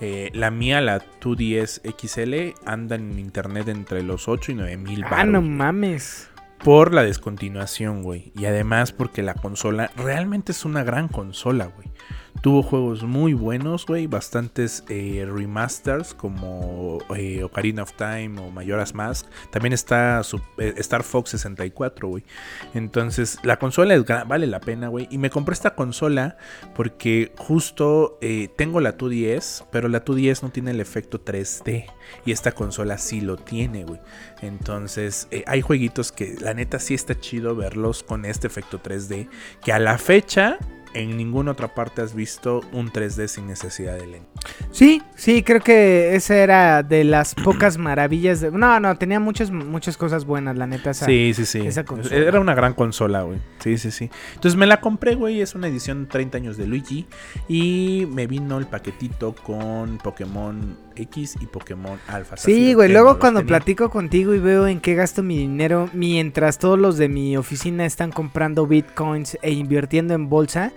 Eh, 0.02 0.30
la 0.34 0.52
mía, 0.52 0.82
la 0.82 1.00
2DS 1.22 1.82
XL, 1.98 2.56
anda 2.66 2.96
en 2.96 3.20
internet 3.20 3.68
entre 3.68 4.04
los 4.04 4.28
8 4.28 4.52
y 4.54 4.56
9 4.56 4.78
mil 4.78 5.06
Ah, 5.10 5.24
no 5.26 5.42
mames. 5.42 6.30
por 6.64 6.94
la 6.94 7.04
descontinuación, 7.04 8.02
güey. 8.02 8.32
Y 8.36 8.46
además 8.46 8.92
porque 8.92 9.22
la 9.22 9.36
consola 9.36 9.92
realmente 9.96 10.52
es 10.52 10.66
una 10.66 10.84
gran 10.84 11.08
consola, 11.08 11.66
güey. 11.68 11.90
Tuvo 12.46 12.62
juegos 12.62 13.02
muy 13.02 13.34
buenos, 13.34 13.88
güey. 13.88 14.06
Bastantes 14.06 14.84
eh, 14.88 15.28
remasters 15.28 16.14
como 16.14 17.00
eh, 17.16 17.44
Ocarina 17.44 17.82
of 17.82 17.94
Time 17.94 18.40
o 18.40 18.52
Majora's 18.52 18.94
Mask. 18.94 19.26
También 19.50 19.74
está 19.74 20.22
eh, 20.60 20.76
Star 20.78 21.02
Fox 21.02 21.32
64, 21.32 22.08
güey. 22.08 22.24
Entonces 22.76 23.40
la 23.42 23.58
consola 23.58 23.96
vale 24.28 24.46
la 24.46 24.60
pena, 24.60 24.90
güey. 24.90 25.08
Y 25.10 25.18
me 25.18 25.32
compré 25.32 25.54
esta 25.54 25.74
consola 25.74 26.38
porque 26.76 27.34
justo 27.36 28.20
tengo 28.56 28.80
la 28.80 28.96
2DS, 28.96 29.66
pero 29.72 29.88
la 29.88 30.06
2DS 30.06 30.44
no 30.44 30.52
tiene 30.52 30.70
el 30.70 30.82
efecto 30.82 31.26
3D. 31.26 31.88
Y 32.28 32.32
esta 32.32 32.52
consola 32.52 33.00
sí 33.00 33.22
lo 33.22 33.38
tiene, 33.38 33.86
güey. 33.86 34.02
Entonces, 34.44 35.28
hay 35.48 35.62
jueguitos 35.62 36.12
que 36.12 36.36
la 36.40 36.54
neta 36.54 36.78
sí 36.78 36.94
está 36.94 37.20
chido 37.20 37.56
verlos 37.56 38.04
con 38.04 38.24
este 38.24 38.46
efecto 38.46 38.80
3D. 38.80 39.30
Que 39.64 39.72
a 39.72 39.80
la 39.80 39.98
fecha, 39.98 40.60
en 40.96 41.16
ninguna 41.18 41.52
otra 41.52 41.74
parte 41.76 42.02
has 42.02 42.16
visto 42.16 42.62
un 42.72 42.92
3D 42.92 43.28
sin 43.28 43.48
necesidad 43.48 43.96
de 43.98 44.08
lente. 44.08 44.30
Sí, 44.72 45.02
sí, 45.16 45.44
creo 45.44 45.62
que 45.62 46.16
esa 46.16 46.36
era 46.38 46.82
de 46.84 47.04
las 47.04 47.36
pocas 47.44 47.78
maravillas. 47.78 48.42
De... 48.42 48.50
No, 48.52 48.80
no, 48.80 48.98
tenía 48.98 49.20
muchas, 49.20 49.52
muchas 49.52 49.98
cosas 49.98 50.26
buenas, 50.26 50.58
la 50.58 50.66
neta. 50.68 50.92
esa- 50.92 51.06
Sí, 51.06 51.34
sí, 51.36 51.46
sí. 51.46 51.60
esa 51.60 51.84
consola. 51.84 52.16
Era 52.16 52.40
una 52.40 52.56
gran 52.56 52.74
consola, 52.74 53.22
güey. 53.24 53.40
Sí, 53.60 53.78
sí, 53.78 53.92
sí. 53.92 54.10
Entonces 54.36 54.58
me 54.58 54.66
la 54.66 54.82
compré, 54.82 55.16
güey. 55.16 55.42
Es 55.42 55.54
una 55.54 55.68
edición 55.68 56.08
30 56.08 56.38
años 56.38 56.58
de 56.58 56.66
Luigi. 56.68 57.06
Y 57.48 58.08
me 58.12 58.26
vino 58.28 58.58
el 58.58 58.66
paquetito 58.68 59.34
con 59.36 59.98
Pokémon 60.00 60.78
X 60.96 61.38
y 61.40 61.46
Pokémon 61.46 62.00
Alpha. 62.08 62.38
Sí, 62.38 62.74
güey, 62.74 62.92
luego 62.92 63.14
no 63.14 63.20
cuando 63.20 63.40
tenía. 63.42 63.58
platico 63.58 63.90
contigo 63.90 64.34
y 64.34 64.40
veo 64.40 64.68
en 64.68 64.80
qué 64.80 64.96
gasto 64.96 65.24
mi 65.24 65.38
dinero 65.38 65.90
mientras 65.94 66.60
todos 66.60 66.80
los 66.80 66.98
de 66.98 67.10
mi 67.10 67.38
oficina 67.38 67.86
están 67.86 68.12
comprando 68.12 68.68
bitcoins 68.68 69.38
e 69.42 69.52
invirtiendo 69.52 70.14
en 70.14 70.30
bolsa, 70.30 70.72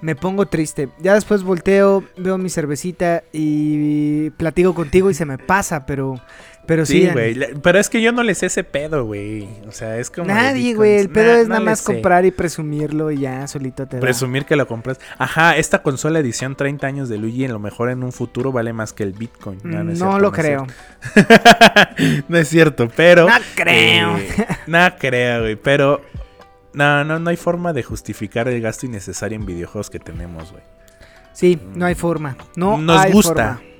me 0.00 0.14
pongo 0.14 0.46
triste. 0.46 0.90
Ya 0.98 1.14
después 1.14 1.42
volteo, 1.42 2.04
veo 2.16 2.36
mi 2.36 2.50
cervecita 2.50 3.24
y 3.32 4.30
platico 4.30 4.74
contigo 4.74 5.10
y 5.10 5.14
se 5.14 5.24
me 5.24 5.38
pasa, 5.38 5.86
pero 5.86 6.20
pero 6.66 6.84
sí. 6.86 7.06
Güey. 7.12 7.54
Pero 7.62 7.78
es 7.78 7.88
que 7.88 8.00
yo 8.02 8.12
no 8.12 8.22
le 8.22 8.34
sé 8.34 8.46
ese 8.46 8.64
pedo, 8.64 9.04
güey. 9.04 9.48
O 9.68 9.72
sea, 9.72 9.98
es 9.98 10.10
como. 10.10 10.26
Nadie, 10.28 10.74
güey, 10.74 10.96
el 10.98 11.08
pedo 11.10 11.32
Nah, 11.32 11.38
es 11.40 11.48
no 11.48 11.54
nada 11.54 11.60
más 11.64 11.80
sé. 11.80 11.84
comprar 11.92 12.24
y 12.24 12.30
presumirlo 12.30 13.10
y 13.10 13.18
ya 13.20 13.46
solito 13.46 13.86
te 13.86 13.96
da. 13.96 14.00
Presumir 14.00 14.44
que 14.44 14.56
lo 14.56 14.66
compras. 14.66 14.98
Ajá, 15.18 15.56
esta 15.56 15.82
consola 15.82 16.18
edición 16.18 16.54
30 16.56 16.86
años 16.86 17.08
de 17.08 17.18
Luigi, 17.18 17.44
a 17.44 17.48
lo 17.48 17.58
mejor 17.58 17.90
en 17.90 18.02
un 18.02 18.12
futuro 18.12 18.52
vale 18.52 18.72
más 18.72 18.92
que 18.92 19.02
el 19.02 19.12
Bitcoin. 19.12 19.58
Mm, 19.62 19.70
No, 19.70 19.84
No, 19.84 19.90
es 19.92 19.98
cierto, 19.98 20.18
lo 20.18 20.32
creo. 20.32 20.66
no 22.28 22.38
es 22.38 22.48
cierto, 22.48 22.88
pero. 22.94 23.26
No 23.28 23.34
creo. 23.54 24.16
eh, 24.18 24.28
no 24.66 24.78
creo, 24.98 25.40
güey. 25.42 25.56
Pero. 25.56 26.00
No, 26.72 27.04
no, 27.04 27.18
no 27.20 27.30
hay 27.30 27.36
forma 27.36 27.72
de 27.72 27.82
justificar 27.84 28.48
el 28.48 28.60
gasto 28.60 28.86
innecesario 28.86 29.38
en 29.38 29.46
videojuegos 29.46 29.90
que 29.90 30.00
tenemos, 30.00 30.50
güey. 30.50 30.62
Sí, 31.32 31.58
no 31.74 31.86
hay 31.86 31.94
forma. 31.94 32.36
No 32.56 32.78
Nos 32.78 33.00
hay 33.00 33.12
gusta. 33.12 33.58
forma. 33.58 33.73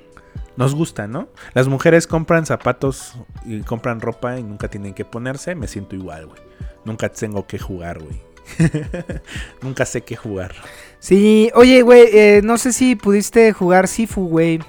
Nos 0.57 0.73
gusta, 0.73 1.07
¿no? 1.07 1.27
Las 1.53 1.67
mujeres 1.67 2.07
compran 2.07 2.45
zapatos 2.45 3.13
y 3.45 3.61
compran 3.61 3.99
ropa 3.99 4.39
y 4.39 4.43
nunca 4.43 4.69
tienen 4.69 4.93
que 4.93 5.05
ponerse. 5.05 5.55
Me 5.55 5.67
siento 5.67 5.95
igual, 5.95 6.27
güey. 6.27 6.41
Nunca 6.85 7.09
tengo 7.09 7.45
que 7.45 7.59
jugar, 7.59 7.99
güey. 7.99 8.21
nunca 9.61 9.85
sé 9.85 10.01
qué 10.01 10.15
jugar. 10.15 10.55
Sí, 10.99 11.51
oye, 11.55 11.81
güey, 11.81 12.07
eh, 12.13 12.41
no 12.43 12.57
sé 12.57 12.73
si 12.73 12.95
pudiste 12.95 13.51
jugar 13.53 13.87
Sifu, 13.87 14.27
güey. 14.27 14.59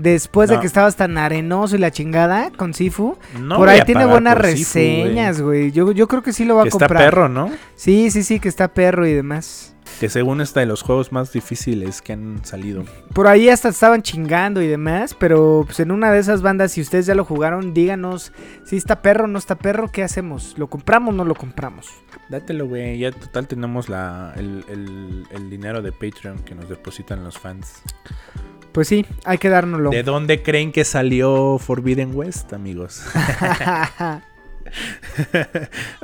Después 0.00 0.48
de 0.48 0.58
que 0.60 0.66
estabas 0.66 0.96
tan 0.96 1.18
arenoso 1.18 1.76
y 1.76 1.78
la 1.78 1.90
chingada 1.90 2.50
con 2.56 2.72
Sifu. 2.74 3.16
No 3.38 3.56
por 3.56 3.68
ahí 3.68 3.82
tiene 3.82 4.06
buenas 4.06 4.34
por 4.36 4.46
Sifu, 4.46 4.78
güey. 4.78 5.02
reseñas, 5.02 5.40
güey. 5.40 5.72
Yo, 5.72 5.92
yo 5.92 6.08
creo 6.08 6.22
que 6.22 6.32
sí 6.32 6.44
lo 6.44 6.54
va 6.56 6.62
Que 6.62 6.68
a 6.68 6.70
está 6.70 6.86
comprar. 6.86 7.04
perro, 7.04 7.28
¿no? 7.28 7.50
Sí, 7.76 8.10
sí, 8.10 8.22
sí, 8.22 8.40
que 8.40 8.48
está 8.48 8.68
perro 8.68 9.06
y 9.06 9.12
demás. 9.12 9.74
Que 9.98 10.08
según 10.08 10.40
está 10.40 10.60
de 10.60 10.66
los 10.66 10.82
juegos 10.82 11.10
más 11.12 11.32
difíciles 11.32 12.00
que 12.00 12.12
han 12.14 12.42
salido. 12.44 12.84
Por 13.12 13.26
ahí 13.26 13.48
hasta 13.50 13.68
estaban 13.68 14.02
chingando 14.02 14.62
y 14.62 14.68
demás, 14.68 15.14
pero 15.18 15.64
pues 15.66 15.80
en 15.80 15.90
una 15.90 16.10
de 16.12 16.20
esas 16.20 16.40
bandas, 16.42 16.72
si 16.72 16.80
ustedes 16.80 17.04
ya 17.06 17.14
lo 17.14 17.24
jugaron, 17.24 17.74
díganos 17.74 18.32
si 18.64 18.76
está 18.76 19.02
perro 19.02 19.24
o 19.24 19.26
no 19.26 19.38
está 19.38 19.56
perro, 19.56 19.88
¿qué 19.92 20.02
hacemos? 20.04 20.54
¿Lo 20.56 20.68
compramos 20.68 21.12
o 21.12 21.16
no 21.16 21.24
lo 21.24 21.34
compramos? 21.34 21.88
Dátelo, 22.30 22.66
güey. 22.68 22.98
Ya 23.00 23.10
total 23.10 23.48
tenemos 23.48 23.88
la, 23.88 24.32
el, 24.36 24.64
el- 24.68 25.26
el 25.32 25.50
dinero 25.50 25.82
de 25.82 25.90
Patreon 25.92 26.38
que 26.38 26.54
nos 26.54 26.68
depositan 26.68 27.22
los 27.24 27.36
fans. 27.36 27.82
Pues 28.72 28.88
sí, 28.88 29.04
hay 29.24 29.38
que 29.38 29.48
dárnoslo. 29.48 29.90
¿De 29.90 30.02
dónde 30.02 30.42
creen 30.42 30.72
que 30.72 30.84
salió 30.84 31.58
Forbidden 31.58 32.14
West, 32.14 32.52
amigos? 32.52 33.02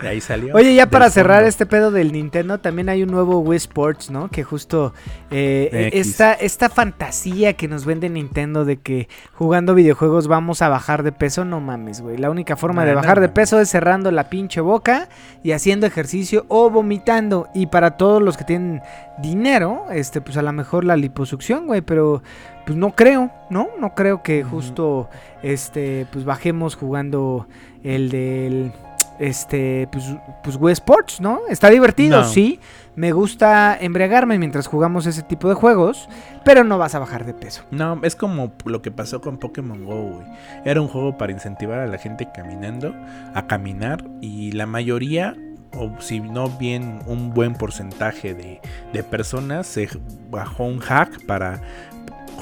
De 0.03 0.09
ahí 0.09 0.21
salió. 0.21 0.55
Oye, 0.55 0.75
ya 0.75 0.87
para 0.87 1.11
cerrar 1.11 1.39
fondo. 1.39 1.49
este 1.49 1.67
pedo 1.67 1.91
del 1.91 2.13
Nintendo, 2.13 2.59
también 2.59 2.89
hay 2.89 3.03
un 3.03 3.11
nuevo 3.11 3.39
Wii 3.39 3.57
Sports, 3.57 4.11
¿no? 4.11 4.29
Que 4.29 4.45
justo 4.45 4.93
eh, 5.31 5.91
esta, 5.93 6.33
esta 6.33 6.69
fantasía 6.69 7.55
que 7.55 7.69
nos 7.69 7.85
vende 7.85 8.09
Nintendo 8.09 8.65
de 8.65 8.79
que 8.79 9.09
jugando 9.33 9.75
videojuegos 9.75 10.29
vamos 10.29 10.63
a 10.63 10.69
bajar 10.69 11.03
de 11.03 11.13
peso, 11.13 11.45
no 11.45 11.61
mames, 11.61 12.01
güey. 12.01 12.17
La 12.17 12.31
única 12.31 12.57
forma 12.57 12.85
de 12.85 12.93
no 12.93 12.97
bajar 12.97 13.21
de 13.21 13.29
peso 13.29 13.61
es 13.61 13.69
cerrando 13.69 14.11
la 14.11 14.29
pinche 14.29 14.61
boca 14.61 15.09
y 15.43 15.53
haciendo 15.53 15.87
ejercicio 15.87 16.45
o 16.49 16.71
vomitando. 16.71 17.49
Y 17.55 17.67
para 17.67 17.93
todos 17.93 18.23
los 18.23 18.37
que 18.37 18.45
tienen 18.45 18.83
dinero, 19.19 19.87
este, 19.91 20.21
pues 20.21 20.37
a 20.37 20.43
lo 20.43 20.53
mejor 20.53 20.85
la 20.85 20.97
liposucción, 20.97 21.67
güey, 21.67 21.81
pero 21.81 22.23
pues 22.67 22.77
no 22.77 22.91
creo, 22.95 23.31
¿no? 23.49 23.69
No 23.81 23.95
creo 23.95 24.23
que 24.23 24.43
justo, 24.45 25.09
este, 25.43 26.07
pues 26.13 26.25
bajemos 26.27 26.75
jugando 26.77 27.47
el 27.85 28.11
del, 28.11 28.73
este, 29.19 29.89
pues, 29.91 30.05
pues 30.43 30.57
Wii 30.57 30.73
Sports, 30.73 31.21
¿no? 31.21 31.41
Está 31.49 31.71
divertido, 31.71 32.21
No. 32.21 32.25
sí. 32.29 32.61
Me 32.97 33.13
gusta 33.13 33.77
embriagarme 33.79 34.39
mientras 34.39 34.67
jugamos 34.67 35.05
ese 35.05 35.23
tipo 35.23 35.51
de 35.51 35.55
juegos, 35.55 36.09
pero 36.47 36.65
no 36.65 36.79
vas 36.79 36.95
a 36.95 36.99
bajar 36.99 37.27
de 37.27 37.35
peso. 37.35 37.63
No, 37.71 38.01
es 38.03 38.17
como 38.17 38.53
lo 38.65 38.81
que 38.81 38.91
pasó 38.91 39.21
con 39.21 39.37
Pokémon 39.37 39.85
Go, 39.85 40.03
güey. 40.13 40.27
Era 40.65 40.81
un 40.81 40.89
juego 40.89 41.19
para 41.19 41.31
incentivar 41.31 41.79
a 41.81 41.87
la 41.87 41.99
gente 41.99 42.27
caminando, 42.35 42.95
a 43.35 43.47
caminar, 43.47 44.03
y 44.23 44.53
la 44.53 44.65
mayoría, 44.65 45.37
o 45.75 45.91
si 46.01 46.21
no 46.21 46.49
bien 46.49 47.01
un 47.07 47.35
buen 47.35 47.53
porcentaje 47.55 48.33
de, 48.33 48.63
de 48.95 49.03
personas, 49.05 49.67
se 49.67 49.91
bajó 50.31 50.65
un 50.65 50.79
hack 50.79 51.27
para 51.27 51.61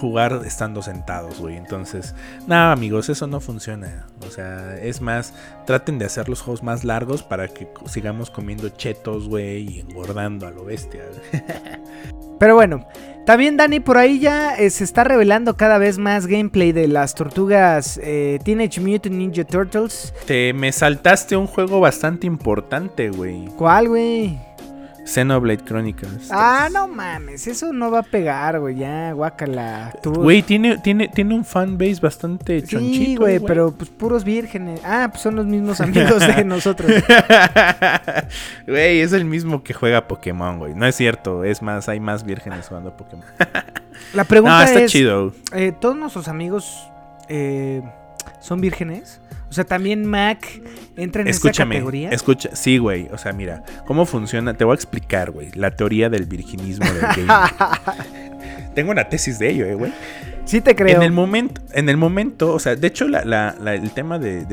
jugar 0.05 0.43
estando 0.45 0.83
sentados, 0.83 1.41
güey. 1.41 1.57
Entonces, 1.57 2.15
nada, 2.47 2.73
amigos, 2.73 3.09
eso 3.09 3.27
no 3.27 3.41
funciona. 3.41 4.07
O 4.27 4.31
sea, 4.31 4.77
es 4.77 5.01
más, 5.01 5.33
traten 5.65 5.99
de 5.99 6.05
hacer 6.05 6.29
los 6.29 6.43
juegos 6.43 6.63
más 6.63 6.85
largos 6.85 7.23
para 7.23 7.49
que 7.49 7.67
sigamos 7.87 8.29
comiendo 8.29 8.69
chetos, 8.69 9.29
güey, 9.29 9.77
y 9.77 9.81
engordando 9.81 10.47
a 10.47 10.51
lo 10.51 10.67
bestia. 10.67 11.05
Pero 12.39 12.55
bueno, 12.55 12.87
también 13.25 13.57
Dani, 13.57 13.81
por 13.81 13.97
ahí 13.97 14.19
ya 14.19 14.55
eh, 14.57 14.69
se 14.69 14.85
está 14.85 15.05
revelando 15.05 15.57
cada 15.57 15.79
vez 15.79 15.97
más 15.97 16.27
gameplay 16.27 16.73
de 16.73 16.87
las 16.87 17.15
tortugas 17.15 17.99
eh, 18.03 18.39
Teenage 18.45 18.83
Mutant 18.83 19.15
Ninja 19.15 19.45
Turtles. 19.45 20.13
Te 20.27 20.53
me 20.53 20.71
saltaste 20.71 21.35
un 21.35 21.47
juego 21.47 21.81
bastante 21.81 22.27
importante, 22.27 23.09
güey. 23.09 23.47
¿Cuál, 23.57 23.89
güey? 23.89 24.39
Xenoblade 25.05 25.63
Chronicles. 25.65 26.29
Ah, 26.31 26.69
no 26.73 26.89
mames, 26.89 27.47
eso 27.47 27.73
no 27.73 27.91
va 27.91 27.99
a 28.01 28.03
pegar, 28.03 28.59
güey, 28.59 28.77
ya, 28.77 29.13
guácala. 29.13 29.93
Güey, 30.05 30.43
tiene, 30.43 30.79
tiene, 30.79 31.09
tiene 31.09 31.35
un 31.35 31.45
fanbase 31.45 32.01
bastante 32.01 32.61
Sí, 32.63 32.67
chonchito. 32.69 33.21
güey, 33.23 33.39
pero 33.41 33.71
pues 33.73 33.91
puros 33.91 34.25
vírgenes. 34.25 34.81
Ah, 34.85 35.09
pues 35.11 35.23
son 35.23 35.37
los 35.37 35.47
mismos 35.47 35.81
amigos 35.81 36.27
de 36.27 36.45
nosotros. 36.47 36.91
Güey, 38.67 39.01
es 39.01 39.13
el 39.13 39.25
mismo 39.25 39.63
que 39.63 39.75
juega 39.75 40.09
Pokémon, 40.09 40.59
güey. 40.59 40.75
No 40.75 40.87
es 40.87 40.95
cierto, 40.97 41.45
es 41.45 41.63
más, 41.63 41.89
hay 41.89 42.01
más 42.01 42.25
vírgenes 42.25 42.67
jugando 42.69 42.97
Pokémon. 42.97 43.25
La 44.15 44.25
pregunta 44.25 44.59
No, 44.59 44.63
está 44.65 44.81
es, 44.83 44.91
chido. 44.93 45.33
eh, 45.53 45.73
¿todos 45.79 45.97
nuestros 45.97 46.29
amigos 46.29 46.89
eh, 47.29 47.83
son 48.41 48.61
vírgenes? 48.61 49.21
O 49.55 49.57
sea, 49.57 49.63
¿también 49.65 50.05
Mac 50.05 50.61
entra 50.97 51.23
en 51.23 51.29
esa 51.29 51.37
Escúchame, 51.37 51.77
categoría? 51.77 52.11
escucha, 52.11 52.51
sí, 52.57 52.79
güey. 52.79 53.09
O 53.13 53.19
sea, 53.19 53.33
mira, 53.33 53.63
¿cómo 53.87 54.05
funciona? 54.05 54.55
Te 54.55 54.65
voy 54.65 54.73
a 54.73 54.75
explicar, 54.75 55.31
güey, 55.31 55.53
la 55.55 55.71
teoría 55.71 56.11
del 56.11 56.27
virginismo 56.27 56.85
del 56.87 57.01
gaming. 57.29 58.75
Tengo 58.75 58.91
una 58.91 59.09
tesis 59.09 59.39
de 59.39 59.51
ello, 59.51 59.65
eh, 59.67 59.75
güey. 59.77 59.93
sí 60.45 60.61
te 60.61 60.75
creo. 60.75 60.97
En 60.97 61.03
el 61.05 61.13
momento, 61.13 61.61
en 61.73 61.89
el 61.89 61.97
momento, 61.97 62.53
o 62.53 62.59
sea, 62.59 62.75
de 62.75 62.89
hecho, 62.89 63.07
la- 63.07 63.25
la- 63.25 63.55
la- 63.61 63.75
el 63.75 63.93
tema 63.93 64.19
de, 64.19 64.45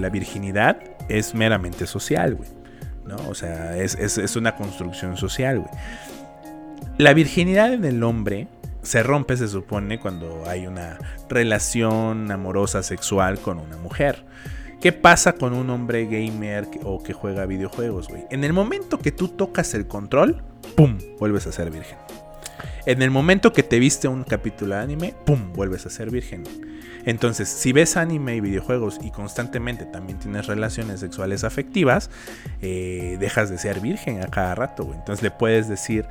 la 0.00 0.08
virginidad 0.08 0.78
es 1.08 1.32
meramente 1.32 1.86
social, 1.86 2.34
güey. 2.34 2.48
¿No? 3.06 3.14
O 3.28 3.34
sea, 3.36 3.76
es, 3.76 3.94
es- 3.94 4.18
es 4.18 4.34
una 4.34 4.56
construcción 4.56 5.16
social, 5.16 5.60
güey. 5.60 5.70
La 6.98 7.14
virginidad 7.14 7.72
en 7.72 7.84
el 7.84 8.02
hombre 8.02 8.48
se 8.82 9.02
rompe, 9.02 9.36
se 9.36 9.48
supone, 9.48 9.98
cuando 9.98 10.44
hay 10.46 10.66
una 10.66 10.98
relación 11.28 12.30
amorosa 12.30 12.82
sexual 12.82 13.38
con 13.38 13.58
una 13.58 13.76
mujer. 13.76 14.24
¿Qué 14.80 14.92
pasa 14.92 15.34
con 15.34 15.52
un 15.52 15.68
hombre 15.68 16.06
gamer 16.06 16.66
o 16.84 17.02
que 17.02 17.12
juega 17.12 17.44
videojuegos, 17.44 18.08
güey? 18.08 18.24
En 18.30 18.44
el 18.44 18.54
momento 18.54 18.98
que 18.98 19.12
tú 19.12 19.28
tocas 19.28 19.74
el 19.74 19.86
control, 19.86 20.42
¡pum! 20.74 20.96
Vuelves 21.18 21.46
a 21.46 21.52
ser 21.52 21.70
virgen. 21.70 21.98
En 22.86 23.02
el 23.02 23.10
momento 23.10 23.52
que 23.52 23.62
te 23.62 23.78
viste 23.78 24.08
un 24.08 24.24
capítulo 24.24 24.74
de 24.74 24.80
anime, 24.80 25.14
¡pum! 25.26 25.52
Vuelves 25.52 25.84
a 25.84 25.90
ser 25.90 26.10
virgen. 26.10 26.44
Entonces, 27.04 27.48
si 27.48 27.72
ves 27.72 27.98
anime 27.98 28.36
y 28.36 28.40
videojuegos 28.40 28.98
y 29.02 29.10
constantemente 29.10 29.84
también 29.84 30.18
tienes 30.18 30.46
relaciones 30.46 31.00
sexuales 31.00 31.44
afectivas, 31.44 32.10
eh, 32.62 33.16
dejas 33.20 33.50
de 33.50 33.58
ser 33.58 33.80
virgen 33.80 34.22
a 34.22 34.28
cada 34.28 34.54
rato, 34.54 34.84
güey. 34.84 34.98
Entonces 34.98 35.22
le 35.22 35.30
puedes 35.30 35.68
decir, 35.68 36.06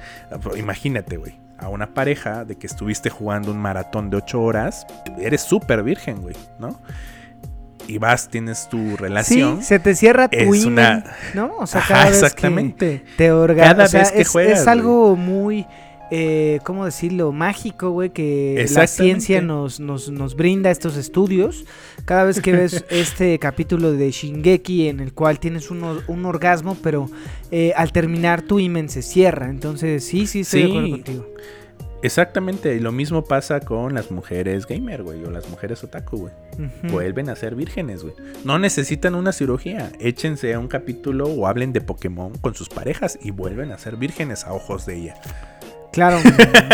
imagínate, 0.57 1.17
güey, 1.17 1.39
a 1.61 1.67
una 1.69 1.93
pareja 1.93 2.45
de 2.45 2.55
que 2.57 2.67
estuviste 2.67 3.09
jugando 3.09 3.51
un 3.51 3.57
maratón 3.57 4.09
de 4.09 4.17
8 4.17 4.41
horas, 4.41 4.85
eres 5.19 5.41
súper 5.41 5.83
virgen, 5.83 6.21
güey, 6.21 6.35
¿no? 6.59 6.79
Y 7.87 7.97
vas, 7.97 8.27
tienes 8.29 8.69
tu 8.69 8.77
Sí, 8.77 8.95
relación. 8.97 9.63
se 9.63 9.79
te 9.79 9.95
cierra 9.95 10.27
tu 10.27 10.37
es 10.37 10.65
una- 10.65 11.03
¿no? 11.33 11.51
O 11.57 11.65
sea, 11.65 11.81
Ajá, 11.81 11.93
cada 11.93 12.05
vez 12.05 12.21
exactamente. 12.21 13.01
que 13.01 13.15
te 13.17 13.31
Cada 13.55 13.85
o 13.85 13.87
sea, 13.87 13.99
vez 14.01 14.11
que 14.11 14.21
es, 14.21 14.27
juegas, 14.27 14.61
es 14.61 14.67
algo 14.67 15.15
muy, 15.15 15.65
eh, 16.11 16.59
¿cómo 16.63 16.85
decirlo? 16.85 17.31
Mágico, 17.31 17.91
güey, 17.91 18.09
que 18.11 18.65
la 18.73 18.87
ciencia 18.87 19.41
nos, 19.41 19.79
nos, 19.79 20.09
nos 20.09 20.35
brinda 20.35 20.71
estos 20.71 20.97
estudios. 20.97 21.65
Cada 22.05 22.23
vez 22.23 22.41
que 22.41 22.51
ves 22.53 22.85
este 22.89 23.37
capítulo 23.39 23.91
de 23.91 24.11
Shingeki 24.11 24.87
en 24.87 24.99
el 24.99 25.13
cual 25.13 25.39
tienes 25.39 25.69
un, 25.71 25.83
un 26.07 26.25
orgasmo, 26.25 26.77
pero 26.81 27.09
eh, 27.51 27.73
al 27.75 27.91
terminar 27.91 28.41
tu 28.41 28.59
imen 28.59 28.89
se 28.89 29.01
cierra. 29.01 29.49
Entonces, 29.49 30.03
sí, 30.05 30.25
sí, 30.27 30.41
estoy 30.41 30.61
de 30.61 30.65
Sí. 30.67 30.71
acuerdo 30.71 30.91
contigo. 30.91 31.27
Exactamente, 32.01 32.73
y 32.75 32.79
lo 32.79 32.93
mismo 32.93 33.25
pasa 33.25 33.59
con 33.59 33.93
las 33.93 34.09
mujeres 34.09 34.65
gamer, 34.65 35.03
güey, 35.03 35.21
o 35.25 35.31
las 35.31 35.49
mujeres 35.49 35.83
otaku, 35.83 36.17
güey. 36.17 36.33
Vuelven 36.83 37.27
a 37.29 37.35
ser 37.35 37.55
vírgenes, 37.55 38.03
güey. 38.03 38.13
No 38.45 38.57
necesitan 38.57 39.15
una 39.15 39.33
cirugía. 39.33 39.91
Échense 39.99 40.53
a 40.53 40.59
un 40.59 40.69
capítulo 40.69 41.25
o 41.27 41.45
hablen 41.45 41.73
de 41.73 41.81
Pokémon 41.81 42.37
con 42.37 42.55
sus 42.55 42.69
parejas 42.69 43.19
y 43.21 43.31
vuelven 43.31 43.73
a 43.73 43.77
ser 43.77 43.97
vírgenes 43.97 44.45
a 44.45 44.53
ojos 44.53 44.85
de 44.85 44.95
ella. 44.97 45.15
Claro, 45.99 46.19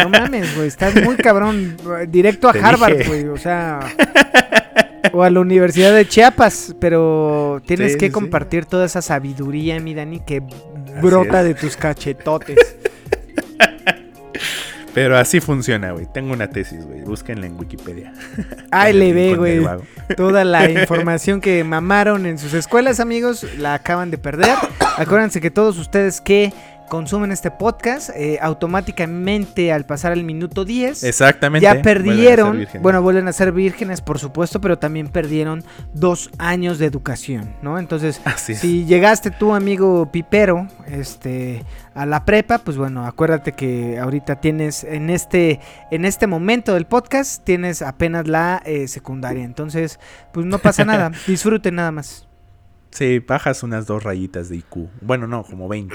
no 0.03 0.09
mames, 0.09 0.55
güey, 0.55 0.67
estás 0.67 0.93
muy 1.03 1.15
cabrón, 1.15 1.77
directo 2.09 2.47
a 2.47 2.53
Te 2.53 2.59
Harvard, 2.59 3.07
güey, 3.07 3.25
o 3.25 3.37
sea, 3.37 3.79
o 5.11 5.23
a 5.23 5.29
la 5.31 5.39
Universidad 5.39 5.95
de 5.95 6.07
Chiapas, 6.07 6.75
pero 6.79 7.59
tienes 7.65 7.93
Sí, 7.93 7.97
que 7.97 8.05
sí, 8.07 8.11
compartir 8.11 8.65
toda 8.65 8.85
esa 8.85 9.01
sabiduría, 9.01 9.79
mi 9.79 9.95
Dani, 9.95 10.19
que 10.19 10.43
brota 11.01 11.39
es. 11.41 11.47
de 11.47 11.53
tus 11.55 11.75
cachetotes. 11.75 12.57
Pero 14.93 15.17
así 15.17 15.41
funciona, 15.41 15.91
güey. 15.91 16.05
Tengo 16.13 16.31
una 16.31 16.47
tesis, 16.47 16.85
güey. 16.85 17.01
Búsquenla 17.01 17.47
en 17.47 17.59
Wikipedia. 17.59 18.13
El 18.87 18.99
le 18.99 19.11
ve, 19.11 19.35
güey, 19.35 19.61
toda 20.15 20.45
la 20.45 20.69
información 20.71 21.41
que 21.41 21.65
mamaron 21.65 22.25
en 22.25 22.37
sus 22.37 22.53
escuelas, 22.53 23.01
amigos, 23.01 23.45
la 23.57 23.73
acaban 23.73 24.09
de 24.09 24.17
perder. 24.17 24.55
Acuérdense 24.97 25.41
que 25.41 25.51
todos 25.51 25.77
ustedes 25.79 26.21
que 26.21 26.53
consumen 26.89 27.31
este 27.31 27.51
podcast, 27.51 28.09
eh, 28.15 28.37
automáticamente 28.41 29.71
al 29.71 29.85
pasar 29.85 30.11
el 30.13 30.23
minuto 30.23 30.65
10, 30.65 31.03
Exactamente. 31.03 31.63
ya 31.63 31.81
perdieron, 31.81 32.67
bueno, 32.81 33.01
vuelven 33.01 33.27
a 33.27 33.33
ser 33.33 33.51
vírgenes, 33.51 34.01
por 34.01 34.19
supuesto, 34.19 34.61
pero 34.61 34.77
también 34.77 35.09
perdieron 35.09 35.63
dos 35.93 36.29
años 36.37 36.79
de 36.79 36.85
educación, 36.85 37.55
¿no? 37.61 37.79
Entonces, 37.79 38.21
Así 38.25 38.55
si 38.55 38.85
llegaste 38.85 39.31
tú, 39.31 39.53
amigo 39.53 40.11
pipero, 40.11 40.67
este, 40.87 41.63
a 41.93 42.05
la 42.05 42.25
prepa, 42.25 42.59
pues 42.59 42.77
bueno, 42.77 43.05
acuérdate 43.05 43.53
que 43.53 43.99
ahorita 43.99 44.41
tienes, 44.41 44.83
en 44.83 45.09
este, 45.09 45.59
en 45.91 46.05
este 46.05 46.27
momento 46.27 46.73
del 46.73 46.85
podcast, 46.85 47.43
tienes 47.43 47.81
apenas 47.81 48.27
la 48.27 48.61
eh, 48.65 48.87
secundaria, 48.87 49.43
entonces, 49.43 49.99
pues 50.31 50.45
no 50.45 50.59
pasa 50.59 50.85
nada, 50.85 51.11
disfruten 51.27 51.75
nada 51.75 51.91
más. 51.91 52.24
Sí, 52.95 53.19
bajas 53.19 53.61
unas 53.61 53.87
dos 53.87 54.03
rayitas 54.03 54.47
de 54.47 54.55
IQ. 54.55 54.87
Bueno, 55.01 55.27
no, 55.27 55.43
como 55.43 55.67
20. 55.67 55.93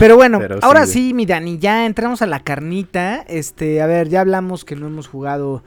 Pero 0.00 0.16
bueno, 0.16 0.40
Pero 0.40 0.58
ahora 0.62 0.86
sí, 0.86 1.14
mi 1.14 1.24
Dani, 1.24 1.58
ya 1.58 1.86
entramos 1.86 2.20
a 2.20 2.26
la 2.26 2.40
carnita. 2.40 3.24
Este, 3.28 3.80
a 3.80 3.86
ver, 3.86 4.08
ya 4.08 4.22
hablamos 4.22 4.64
que 4.64 4.74
no 4.74 4.88
hemos 4.88 5.06
jugado 5.06 5.62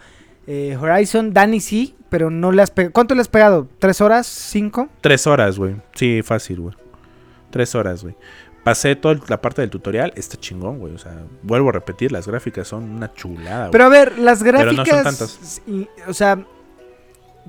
eh, 0.48 0.78
Horizon. 0.80 1.32
Dani 1.32 1.62
sí, 1.62 1.96
pero 2.10 2.30
no 2.30 2.52
le 2.52 2.62
has 2.62 2.72
pegado. 2.72 2.92
¿Cuánto 2.92 3.16
le 3.16 3.22
has 3.22 3.30
pegado? 3.30 3.70
¿Tres 3.80 4.02
horas? 4.02 4.28
¿Cinco? 4.28 4.90
Tres 5.00 5.26
horas, 5.28 5.58
güey. 5.58 5.78
Sí, 5.96 6.22
fácil, 6.24 6.60
güey. 6.60 6.76
Tres 7.52 7.74
horas, 7.74 8.04
güey. 8.04 8.16
pasé 8.66 8.98
toda 8.98 9.18
la 9.30 9.42
parte 9.42 9.62
del 9.62 9.70
tutorial, 9.70 10.12
está 10.18 10.36
chingón, 10.38 10.80
güey. 10.80 10.94
O 10.94 10.98
sea, 10.98 11.16
vuelvo 11.42 11.70
a 11.70 11.72
repetir, 11.72 12.12
las 12.12 12.28
gráficas 12.28 12.68
son 12.68 12.84
una 12.84 13.14
chulada, 13.14 13.60
güey. 13.68 13.72
Pero 13.72 13.86
a 13.86 13.90
ver, 13.90 14.20
las 14.20 14.44
Pero 14.44 14.60
gráficas. 14.60 14.78
no 14.78 14.94
son 14.94 15.04
tantas. 15.04 15.62
o 16.08 16.14
sea, 16.14 16.46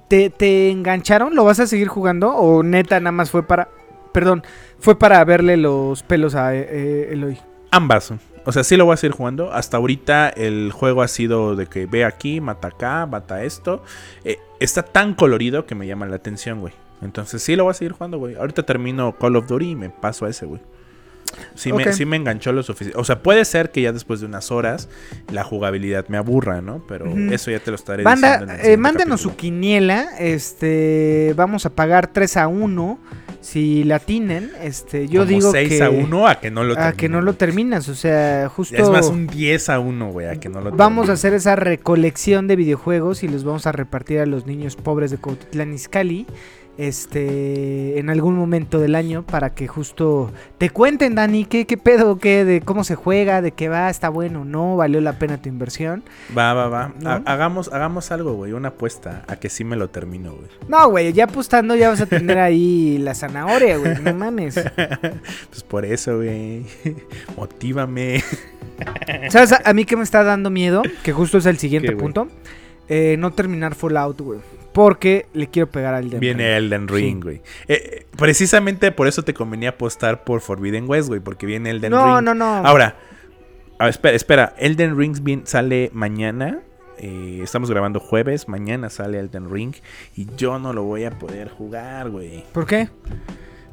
¿te, 0.08 0.30
¿te 0.30 0.70
engancharon? 0.70 1.34
¿Lo 1.34 1.44
vas 1.44 1.60
a 1.60 1.66
seguir 1.66 1.88
jugando? 1.88 2.30
¿O 2.34 2.62
neta 2.62 3.00
nada 3.00 3.12
más 3.12 3.30
fue 3.30 3.42
para. 3.46 3.68
Perdón, 4.12 4.42
fue 4.78 4.98
para 4.98 5.24
verle 5.24 5.56
los 5.56 6.02
pelos 6.02 6.34
a 6.34 6.54
eh, 6.54 6.66
eh, 6.68 7.08
Eloy? 7.12 7.38
Ambas. 7.70 8.12
O 8.44 8.52
sea, 8.52 8.64
sí 8.64 8.76
lo 8.76 8.84
voy 8.84 8.94
a 8.94 8.96
seguir 8.96 9.16
jugando. 9.16 9.52
Hasta 9.52 9.76
ahorita 9.76 10.28
el 10.28 10.72
juego 10.72 11.02
ha 11.02 11.08
sido 11.08 11.56
de 11.56 11.66
que 11.66 11.86
ve 11.86 12.04
aquí, 12.04 12.40
mata 12.40 12.68
acá, 12.68 13.06
mata 13.06 13.44
esto. 13.44 13.82
Eh, 14.24 14.38
está 14.60 14.82
tan 14.82 15.14
colorido 15.14 15.64
que 15.64 15.74
me 15.74 15.86
llama 15.86 16.06
la 16.06 16.16
atención, 16.16 16.60
güey. 16.60 16.74
Entonces 17.00 17.42
sí 17.42 17.56
lo 17.56 17.64
voy 17.64 17.70
a 17.70 17.74
seguir 17.74 17.92
jugando, 17.92 18.18
güey. 18.18 18.34
Ahorita 18.34 18.64
termino 18.64 19.16
Call 19.16 19.36
of 19.36 19.46
Duty 19.46 19.70
y 19.70 19.76
me 19.76 19.90
paso 19.90 20.26
a 20.26 20.30
ese, 20.30 20.46
güey. 20.46 20.60
Sí, 21.54 21.70
Ok. 21.72 21.78
me, 21.86 21.92
sí 21.92 22.04
me 22.04 22.16
enganchó 22.16 22.52
lo 22.52 22.62
suficiente. 22.62 22.98
O 22.98 23.04
sea, 23.04 23.22
puede 23.22 23.44
ser 23.44 23.70
que 23.70 23.82
ya 23.82 23.92
después 23.92 24.20
de 24.20 24.26
unas 24.26 24.50
horas 24.50 24.88
la 25.32 25.44
jugabilidad 25.44 26.06
me 26.08 26.16
aburra, 26.16 26.60
¿no? 26.60 26.84
Pero 26.88 27.08
Ujú. 27.10 27.32
eso 27.32 27.50
ya 27.50 27.58
te 27.60 27.70
lo 27.70 27.76
estaré 27.76 28.02
Banda, 28.02 28.32
diciendo. 28.38 28.44
en 28.44 28.50
el 28.50 28.56
eh, 28.56 28.62
siguiente 28.62 28.82
mándenos 28.82 29.20
su 29.20 29.28
capítulo. 29.30 29.40
quiniela. 29.40 30.08
Este. 30.18 31.32
Vamos 31.36 31.66
a 31.66 31.70
pagar 31.70 32.08
3 32.12 32.36
a 32.38 32.48
1. 32.48 32.98
Si 33.40 33.82
la 33.84 33.98
tienen. 33.98 34.52
Este. 34.62 35.08
Yo 35.08 35.20
Como 35.22 35.26
digo 35.38 35.50
6 35.50 35.68
que. 35.68 35.82
a 35.82 35.90
1 35.90 36.26
a 36.28 36.38
que 36.40 36.50
no 36.52 36.62
lo 36.62 36.78
a 36.78 36.92
que 36.92 37.08
no 37.08 37.20
lo 37.22 37.34
terminas. 37.34 37.88
O 37.88 37.94
sea, 37.94 38.48
justo. 38.48 38.76
Es 38.76 38.88
más 38.88 39.08
un 39.08 39.26
10 39.26 39.68
a 39.68 39.80
1, 39.80 40.10
güey, 40.12 40.28
a 40.28 40.36
que 40.36 40.48
no 40.48 40.60
lo 40.60 40.70
Vamos 40.72 41.08
a 41.08 41.14
hacer 41.14 41.34
esa 41.34 41.56
recolección 41.56 42.46
de 42.46 42.54
videojuegos 42.56 43.24
y 43.24 43.28
los 43.28 43.42
vamos 43.44 43.66
a 43.66 43.72
repartir 43.72 44.20
a 44.20 44.26
los 44.26 44.46
niños 44.46 44.76
pobres 44.76 45.10
de 45.10 45.18
Cuautitlán 45.18 45.72
Izcalli. 45.74 46.26
Este, 46.78 47.98
en 47.98 48.08
algún 48.08 48.34
momento 48.34 48.78
del 48.78 48.94
año 48.94 49.24
para 49.24 49.50
que 49.50 49.68
justo 49.68 50.32
te 50.56 50.70
cuenten, 50.70 51.14
Dani, 51.14 51.44
qué, 51.44 51.66
qué 51.66 51.76
pedo, 51.76 52.18
qué, 52.18 52.46
de 52.46 52.62
cómo 52.62 52.82
se 52.82 52.94
juega, 52.94 53.42
de 53.42 53.52
qué 53.52 53.68
va, 53.68 53.90
está 53.90 54.08
bueno, 54.08 54.46
no, 54.46 54.76
valió 54.76 55.00
la 55.02 55.18
pena 55.18 55.36
tu 55.36 55.50
inversión. 55.50 56.02
Va, 56.36 56.54
va, 56.54 56.68
va. 56.68 56.92
Hagamos, 57.26 57.70
hagamos 57.72 58.10
algo, 58.10 58.32
güey. 58.32 58.52
Una 58.52 58.68
apuesta 58.68 59.22
a 59.28 59.36
que 59.36 59.50
sí 59.50 59.64
me 59.64 59.76
lo 59.76 59.90
termino, 59.90 60.32
güey. 60.32 60.48
No, 60.66 60.88
güey, 60.88 61.12
ya 61.12 61.24
apostando 61.24 61.76
ya 61.76 61.90
vas 61.90 62.00
a 62.00 62.06
tener 62.06 62.38
ahí 62.38 62.96
la 62.98 63.14
zanahoria, 63.14 63.76
güey, 63.76 64.00
no 64.02 64.14
mames. 64.14 64.60
Pues 65.50 65.62
por 65.62 65.84
eso, 65.84 66.16
güey. 66.16 66.64
Motívame. 67.36 68.22
¿Sabes 69.28 69.52
a, 69.52 69.60
a 69.64 69.74
mí 69.74 69.84
que 69.84 69.96
me 69.96 70.02
está 70.02 70.24
dando 70.24 70.50
miedo? 70.50 70.82
Que 71.02 71.12
justo 71.12 71.38
es 71.38 71.46
el 71.46 71.58
siguiente 71.58 71.88
¿Qué, 71.88 71.94
güey? 71.94 72.12
Eh, 72.88 73.16
no 73.18 73.30
terminar 73.32 73.74
Fallout, 73.74 74.20
güey. 74.20 74.40
Porque 74.72 75.26
le 75.34 75.48
quiero 75.48 75.70
pegar 75.70 75.94
al 75.94 76.04
Elden 76.06 76.20
Viene. 76.20 76.56
Elden 76.56 76.88
Ring, 76.88 77.22
güey. 77.22 77.36
Eh, 77.36 77.42
eh, 77.68 78.06
precisamente 78.16 78.90
por 78.90 79.06
eso 79.06 79.22
te 79.22 79.34
convenía 79.34 79.70
apostar 79.70 80.24
por 80.24 80.40
Forbidden 80.40 80.88
West, 80.88 81.08
güey. 81.08 81.20
Porque 81.20 81.44
viene 81.46 81.70
Elden 81.70 81.90
No, 81.90 82.16
Ring. 82.16 82.24
no, 82.24 82.34
no. 82.34 82.44
Ahora, 82.66 82.96
a 83.78 83.84
ver, 83.84 83.90
espera, 83.90 84.16
espera. 84.16 84.54
Elden 84.58 84.96
Ring 84.96 85.42
sale 85.44 85.90
mañana. 85.92 86.60
Eh, 86.98 87.40
estamos 87.42 87.70
grabando 87.70 88.00
jueves. 88.00 88.48
Mañana 88.48 88.88
sale 88.88 89.18
Elden 89.18 89.50
Ring. 89.50 89.74
Y 90.16 90.26
yo 90.36 90.58
no 90.58 90.72
lo 90.72 90.84
voy 90.84 91.04
a 91.04 91.10
poder 91.18 91.48
jugar, 91.50 92.08
güey. 92.10 92.44
¿Por 92.52 92.66
qué? 92.66 92.88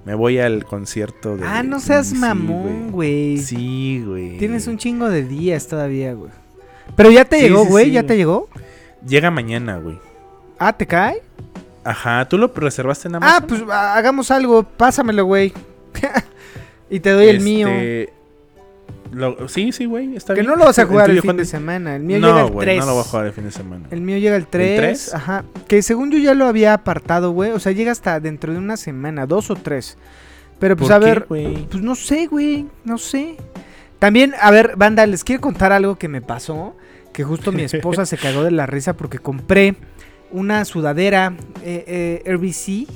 Me 0.06 0.16
voy 0.16 0.40
al 0.40 0.66
concierto 0.66 1.38
de. 1.38 1.46
Ah, 1.46 1.64
no 1.64 1.80
seas 1.80 2.08
sí, 2.08 2.16
mamón, 2.16 2.92
güey. 2.92 3.38
Sí, 3.38 4.04
güey. 4.06 4.38
Tienes 4.38 4.68
un 4.68 4.78
chingo 4.78 5.10
de 5.10 5.24
días 5.24 5.68
todavía, 5.68 6.14
güey. 6.14 6.32
Pero 6.96 7.12
ya 7.12 7.24
te 7.26 7.38
Sí, 7.38 7.44
llegó, 7.44 7.66
güey, 7.66 7.92
ya 7.92 8.04
te 8.04 8.18
llegó. 8.18 8.50
Llega 9.08 9.32
mañana, 9.32 9.78
güey. 9.78 9.98
Ah, 10.58 10.74
¿te 10.74 10.86
cae? 10.86 11.22
Ajá, 11.84 12.28
¿tú 12.28 12.38
lo 12.38 12.52
reservaste 12.54 13.08
en 13.08 13.16
Amazon? 13.16 13.44
Ah, 13.44 13.48
pues 13.48 13.64
ah, 13.72 13.96
hagamos 13.96 14.30
algo, 14.32 14.64
pásamelo, 14.64 15.26
güey. 15.26 15.54
y 16.90 17.00
te 17.00 17.12
doy 17.12 17.28
el 17.28 17.40
mío. 17.40 17.68
Este, 17.70 18.14
lo- 19.12 19.48
sí, 19.48 19.72
sí, 19.72 19.86
güey, 19.86 20.16
está 20.16 20.34
Que 20.34 20.42
bien. 20.42 20.52
no 20.52 20.58
lo 20.58 20.66
vas 20.66 20.78
a 20.78 20.86
jugar 20.86 21.10
el, 21.10 21.22
fin 21.22 21.38
de 21.38 21.46
semana. 21.46 21.96
El 21.96 22.04
mío 22.04 22.18
llega 22.18 22.32
No, 22.34 22.46
el 22.48 22.52
güey, 22.52 22.66
3. 22.66 22.80
no 22.82 22.86
lo 22.88 22.94
voy 22.94 23.02
a 23.02 23.06
jugar 23.06 23.26
el 23.28 23.34
fin 23.34 23.46
de 23.46 23.52
semana. 23.52 23.88
El 23.90 24.02
mío 24.02 24.18
llega 24.18 24.36
el 24.36 24.46
3. 24.48 24.78
3? 24.78 25.14
Ajá. 25.16 25.44
Que 25.68 25.82
según 25.82 26.12
yo 26.12 26.20
ya 26.20 26.34
lo 26.34 26.46
había 26.46 26.74
apartado, 26.74 27.32
güey. 27.32 27.52
O 27.52 27.60
sea, 27.60 27.72
llega 27.72 27.92
hasta 27.92 28.20
dentro 28.20 28.52
de 28.54 28.60
una 28.60 28.78
semana, 28.78 29.26
dos 29.26 29.50
o 29.50 29.56
tres. 29.56 29.98
Pero 30.60 30.76
pues 30.76 30.90
¿Por 30.90 30.98
a 30.98 31.00
qué, 31.00 31.06
ver, 31.06 31.26
güey? 31.28 31.66
pues 31.68 31.82
no 31.82 31.96
sé, 31.96 32.28
güey. 32.28 32.68
No 32.84 32.98
sé. 32.98 33.38
También, 33.98 34.34
a 34.40 34.52
ver, 34.52 34.74
banda, 34.76 35.06
les 35.06 35.24
quiero 35.24 35.42
contar 35.42 35.72
algo 35.72 35.96
que 35.98 36.08
me 36.10 36.22
pasó. 36.22 36.76
Que 37.14 37.24
justo 37.24 37.52
mi 37.52 37.64
esposa 37.64 38.06
se 38.06 38.18
cagó 38.18 38.44
de 38.44 38.52
la 38.52 38.66
risa 38.66 38.96
porque 38.96 39.20
compré 39.20 39.76
una 40.32 40.66
sudadera 40.66 41.36
eh, 41.64 42.22
eh, 42.26 42.34
RBC. 42.34 42.88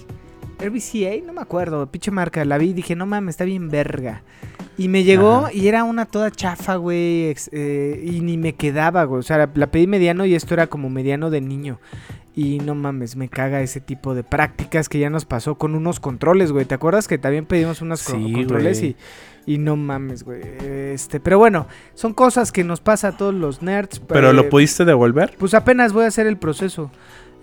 RBCA, 0.64 1.26
no 1.26 1.34
me 1.34 1.41
acuerdo, 1.41 1.88
pinche 1.91 2.11
marca. 2.11 2.45
La 2.45 2.57
vi 2.57 2.70
y 2.70 2.74
dije, 2.74 2.95
no 2.95 3.05
mames, 3.05 3.34
está 3.34 3.43
bien 3.43 3.70
verga. 3.70 4.24
Y 4.78 4.88
me 4.88 5.03
llegó 5.03 5.45
Ajá. 5.45 5.53
y 5.53 5.67
era 5.67 5.84
una 5.84 6.05
toda 6.05 6.32
chafa, 6.32 6.76
güey. 6.76 7.36
eh, 7.51 8.03
y 8.03 8.21
ni 8.21 8.38
me 8.38 8.53
quedaba, 8.53 9.03
güey. 9.03 9.19
O 9.19 9.24
sea, 9.24 9.38
la, 9.38 9.49
la 9.53 9.67
pedí 9.67 9.86
mediano 9.88 10.26
y 10.26 10.34
esto 10.36 10.53
era 10.53 10.67
como 10.67 10.89
mediano 10.89 11.30
de 11.30 11.41
niño. 11.41 11.80
Y 12.36 12.57
no 12.59 12.74
mames, 12.74 13.15
me 13.15 13.30
caga 13.30 13.61
ese 13.61 13.80
tipo 13.80 14.15
de 14.15 14.24
prácticas 14.24 14.89
que 14.89 14.97
ya 14.97 15.11
nos 15.11 15.26
pasó 15.26 15.55
con 15.55 15.76
unos 15.76 15.99
controles, 15.99 16.51
güey. 16.51 16.65
¿Te 16.65 16.74
acuerdas 16.74 17.07
que 17.07 17.19
también 17.19 17.45
pedimos 17.45 17.82
unos 17.82 18.03
controles 18.03 18.82
y, 18.82 18.95
y 19.45 19.59
no 19.59 19.76
mames, 19.76 20.24
güey? 20.24 20.41
Este, 20.41 21.19
pero 21.19 21.38
bueno, 21.38 21.67
son 21.93 22.15
cosas 22.15 22.51
que 22.51 22.63
nos 22.63 22.82
pasa 22.82 23.09
a 23.09 23.17
todos 23.17 23.36
los 23.36 23.61
nerds. 23.61 23.99
¿Pero 23.99 24.32
eh, 24.32 24.34
lo 24.34 24.49
pudiste 24.49 24.84
devolver? 24.84 25.36
Pues 25.38 25.53
apenas 25.53 25.93
voy 25.93 26.05
a 26.05 26.07
hacer 26.07 26.26
el 26.26 26.38
proceso. 26.38 26.89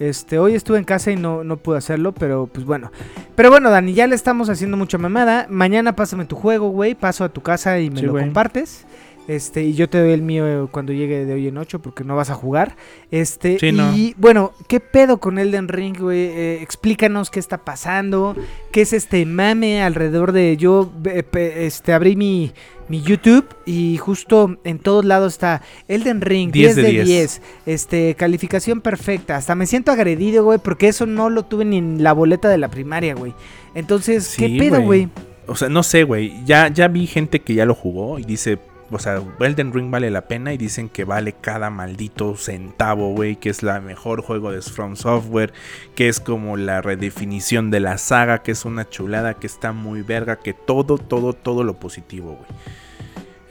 Este, 0.01 0.39
hoy 0.39 0.55
estuve 0.55 0.79
en 0.79 0.85
casa 0.85 1.11
y 1.11 1.17
no, 1.17 1.45
no 1.45 1.59
pude 1.59 1.77
hacerlo, 1.77 2.13
pero 2.13 2.47
pues 2.47 2.65
bueno. 2.65 2.91
Pero 3.37 3.51
bueno, 3.51 3.71
Dani, 3.71 3.93
ya 3.93 4.07
le 4.07 4.15
estamos 4.15 4.49
haciendo 4.49 4.79
mucha 4.79 4.97
mamada. 4.97 5.47
Mañana 5.51 5.95
pásame 5.95 6.25
tu 6.25 6.37
juego, 6.37 6.71
güey. 6.71 6.95
Paso 6.95 7.23
a 7.23 7.29
tu 7.29 7.43
casa 7.43 7.79
y 7.79 7.91
me 7.91 8.01
Sí, 8.01 8.07
lo 8.07 8.15
compartes. 8.15 8.87
Este, 9.31 9.63
y 9.63 9.75
yo 9.75 9.89
te 9.89 10.01
doy 10.01 10.11
el 10.11 10.23
mío 10.23 10.69
cuando 10.73 10.93
llegue 10.93 11.25
de 11.25 11.33
hoy 11.35 11.47
en 11.47 11.57
ocho 11.57 11.79
porque 11.79 12.03
no 12.03 12.17
vas 12.17 12.31
a 12.31 12.35
jugar. 12.35 12.75
Este, 13.13 13.59
Sí, 13.61 13.69
y 13.69 13.73
no. 13.73 13.93
bueno, 14.17 14.53
¿qué 14.67 14.81
pedo 14.81 15.19
con 15.21 15.39
Elden 15.39 15.69
Ring, 15.69 15.97
güey? 15.97 16.19
Eh, 16.19 16.59
explícanos 16.63 17.31
qué 17.31 17.39
está 17.39 17.59
pasando. 17.59 18.35
¿Qué 18.73 18.81
es 18.81 18.93
este 18.93 19.25
mame 19.27 19.83
alrededor 19.83 20.33
de 20.33 20.57
yo? 20.57 20.91
eh, 21.05 21.23
Este, 21.59 21.93
abrí 21.93 22.17
mi, 22.17 22.51
mi 22.89 23.03
YouTube 23.03 23.47
y 23.67 23.99
justo 23.99 24.59
en 24.65 24.81
todos 24.81 25.05
lados 25.05 25.35
está 25.35 25.63
Elden 25.87 26.23
Ring 26.23 26.51
10 26.51 26.75
10 26.75 26.77
de 26.77 26.83
de 26.83 26.91
10. 26.91 27.07
10. 27.07 27.43
Este, 27.67 28.15
calificación 28.17 28.81
perfecta. 28.81 29.37
Hasta 29.37 29.55
me 29.55 29.67
siento 29.67 29.93
agredido, 29.93 30.43
güey, 30.43 30.59
porque 30.59 30.89
eso 30.89 31.07
no 31.07 31.31
lo 31.31 31.45
tuve 31.45 31.65
ni 31.65 31.77
en 31.79 32.03
la 32.03 32.13
boleta 32.15 32.49
de 32.49 32.59
la 32.59 32.67
primaria, 32.69 33.15
güey. 33.15 33.33
Entonces, 33.77 34.35
¿qué 34.37 34.49
pedo, 34.59 34.83
güey. 34.83 35.05
güey? 35.07 35.09
O 35.47 35.55
sea, 35.55 35.69
no 35.69 35.83
sé, 35.85 36.03
güey. 36.05 36.45
Ya, 36.45 36.67
ya 36.69 36.89
vi 36.89 37.07
gente 37.07 37.41
que 37.43 37.55
ya 37.55 37.65
lo 37.65 37.75
jugó 37.77 38.19
y 38.19 38.25
dice, 38.25 38.59
o 38.91 38.99
sea, 38.99 39.23
Elden 39.41 39.73
Ring 39.73 39.91
vale 39.91 40.11
la 40.11 40.23
pena 40.23 40.53
y 40.53 40.57
dicen 40.57 40.89
que 40.89 41.05
vale 41.05 41.33
cada 41.33 41.71
maldito 41.71 42.37
centavo, 42.37 43.13
güey, 43.15 43.37
que 43.37 43.51
es 43.51 43.63
la 43.63 43.81
mejor 43.81 44.23
juego 44.23 44.51
de 44.51 44.63
From 44.63 44.97
Software, 44.97 45.53
que 45.95 46.09
es 46.09 46.21
como 46.21 46.57
la 46.57 46.83
redefinición 46.83 47.71
de 47.71 47.81
la 47.81 47.99
saga, 47.99 48.43
que 48.43 48.53
es 48.53 48.65
una 48.65 48.89
chulada, 48.89 49.35
que 49.35 49.47
está 49.47 49.73
muy 49.73 50.03
verga, 50.03 50.37
que 50.41 50.55
todo, 50.55 50.99
todo, 50.99 51.33
todo 51.33 51.65
lo 51.65 51.75
positivo, 51.75 52.37
güey. 52.37 52.61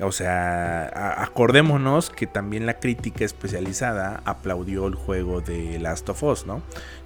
O 0.01 0.11
sea, 0.11 1.21
acordémonos 1.21 2.09
que 2.09 2.25
también 2.27 2.65
la 2.65 2.79
crítica 2.79 3.25
especializada 3.25 4.21
aplaudió 4.25 4.87
el 4.87 4.95
juego 4.95 5.41
de 5.41 5.77
Last 5.79 6.07
of 6.09 6.23
Us, 6.23 6.45
¿no? 6.45 6.61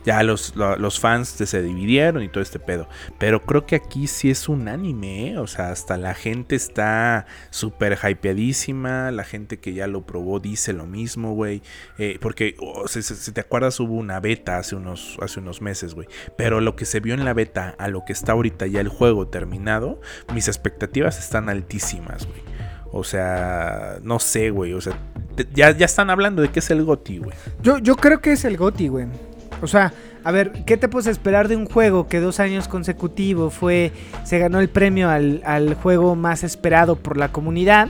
Ya 0.06 0.22
los, 0.22 0.56
lo- 0.56 0.76
los 0.76 1.00
fans 1.00 1.30
se 1.30 1.62
dividieron 1.62 2.22
y 2.24 2.28
todo 2.30 2.44
este 2.44 2.60
pedo. 2.60 2.88
Pero 3.20 3.42
creo 3.42 3.66
que 3.66 3.76
aquí 3.78 4.08
sí 4.08 4.30
es 4.30 4.50
un 4.50 4.68
anime, 4.68 5.30
¿eh? 5.32 5.38
O 5.38 5.48
sea, 5.48 5.70
hasta 5.72 5.98
la 5.98 6.14
gente 6.14 6.56
está 6.56 7.26
súper 7.52 7.98
hypeadísima. 8.04 9.12
La 9.12 9.24
gente 9.24 9.58
que 9.60 9.74
ya 9.74 9.88
lo 9.88 10.06
probó 10.06 10.40
dice 10.40 10.74
lo 10.74 10.86
mismo, 10.86 11.34
güey. 11.34 11.62
Eh, 11.98 12.18
porque, 12.22 12.56
oh, 12.60 12.88
si- 12.88 13.02
si 13.02 13.32
te 13.32 13.42
acuerdas, 13.42 13.80
hubo 13.80 13.94
una 13.96 14.20
beta 14.20 14.58
hace 14.58 14.76
unos, 14.76 15.18
hace 15.22 15.40
unos 15.40 15.62
meses, 15.62 15.96
güey. 15.96 16.08
Pero 16.38 16.60
lo 16.62 16.76
que 16.76 16.86
se 16.86 17.00
vio 17.00 17.14
en 17.14 17.24
la 17.26 17.34
beta 17.34 17.74
a 17.78 17.88
lo 17.88 18.04
que 18.06 18.14
está 18.14 18.34
ahorita 18.34 18.68
ya 18.68 18.82
el 18.82 18.90
juego 18.90 19.28
terminado, 19.30 20.02
mis 20.34 20.48
expectativas 20.50 21.18
están 21.18 21.48
altísimas, 21.50 22.28
güey. 22.28 22.53
O 22.96 23.04
sea, 23.04 23.98
no 24.04 24.20
sé, 24.20 24.52
güey. 24.52 24.74
O 24.74 24.80
sea, 24.80 24.94
te- 25.36 25.48
ya, 25.54 25.76
ya 25.76 25.86
están 25.86 26.10
hablando 26.12 26.44
de 26.44 26.50
que 26.50 26.60
es 26.60 26.70
el 26.70 26.84
GOTI, 26.86 27.18
güey. 27.18 27.36
Yo, 27.62 27.80
yo 27.80 27.96
creo 27.96 28.22
que 28.22 28.34
es 28.34 28.46
el 28.46 28.56
GOTI, 28.56 28.88
güey. 28.88 29.08
O 29.64 29.68
sea, 29.68 29.92
a 30.24 30.32
ver, 30.32 30.52
¿qué 30.66 30.78
te 30.78 30.88
puedes 30.88 31.08
esperar 31.08 31.48
de 31.48 31.56
un 31.56 31.66
juego 31.66 32.08
que 32.08 32.20
dos 32.20 32.40
años 32.40 32.68
consecutivos 32.68 33.54
fue. 33.54 33.92
se 34.24 34.38
ganó 34.38 34.60
el 34.60 34.70
premio 34.70 35.10
al, 35.10 35.42
al 35.44 35.74
juego 35.74 36.16
más 36.16 36.44
esperado 36.44 36.96
por 36.96 37.18
la 37.18 37.32
comunidad? 37.32 37.90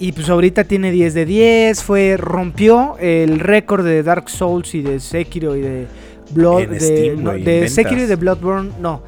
Y 0.00 0.10
pues 0.10 0.28
ahorita 0.28 0.64
tiene 0.64 0.90
10 0.90 1.14
de 1.14 1.24
10. 1.24 1.82
Fue. 1.84 2.16
rompió 2.16 2.96
el 2.98 3.38
récord 3.38 3.84
de 3.84 4.02
Dark 4.02 4.28
Souls 4.28 4.74
y 4.74 4.82
de 4.82 4.98
Sekiro 4.98 5.54
y 5.54 5.60
de 5.60 5.86
Blood. 6.32 6.62
En 6.62 6.70
de, 6.70 6.80
Steam, 6.80 7.22
no, 7.22 7.30
güey, 7.30 7.44
de 7.44 7.68
Sekiro 7.68 8.02
y 8.02 8.06
de 8.06 8.16
Bloodborne. 8.16 8.72
No. 8.80 9.02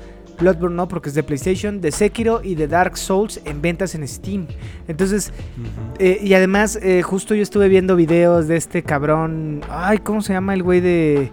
Bloodborne 0.44 0.76
no, 0.76 0.88
porque 0.88 1.08
es 1.08 1.14
de 1.14 1.22
PlayStation. 1.22 1.80
De 1.80 1.90
Sekiro 1.90 2.42
y 2.44 2.54
de 2.54 2.68
Dark 2.68 2.98
Souls 2.98 3.40
en 3.44 3.62
ventas 3.62 3.94
en 3.94 4.06
Steam. 4.06 4.46
Entonces, 4.88 5.32
eh, 5.98 6.20
y 6.22 6.34
además, 6.34 6.78
eh, 6.82 7.02
justo 7.02 7.34
yo 7.34 7.42
estuve 7.42 7.68
viendo 7.68 7.96
videos 7.96 8.46
de 8.46 8.56
este 8.56 8.82
cabrón. 8.82 9.62
Ay, 9.70 9.98
¿cómo 9.98 10.20
se 10.20 10.32
llama 10.34 10.54
el 10.54 10.62
güey 10.62 10.80
de. 10.80 11.32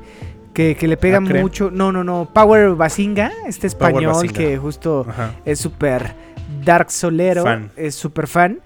Que, 0.54 0.76
que 0.76 0.88
le 0.88 0.98
pega 0.98 1.20
mucho. 1.20 1.72
No, 1.72 1.92
no, 1.92 2.04
no. 2.04 2.30
Power 2.34 2.76
Basinga, 2.76 3.32
este 3.48 3.68
español 3.68 4.08
Basinga. 4.08 4.34
que 4.34 4.58
justo 4.58 5.06
Ajá. 5.08 5.36
es 5.46 5.60
súper 5.60 6.14
Dark 6.66 6.92
Solero, 6.92 7.44
Fan. 7.44 7.72
es 7.76 7.96
súper 7.96 8.28
fan. 8.28 8.60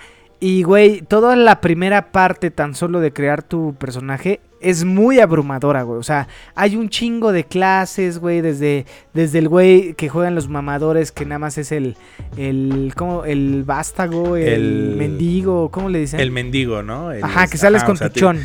Y, 0.46 0.62
güey, 0.62 1.02
toda 1.02 1.36
la 1.36 1.60
primera 1.60 2.12
parte 2.12 2.52
tan 2.52 2.76
solo 2.76 3.00
de 3.00 3.12
crear 3.12 3.42
tu 3.42 3.74
personaje 3.80 4.42
es 4.62 4.84
muy 4.84 5.20
abrumadora, 5.20 5.82
güey. 5.82 5.98
O 6.00 6.04
sea, 6.04 6.28
hay 6.54 6.76
un 6.76 6.90
chingo 6.90 7.32
de 7.32 7.46
clases, 7.46 8.20
güey, 8.20 8.42
desde, 8.42 8.86
desde 9.16 9.40
el 9.40 9.50
güey 9.50 9.96
que 9.96 10.08
juegan 10.08 10.36
los 10.36 10.48
mamadores, 10.48 11.12
que 11.12 11.26
nada 11.26 11.40
más 11.40 11.58
es 11.58 11.72
el, 11.72 11.98
el, 12.38 12.94
¿cómo? 12.96 13.26
El 13.26 13.64
vástago, 13.64 14.36
el, 14.38 14.48
El- 14.48 14.96
mendigo, 14.98 15.72
¿cómo 15.72 15.90
le 15.90 15.98
dicen? 16.02 16.20
El 16.20 16.30
mendigo, 16.30 16.84
¿no? 16.84 17.12
El- 17.12 17.24
Ajá, 17.24 17.48
que 17.48 17.58
sales 17.58 17.80
ajá, 17.82 17.88
con 17.88 17.98
sea, 17.98 18.10
tu 18.10 18.14
te- 18.14 18.20
chon. 18.20 18.40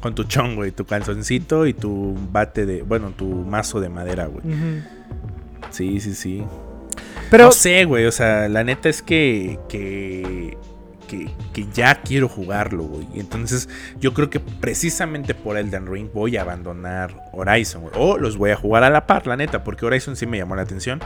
Con 0.00 0.14
tu 0.16 0.24
chon, 0.24 0.56
güey, 0.56 0.72
tu 0.72 0.84
calzoncito 0.86 1.68
y 1.68 1.72
tu 1.72 2.16
bate 2.32 2.66
de, 2.66 2.82
bueno, 2.82 3.10
tu 3.10 3.26
mazo 3.26 3.80
de 3.80 3.90
madera, 3.90 4.26
güey. 4.26 4.44
Sí, 5.70 6.00
sí, 6.00 6.14
sí. 6.14 6.42
Pero, 7.30 7.44
no 7.44 7.52
sé, 7.52 7.84
güey, 7.84 8.06
o 8.06 8.12
sea, 8.12 8.48
la 8.48 8.64
neta 8.64 8.88
es 8.88 9.02
que, 9.02 9.58
que, 9.68 10.56
que, 11.06 11.28
ya 11.72 12.02
quiero 12.02 12.28
jugarlo, 12.28 12.84
güey. 12.84 13.06
Entonces 13.14 13.68
yo 14.00 14.12
creo 14.14 14.30
que 14.30 14.40
precisamente 14.40 15.34
por 15.34 15.56
Elden 15.56 15.86
Ring 15.90 16.08
voy 16.12 16.36
a 16.36 16.42
abandonar 16.42 17.28
Horizon, 17.32 17.82
güey. 17.82 17.94
O 17.96 18.18
los 18.18 18.36
voy 18.36 18.50
a 18.50 18.56
jugar 18.56 18.84
a 18.84 18.90
la 18.90 19.06
par, 19.06 19.26
la 19.26 19.36
neta, 19.36 19.64
porque 19.64 19.86
Horizon 19.86 20.16
sí 20.16 20.26
me 20.26 20.38
llamó 20.38 20.56
la 20.56 20.62
atención. 20.62 21.00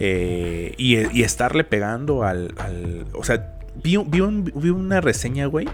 Eh, 0.00 0.74
y, 0.78 0.96
y 1.18 1.22
estarle 1.22 1.64
pegando 1.64 2.22
al... 2.24 2.54
al- 2.58 3.06
o 3.14 3.24
sea, 3.24 3.52
vi, 3.82 3.96
vi 3.98 4.20
vi 4.54 4.70
una 4.70 5.00
reseña, 5.00 5.46
güey, 5.46 5.68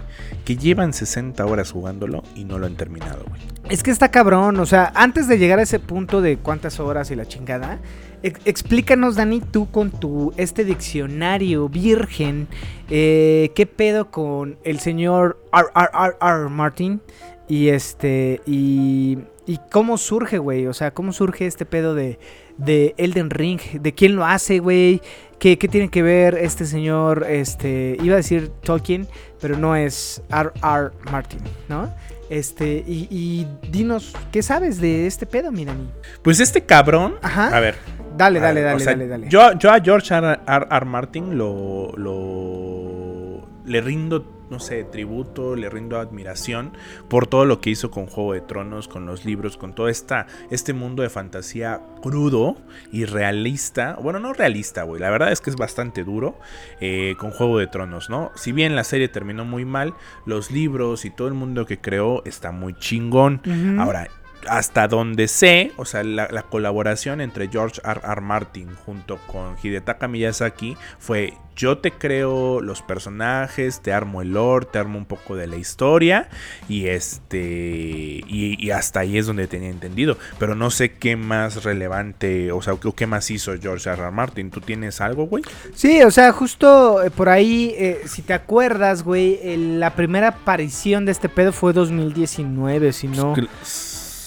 que 0.45 0.55
llevan 0.57 0.93
60 0.93 1.45
horas 1.45 1.71
jugándolo 1.71 2.23
y 2.35 2.43
no 2.45 2.59
lo 2.59 2.65
han 2.65 2.75
terminado, 2.75 3.23
güey. 3.27 3.41
Es 3.69 3.81
que 3.83 3.91
está 3.91 4.11
cabrón, 4.11 4.59
o 4.59 4.65
sea, 4.65 4.91
antes 4.95 5.27
de 5.27 5.37
llegar 5.37 5.59
a 5.59 5.63
ese 5.63 5.79
punto 5.79 6.21
de 6.21 6.37
cuántas 6.37 6.79
horas 6.79 7.11
y 7.11 7.15
la 7.15 7.25
chingada, 7.27 7.79
ex- 8.21 8.41
explícanos, 8.45 9.15
Dani, 9.15 9.39
tú 9.41 9.69
con 9.71 9.89
tu 9.91 10.33
este 10.37 10.65
diccionario 10.65 11.69
virgen, 11.69 12.47
eh, 12.89 13.51
qué 13.55 13.65
pedo 13.65 14.11
con 14.11 14.57
el 14.63 14.79
señor 14.79 15.39
R. 15.53 15.67
R. 15.75 15.89
R. 15.93 16.15
R. 16.43 16.49
Martin 16.49 17.01
y 17.47 17.69
este 17.69 18.41
y 18.45 19.17
y 19.45 19.59
cómo 19.71 19.97
surge, 19.97 20.37
güey, 20.37 20.67
o 20.67 20.73
sea, 20.73 20.93
cómo 20.93 21.11
surge 21.11 21.45
este 21.47 21.65
pedo 21.65 21.95
de 21.95 22.17
de 22.57 22.93
Elden 22.97 23.29
Ring, 23.29 23.59
de 23.81 23.93
quién 23.93 24.15
lo 24.15 24.25
hace, 24.25 24.59
güey, 24.59 25.01
qué, 25.43 25.57
qué 25.57 25.67
tiene 25.67 25.89
que 25.89 26.01
ver 26.01 26.35
este 26.35 26.65
señor, 26.65 27.25
este, 27.27 27.97
iba 28.01 28.13
a 28.13 28.17
decir 28.17 28.47
Tolkien, 28.61 29.09
pero 29.41 29.57
no 29.57 29.75
es 29.75 30.23
R. 30.31 30.51
R. 30.63 30.91
Martin, 31.11 31.41
¿no? 31.67 31.93
Este, 32.29 32.81
y, 32.87 33.09
y 33.11 33.45
dinos, 33.69 34.15
¿qué 34.31 34.41
sabes 34.41 34.79
de 34.79 35.05
este 35.05 35.25
pedo, 35.25 35.51
mi 35.51 35.65
Dani? 35.65 35.89
Pues 36.21 36.39
este 36.39 36.61
cabrón... 36.61 37.15
Ajá. 37.21 37.49
A 37.53 37.59
ver, 37.59 37.75
Dale, 38.15 38.39
A 38.39 38.41
dale, 38.43 38.61
ver, 38.61 38.69
dale, 38.69 38.75
o 38.75 38.79
sea, 38.79 38.93
dale, 38.93 39.07
dale. 39.09 39.27
Yo, 39.27 39.51
yo 39.59 39.69
a 39.69 39.81
George 39.81 40.13
R. 40.15 40.39
R. 40.47 40.67
R. 40.71 40.85
Martin 40.85 41.37
lo, 41.37 41.91
lo 41.97 43.45
le 43.65 43.81
rindo, 43.81 44.42
no 44.53 44.59
sé, 44.59 44.83
tributo, 44.83 45.55
le 45.55 45.67
rindo 45.67 45.99
admiración 45.99 46.73
por 47.09 47.25
todo 47.25 47.43
lo 47.45 47.59
que 47.59 47.71
hizo 47.71 47.89
con 47.89 48.05
Juego 48.05 48.33
de 48.33 48.41
Tronos, 48.41 48.87
con 48.87 49.07
los 49.07 49.25
libros, 49.25 49.57
con 49.57 49.73
todo 49.73 49.87
esta, 49.87 50.27
este 50.51 50.73
mundo 50.73 51.01
de 51.01 51.09
fantasía 51.09 51.81
crudo 52.03 52.55
y 52.91 53.05
realista. 53.05 53.97
Bueno, 53.99 54.19
no 54.19 54.31
realista, 54.31 54.83
güey. 54.83 55.01
La 55.01 55.09
verdad 55.09 55.31
es 55.31 55.41
que 55.41 55.49
es 55.49 55.55
bastante 55.55 56.03
duro 56.03 56.37
eh, 56.79 57.15
con 57.17 57.31
Juego 57.31 57.57
de 57.57 57.65
Tronos, 57.65 58.11
¿no? 58.11 58.31
Si 58.35 58.51
bien 58.51 58.75
la 58.75 58.83
serie 58.83 59.07
terminó 59.07 59.43
muy 59.43 59.65
mal, 59.65 59.95
los 60.27 60.51
libros 60.51 61.03
y 61.03 61.09
todo 61.09 61.27
el 61.27 61.33
mundo 61.33 61.65
que 61.65 61.79
creó 61.79 62.23
está 62.25 62.51
muy 62.51 62.75
chingón. 62.75 63.41
Ujú. 63.45 63.81
Ahora, 63.81 64.07
hasta 64.49 64.87
donde 64.87 65.27
sé, 65.27 65.71
o 65.77 65.85
sea, 65.85 66.03
la, 66.03 66.27
la 66.31 66.43
colaboración 66.43 67.21
entre 67.21 67.47
George 67.49 67.81
R. 67.83 68.01
R. 68.03 68.21
Martin 68.21 68.69
junto 68.85 69.17
con 69.27 69.55
Hidetaka 69.61 70.07
Miyazaki 70.07 70.75
fue 70.99 71.33
yo 71.55 71.77
te 71.77 71.91
creo 71.91 72.61
los 72.61 72.81
personajes, 72.81 73.81
te 73.81 73.93
armo 73.93 74.23
el 74.23 74.31
lore, 74.33 74.65
te 74.71 74.79
armo 74.79 74.97
un 74.97 75.05
poco 75.05 75.35
de 75.35 75.45
la 75.45 75.55
historia 75.55 76.27
y 76.67 76.87
este 76.87 78.23
y, 78.27 78.57
y 78.59 78.71
hasta 78.71 79.01
ahí 79.01 79.19
es 79.19 79.27
donde 79.27 79.45
tenía 79.47 79.69
entendido, 79.69 80.17
pero 80.39 80.55
no 80.55 80.71
sé 80.71 80.93
qué 80.93 81.15
más 81.15 81.63
relevante, 81.63 82.51
o 82.51 82.61
sea, 82.63 82.73
qué, 82.81 82.91
qué 82.95 83.05
más 83.05 83.29
hizo 83.29 83.53
George 83.61 83.87
R. 83.89 84.01
R. 84.01 84.11
Martin. 84.11 84.49
¿Tú 84.49 84.61
tienes 84.61 84.99
algo, 84.99 85.27
güey? 85.27 85.43
Sí, 85.75 86.01
o 86.01 86.09
sea, 86.09 86.31
justo 86.31 87.03
eh, 87.03 87.11
por 87.11 87.29
ahí, 87.29 87.75
eh, 87.77 88.01
si 88.05 88.23
te 88.23 88.33
acuerdas, 88.33 89.03
güey, 89.03 89.39
el- 89.43 89.79
la 89.79 89.95
primera 89.95 90.29
aparición 90.29 91.05
de 91.05 91.11
este 91.11 91.29
pedo 91.29 91.51
fue 91.53 91.71
2019, 91.73 92.93
si 92.93 93.07
no, 93.07 93.35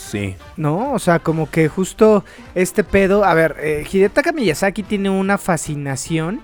Sí. 0.07 0.37
¿no? 0.57 0.93
O 0.93 0.99
sea, 0.99 1.19
como 1.19 1.51
que 1.51 1.69
justo 1.69 2.25
este 2.55 2.85
pedo, 2.85 3.25
a 3.25 3.35
ver, 3.35 3.57
eh, 3.61 3.85
Hidetaka 3.91 4.33
Miyazaki 4.33 4.83
tiene 4.83 5.11
una 5.11 5.37
fascinación 5.37 6.41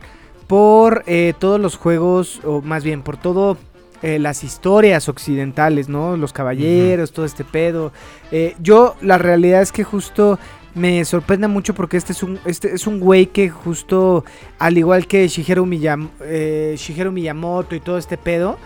por 0.47 1.05
eh, 1.07 1.33
todos 1.39 1.61
los 1.61 1.77
juegos, 1.77 2.41
o 2.45 2.61
más 2.61 2.83
bien 2.85 3.03
por 3.03 3.17
todo 3.17 3.57
eh, 4.03 4.19
las 4.19 4.43
historias 4.45 5.09
occidentales, 5.09 5.89
¿no? 5.89 6.17
Los 6.17 6.33
caballeros, 6.33 7.13
todo 7.13 7.25
este 7.25 7.45
pedo. 7.45 7.93
Eh, 8.33 8.55
yo, 8.61 8.97
la 9.01 9.17
realidad 9.19 9.63
es 9.63 9.71
que 9.73 9.85
justo 9.85 10.39
me 10.75 11.05
sorprende 11.05 11.49
mucho 11.49 11.75
porque 11.75 11.97
este 11.99 12.13
es 12.13 12.23
un, 12.23 12.41
este 12.45 12.75
es 12.75 12.87
un 12.87 12.99
güey 12.99 13.27
que 13.27 13.49
justo, 13.51 14.25
al 14.59 14.77
igual 14.77 15.07
que 15.07 15.29
Shigeru, 15.29 15.67
Miyam- 15.67 16.09
eh, 16.21 16.75
Shigeru 16.77 17.13
Miyamoto 17.13 17.75
y 17.77 17.81
todo 17.81 17.97
este 17.99 18.17
pedo, 18.19 18.59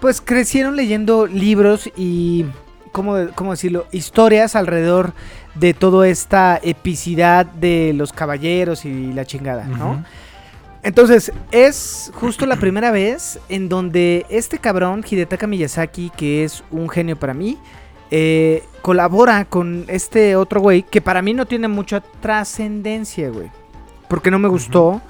pues 0.00 0.20
crecieron 0.20 0.76
leyendo 0.76 1.26
libros 1.26 1.90
y, 1.96 2.44
¿cómo, 2.94 3.16
cómo 3.34 3.50
decirlo? 3.50 3.86
Historias 3.90 4.54
alrededor 4.54 5.12
de 5.56 5.74
toda 5.74 6.08
esta 6.08 6.60
epicidad 6.62 7.44
de 7.44 7.92
los 7.92 8.12
caballeros 8.12 8.84
y 8.84 9.12
la 9.12 9.24
chingada, 9.24 9.64
¿no? 9.64 10.04
Entonces, 10.84 11.32
es 11.50 12.12
justo 12.14 12.46
la 12.46 12.56
primera 12.56 12.92
vez 12.92 13.40
en 13.48 13.68
donde 13.68 14.26
este 14.28 14.58
cabrón, 14.58 15.04
Hidetaka 15.08 15.46
Miyazaki, 15.46 16.10
que 16.16 16.44
es 16.44 16.62
un 16.70 16.88
genio 16.88 17.18
para 17.18 17.34
mí, 17.34 17.58
eh, 18.10 18.62
colabora 18.80 19.44
con 19.44 19.86
este 19.88 20.36
otro 20.36 20.60
güey 20.60 20.84
que 20.84 21.00
para 21.00 21.20
mí 21.20 21.34
no 21.34 21.46
tiene 21.46 21.66
mucha 21.66 22.00
trascendencia, 22.00 23.28
güey. 23.30 23.50
Porque 24.08 24.30
no 24.30 24.38
me 24.38 24.46
gustó, 24.46 25.00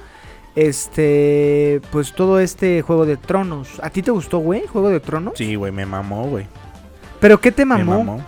este, 0.55 1.83
pues 1.91 2.15
todo 2.15 2.41
este 2.41 2.81
Juego 2.81 3.05
de 3.05 3.19
Tronos. 3.19 3.79
¿A 3.83 3.91
ti 3.91 4.01
te 4.01 4.11
gustó, 4.11 4.39
güey, 4.39 4.67
Juego 4.67 4.89
de 4.89 5.01
Tronos? 5.01 5.35
Sí, 5.37 5.55
güey, 5.57 5.71
me 5.71 5.85
mamó, 5.85 6.29
güey. 6.29 6.47
¿Pero 7.25 7.41
qué 7.41 7.51
te 7.53 7.65
Me 7.65 7.83
mamó? 7.83 8.23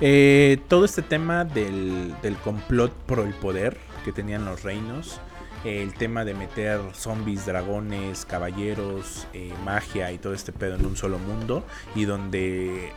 Eh, 0.00 0.56
todo 0.66 0.86
este 0.86 1.02
tema 1.02 1.44
del, 1.44 2.14
del 2.22 2.36
complot 2.36 2.90
por 2.90 3.18
el 3.18 3.34
poder 3.34 3.76
que 4.02 4.12
tenían 4.12 4.46
los 4.46 4.62
reinos. 4.62 5.20
eh, 5.62 5.82
el 5.82 5.92
tema 5.92 6.24
de 6.24 6.32
meter 6.32 6.80
zombies, 6.94 7.44
dragones, 7.44 8.24
caballeros, 8.24 9.26
eh, 9.34 9.52
magia 9.62 10.10
y 10.10 10.16
todo 10.16 10.32
este 10.32 10.52
pedo 10.52 10.76
en 10.76 10.86
un 10.86 10.96
solo 10.96 11.18
mundo. 11.18 11.66
Y 11.94 12.06
donde. 12.06 12.94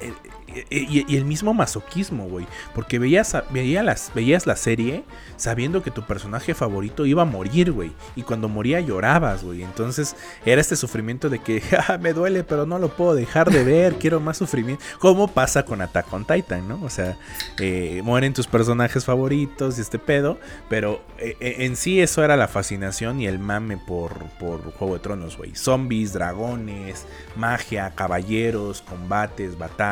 Eh, 0.00 0.12
eh, 0.48 0.64
y, 0.70 1.12
y 1.12 1.16
el 1.16 1.24
mismo 1.24 1.52
masoquismo, 1.54 2.28
güey. 2.28 2.46
Porque 2.74 2.98
veías, 2.98 3.34
a- 3.34 3.44
veía 3.50 3.82
las, 3.82 4.10
veías 4.14 4.46
la 4.46 4.56
serie 4.56 5.04
sabiendo 5.36 5.82
que 5.82 5.90
tu 5.90 6.02
personaje 6.02 6.54
favorito 6.54 7.04
iba 7.06 7.22
a 7.22 7.24
morir, 7.26 7.72
güey. 7.72 7.92
Y 8.16 8.22
cuando 8.22 8.48
moría 8.48 8.80
llorabas, 8.80 9.44
güey. 9.44 9.62
Entonces 9.62 10.16
era 10.44 10.60
este 10.60 10.76
sufrimiento 10.76 11.28
de 11.28 11.38
que 11.40 11.62
"Ah, 11.88 11.98
me 11.98 12.12
duele, 12.12 12.44
pero 12.44 12.64
no 12.66 12.78
lo 12.78 12.88
puedo 12.88 13.14
dejar 13.14 13.50
de 13.50 13.62
ver. 13.64 13.94
Quiero 13.98 14.20
más 14.20 14.36
sufrimiento. 14.38 14.82
Como 14.98 15.28
pasa 15.28 15.64
con 15.64 15.82
Attack 15.82 16.12
on 16.12 16.24
Titan, 16.24 16.66
¿no? 16.68 16.80
O 16.82 16.90
sea, 16.90 17.16
eh, 17.58 18.00
mueren 18.04 18.32
tus 18.32 18.46
personajes 18.46 19.04
favoritos 19.04 19.78
y 19.78 19.80
este 19.80 19.98
pedo. 19.98 20.38
Pero 20.68 21.02
eh, 21.18 21.36
en 21.58 21.76
sí 21.76 22.00
eso 22.00 22.24
era 22.24 22.36
la 22.36 22.48
fascinación 22.48 23.20
y 23.20 23.26
el 23.26 23.38
mame 23.38 23.76
por, 23.76 24.14
por 24.38 24.62
Juego 24.72 24.94
de 24.94 25.00
Tronos, 25.00 25.36
güey. 25.36 25.54
Zombies, 25.54 26.12
dragones, 26.12 27.04
magia, 27.36 27.90
caballeros, 27.94 28.82
combates, 28.82 29.58
batallas. 29.58 29.87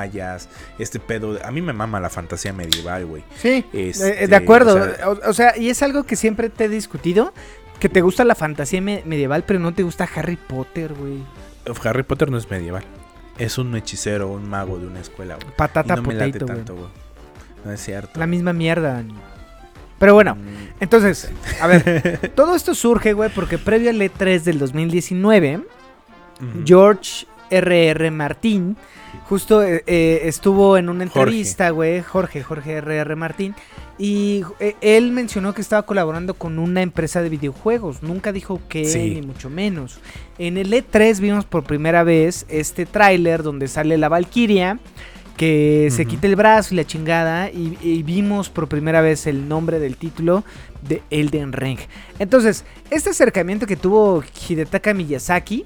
Este 0.78 0.98
pedo. 1.00 1.38
A 1.44 1.50
mí 1.50 1.60
me 1.62 1.72
mama 1.72 2.00
la 2.00 2.10
fantasía 2.10 2.52
medieval, 2.52 3.06
güey. 3.06 3.22
Sí, 3.36 3.64
Este, 3.72 4.24
eh, 4.24 4.28
de 4.28 4.36
acuerdo. 4.36 4.74
o 4.76 4.84
sea- 4.84 5.08
O, 5.08 5.30
o 5.30 5.32
sea, 5.32 5.56
y 5.56 5.70
es 5.70 5.82
algo 5.82 6.04
que 6.04 6.16
siempre 6.16 6.50
te 6.50 6.64
he 6.64 6.68
discutido. 6.68 7.32
Que 7.80 7.88
te 7.90 8.00
gusta 8.00 8.24
la 8.24 8.34
fantasía 8.34 8.80
me- 8.80 9.02
medieval, 9.04 9.44
pero 9.46 9.58
no 9.60 9.74
te 9.74 9.82
gusta 9.82 10.08
Harry 10.14 10.36
Potter, 10.36 10.94
güey. 10.94 11.22
Harry 11.84 12.02
Potter 12.04 12.30
no 12.30 12.38
es 12.38 12.50
medieval. 12.50 12.82
Es 13.38 13.58
un 13.58 13.74
hechicero, 13.76 14.28
un 14.28 14.48
mago 14.48 14.78
de 14.78 14.86
una 14.86 15.00
escuela, 15.00 15.34
güey. 15.34 15.48
Y 15.48 15.52
Patata 15.56 15.96
no 15.96 16.02
me 16.02 16.14
late 16.14 16.38
tanto, 16.38 16.74
güey. 16.74 16.88
No 17.66 17.72
es 17.72 17.80
cierto. 17.84 18.18
La 18.18 18.26
misma 18.26 18.52
mierda. 18.54 19.02
Pero 19.98 20.14
bueno, 20.14 20.36
Mm, 20.36 20.80
entonces, 20.80 21.30
a 21.60 21.66
ver, 21.66 21.82
todo 22.34 22.54
esto 22.54 22.74
surge, 22.74 23.12
güey, 23.12 23.30
porque 23.30 23.58
previo 23.58 23.90
al 23.90 24.00
E3 24.00 24.42
del 24.44 24.58
2019, 24.58 25.56
ujú. 25.56 26.62
George 26.66 27.26
R.R. 27.50 28.10
Martín 28.10 28.76
justo 29.24 29.62
eh, 29.62 29.82
eh, 29.86 30.20
estuvo 30.24 30.76
en 30.76 30.88
una 30.88 31.04
entrevista, 31.04 31.70
güey, 31.70 32.02
Jorge, 32.02 32.42
Jorge 32.42 32.72
R.R. 32.74 33.16
Martín, 33.16 33.54
y 33.98 34.42
eh, 34.60 34.76
él 34.80 35.12
mencionó 35.12 35.54
que 35.54 35.60
estaba 35.62 35.82
colaborando 35.84 36.34
con 36.34 36.58
una 36.58 36.82
empresa 36.82 37.22
de 37.22 37.28
videojuegos, 37.30 38.02
nunca 38.02 38.32
dijo 38.32 38.60
que, 38.68 38.84
Sí. 38.84 39.14
ni 39.14 39.22
mucho 39.22 39.48
menos. 39.50 40.00
En 40.38 40.58
el 40.58 40.72
E3 40.72 41.20
vimos 41.20 41.44
por 41.44 41.64
primera 41.64 42.02
vez 42.04 42.44
este 42.48 42.86
tráiler 42.86 43.42
donde 43.42 43.68
sale 43.68 43.96
la 43.96 44.08
Valkyria 44.08 44.78
que 45.36 45.88
se 45.90 46.06
quita 46.06 46.26
el 46.26 46.34
brazo 46.34 46.72
y 46.72 46.78
la 46.78 46.86
chingada 46.86 47.50
y, 47.50 47.76
y 47.82 48.02
vimos 48.02 48.48
por 48.48 48.68
primera 48.68 49.02
vez 49.02 49.26
el 49.26 49.48
nombre 49.48 49.78
del 49.78 49.98
título 49.98 50.44
de 50.80 51.02
Elden 51.10 51.52
Ring. 51.52 51.78
Entonces, 52.18 52.64
este 52.90 53.10
acercamiento 53.10 53.66
que 53.66 53.76
tuvo 53.76 54.24
Hidetaka 54.48 54.94
Miyazaki, 54.94 55.64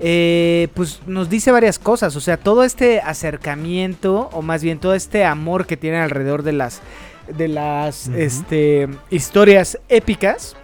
eh, 0.00 0.68
pues 0.74 1.00
nos 1.06 1.28
dice 1.30 1.50
varias 1.52 1.78
cosas, 1.78 2.16
o 2.16 2.20
sea, 2.20 2.36
todo 2.36 2.64
este 2.64 3.00
acercamiento, 3.00 4.28
o 4.32 4.42
más 4.42 4.62
bien 4.62 4.78
todo 4.78 4.94
este 4.94 5.24
amor 5.24 5.66
que 5.66 5.76
tiene 5.76 5.98
alrededor 5.98 6.42
de 6.42 6.52
las, 6.52 6.80
de 7.28 7.48
las 7.48 8.08
este, 8.08 8.88
historias 9.10 9.78
épicas. 9.88 10.56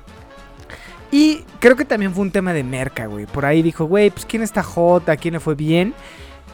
Y 1.10 1.44
creo 1.60 1.74
que 1.76 1.84
también 1.86 2.12
fue 2.12 2.22
un 2.22 2.30
tema 2.30 2.52
de 2.52 2.62
merca, 2.64 3.06
güey. 3.06 3.24
Por 3.26 3.46
ahí 3.46 3.62
dijo, 3.62 3.86
güey, 3.86 4.10
pues 4.10 4.26
quién 4.26 4.42
está 4.42 4.60
a 5.08 5.16
quién 5.16 5.34
le 5.34 5.40
fue 5.40 5.54
bien. 5.54 5.94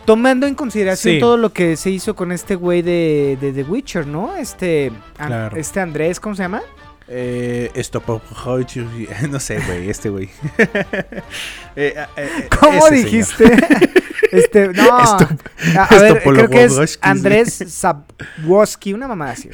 Tomando 0.04 0.46
en 0.46 0.54
consideración 0.54 1.14
Sí. 1.14 1.20
todo 1.20 1.36
lo 1.38 1.52
que 1.52 1.76
se 1.76 1.90
hizo 1.90 2.14
con 2.14 2.30
este 2.30 2.54
güey 2.54 2.82
de, 2.82 3.36
de 3.40 3.52
The 3.52 3.62
Witcher, 3.64 4.06
¿no? 4.06 4.36
Este, 4.36 4.92
Claro. 5.16 5.56
este 5.56 5.80
Andrés, 5.80 6.20
¿cómo 6.20 6.34
se 6.36 6.42
llama? 6.42 6.62
Eh, 7.06 7.70
esto, 7.74 8.02
no 9.30 9.40
sé, 9.40 9.60
güey, 9.66 9.90
este 9.90 10.08
güey. 10.08 10.30
Eh, 11.76 11.92
eh, 11.96 12.06
eh, 12.16 12.48
¿Cómo 12.60 12.88
dijiste? 12.88 13.44
este, 14.30 14.68
no. 14.68 15.02
Esto- 15.02 15.28
a, 15.76 15.84
a 15.86 15.98
ver, 15.98 16.22
creo 16.22 16.48
que 16.48 16.62
es. 16.64 16.98
Andrés 17.00 17.64
Zabwoski, 17.68 18.92
una 18.92 19.08
mamada 19.08 19.32
así. 19.32 19.50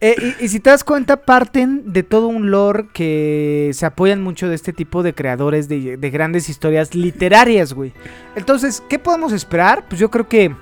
Eh, 0.00 0.34
y, 0.40 0.44
y 0.44 0.48
si 0.48 0.58
te 0.58 0.70
das 0.70 0.82
cuenta, 0.82 1.24
parten 1.24 1.92
de 1.92 2.02
todo 2.02 2.26
un 2.26 2.50
lore 2.50 2.88
que 2.92 3.70
se 3.74 3.86
apoyan 3.86 4.22
mucho 4.22 4.48
de 4.48 4.56
este 4.56 4.72
tipo 4.72 5.04
de 5.04 5.14
creadores 5.14 5.68
de, 5.68 5.96
de 5.96 6.10
grandes 6.10 6.48
historias 6.48 6.94
literarias, 6.96 7.72
güey. 7.72 7.92
Entonces, 8.34 8.82
¿qué 8.88 8.98
podemos 8.98 9.32
esperar? 9.32 9.84
Pues 9.88 10.00
yo 10.00 10.10
creo 10.10 10.28
que, 10.28 10.54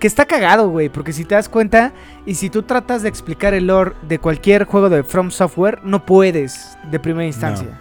que 0.00 0.06
está 0.08 0.24
cagado, 0.26 0.68
güey. 0.68 0.88
Porque 0.88 1.12
si 1.12 1.24
te 1.24 1.36
das 1.36 1.48
cuenta, 1.48 1.92
y 2.26 2.34
si 2.34 2.50
tú 2.50 2.62
tratas 2.64 3.02
de 3.02 3.08
explicar 3.08 3.54
el 3.54 3.68
lore 3.68 3.92
de 4.08 4.18
cualquier 4.18 4.64
juego 4.64 4.88
de 4.90 5.04
From 5.04 5.30
Software, 5.30 5.78
no 5.84 6.04
puedes 6.04 6.76
de 6.90 6.98
primera 6.98 7.26
instancia. 7.26 7.78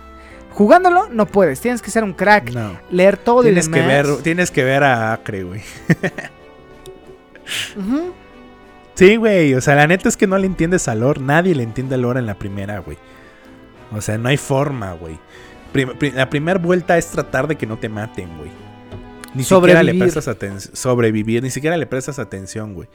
Jugándolo, 0.51 1.07
no 1.09 1.25
puedes. 1.25 1.61
Tienes 1.61 1.81
que 1.81 1.89
ser 1.89 2.03
un 2.03 2.13
crack, 2.13 2.51
No. 2.51 2.77
leer 2.91 3.17
todo 3.17 3.41
Tienes 3.43 3.67
y 3.67 3.71
que, 3.71 3.81
ver, 3.81 4.05
tienes 4.23 4.51
que 4.51 4.63
ver 4.63 4.83
a 4.83 5.13
Acre, 5.13 5.43
güey. 5.43 5.61
Sí, 8.95 9.15
güey. 9.15 9.53
O 9.53 9.61
sea, 9.61 9.75
la 9.75 9.87
neta 9.87 10.09
es 10.09 10.17
que 10.17 10.27
no 10.27 10.37
le 10.37 10.45
entiendes 10.45 10.87
a 10.87 10.95
lore. 10.95 11.21
Nadie 11.21 11.55
le 11.55 11.63
entiende 11.63 11.95
a 11.95 11.97
lore 11.97 12.19
en 12.19 12.25
la 12.25 12.33
primera, 12.35 12.79
güey. 12.79 12.97
O 13.91 14.01
sea, 14.01 14.17
no 14.17 14.27
hay 14.29 14.37
forma, 14.37 14.91
güey. 14.93 15.17
Prim- 15.71 15.93
la 16.15 16.29
primera 16.29 16.59
vuelta 16.59 16.97
es 16.97 17.07
tratar 17.07 17.47
de 17.47 17.55
que 17.55 17.65
no 17.65 17.77
te 17.77 17.87
maten, 17.89 18.27
güey. 18.37 18.51
Ni 19.35 19.43
siquiera 19.43 19.83
le 19.83 19.91
Sobrevivir. 19.91 19.99
prestas 20.01 20.27
atención. 20.27 20.75
Sobrevivir, 20.75 21.43
ni 21.43 21.49
siquiera 21.51 21.77
le 21.77 21.85
prestas 21.85 22.19
atención, 22.19 22.73
güey. 22.73 22.87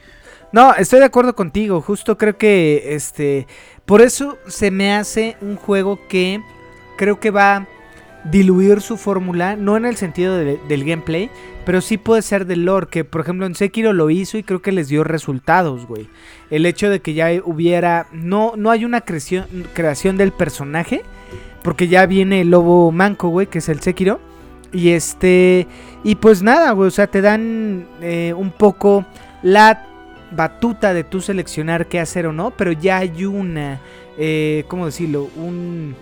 No, 0.51 0.73
estoy 0.75 0.99
de 0.99 1.05
acuerdo 1.05 1.35
contigo. 1.35 1.81
Justo 1.81 2.17
creo 2.17 2.37
que 2.37 2.93
este. 2.95 3.47
Por 3.85 4.01
eso 4.01 4.37
se 4.47 4.71
me 4.71 4.93
hace 4.93 5.37
un 5.41 5.55
juego 5.55 5.99
que 6.07 6.41
creo 6.97 7.19
que 7.19 7.31
va 7.31 7.55
a 7.55 7.67
diluir 8.25 8.81
su 8.81 8.97
fórmula. 8.97 9.55
No 9.55 9.75
en 9.77 9.85
el 9.85 9.95
sentido 9.97 10.37
de- 10.37 10.59
del 10.67 10.83
gameplay. 10.83 11.29
Pero 11.65 11.81
sí 11.81 11.97
puede 11.97 12.21
ser 12.21 12.45
del 12.45 12.65
lore. 12.65 12.87
Que 12.91 13.03
por 13.03 13.21
ejemplo 13.21 13.45
en 13.45 13.55
Sekiro 13.55 13.91
lo 13.93 14.09
hizo 14.09 14.37
y 14.37 14.43
creo 14.43 14.61
que 14.61 14.71
les 14.71 14.87
dio 14.87 15.03
resultados, 15.03 15.87
güey. 15.87 16.07
El 16.51 16.65
hecho 16.65 16.89
de 16.89 16.99
que 17.01 17.13
ya 17.13 17.29
hubiera. 17.43 18.07
No, 18.11 18.53
no 18.55 18.71
hay 18.71 18.85
una 18.85 19.01
creación, 19.01 19.47
creación 19.73 20.15
del 20.17 20.31
personaje. 20.31 21.01
Porque 21.63 21.87
ya 21.87 22.05
viene 22.05 22.41
el 22.41 22.51
lobo 22.51 22.91
manco, 22.91 23.29
güey, 23.29 23.47
que 23.47 23.57
es 23.57 23.69
el 23.69 23.79
Sekiro. 23.81 24.19
Y 24.75 24.89
este. 24.89 25.67
Y 26.03 26.15
pues 26.15 26.43
nada, 26.43 26.71
güey. 26.71 26.89
O 26.89 26.91
sea, 26.91 27.07
te 27.07 27.21
dan 27.21 27.87
eh, 28.01 28.33
un 28.35 28.51
poco 28.51 29.05
la 29.41 29.87
batuta 30.31 30.93
de 30.93 31.05
tú 31.05 31.21
seleccionar 31.21 31.87
qué 31.87 31.99
hacer 31.99 32.27
o 32.27 32.33
no. 32.33 32.51
Pero 32.51 32.73
ya 32.73 32.97
hay 32.97 33.25
una. 33.25 33.79
Eh, 34.17 34.65
¿Cómo 34.67 34.85
decirlo? 34.85 35.29
Un. 35.37 35.95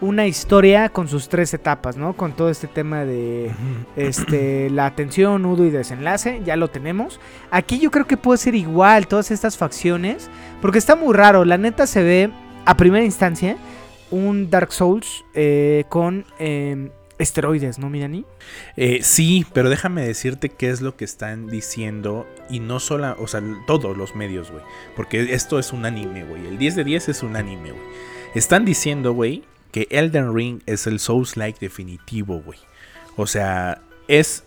Una 0.00 0.28
historia 0.28 0.90
con 0.90 1.08
sus 1.08 1.28
tres 1.28 1.52
etapas, 1.54 1.96
¿no? 1.96 2.12
Con 2.12 2.32
todo 2.32 2.50
este 2.50 2.68
tema 2.68 3.04
de 3.04 3.50
este, 3.96 4.70
la 4.70 4.86
atención, 4.86 5.42
nudo 5.42 5.64
y 5.64 5.70
desenlace, 5.70 6.40
ya 6.44 6.54
lo 6.54 6.68
tenemos. 6.68 7.18
Aquí 7.50 7.80
yo 7.80 7.90
creo 7.90 8.06
que 8.06 8.16
puede 8.16 8.38
ser 8.38 8.54
igual 8.54 9.08
todas 9.08 9.32
estas 9.32 9.56
facciones, 9.56 10.30
porque 10.62 10.78
está 10.78 10.94
muy 10.94 11.14
raro, 11.14 11.44
la 11.44 11.58
neta 11.58 11.88
se 11.88 12.04
ve 12.04 12.30
a 12.64 12.76
primera 12.76 13.04
instancia 13.04 13.56
un 14.10 14.50
Dark 14.50 14.72
Souls 14.72 15.24
eh, 15.34 15.84
con 15.88 16.24
eh, 16.38 16.90
esteroides, 17.18 17.78
¿no, 17.78 17.90
Mirani? 17.90 18.24
Eh, 18.76 19.00
sí, 19.02 19.46
pero 19.52 19.68
déjame 19.68 20.06
decirte 20.06 20.48
qué 20.48 20.70
es 20.70 20.80
lo 20.80 20.96
que 20.96 21.04
están 21.04 21.48
diciendo. 21.48 22.26
Y 22.48 22.60
no 22.60 22.80
solo, 22.80 23.16
o 23.18 23.26
sea, 23.26 23.42
todos 23.66 23.96
los 23.96 24.14
medios, 24.14 24.50
güey. 24.50 24.62
Porque 24.96 25.34
esto 25.34 25.58
es 25.58 25.72
un 25.72 25.84
anime, 25.84 26.24
güey. 26.24 26.46
El 26.46 26.58
10 26.58 26.76
de 26.76 26.84
10 26.84 27.08
es 27.08 27.22
un 27.22 27.36
anime, 27.36 27.72
güey. 27.72 27.84
Están 28.34 28.64
diciendo, 28.64 29.12
güey, 29.12 29.44
que 29.72 29.86
Elden 29.90 30.34
Ring 30.34 30.60
es 30.66 30.86
el 30.86 31.00
Souls-like 31.00 31.58
definitivo, 31.60 32.40
güey. 32.40 32.58
O 33.16 33.26
sea, 33.26 33.82
es 34.06 34.44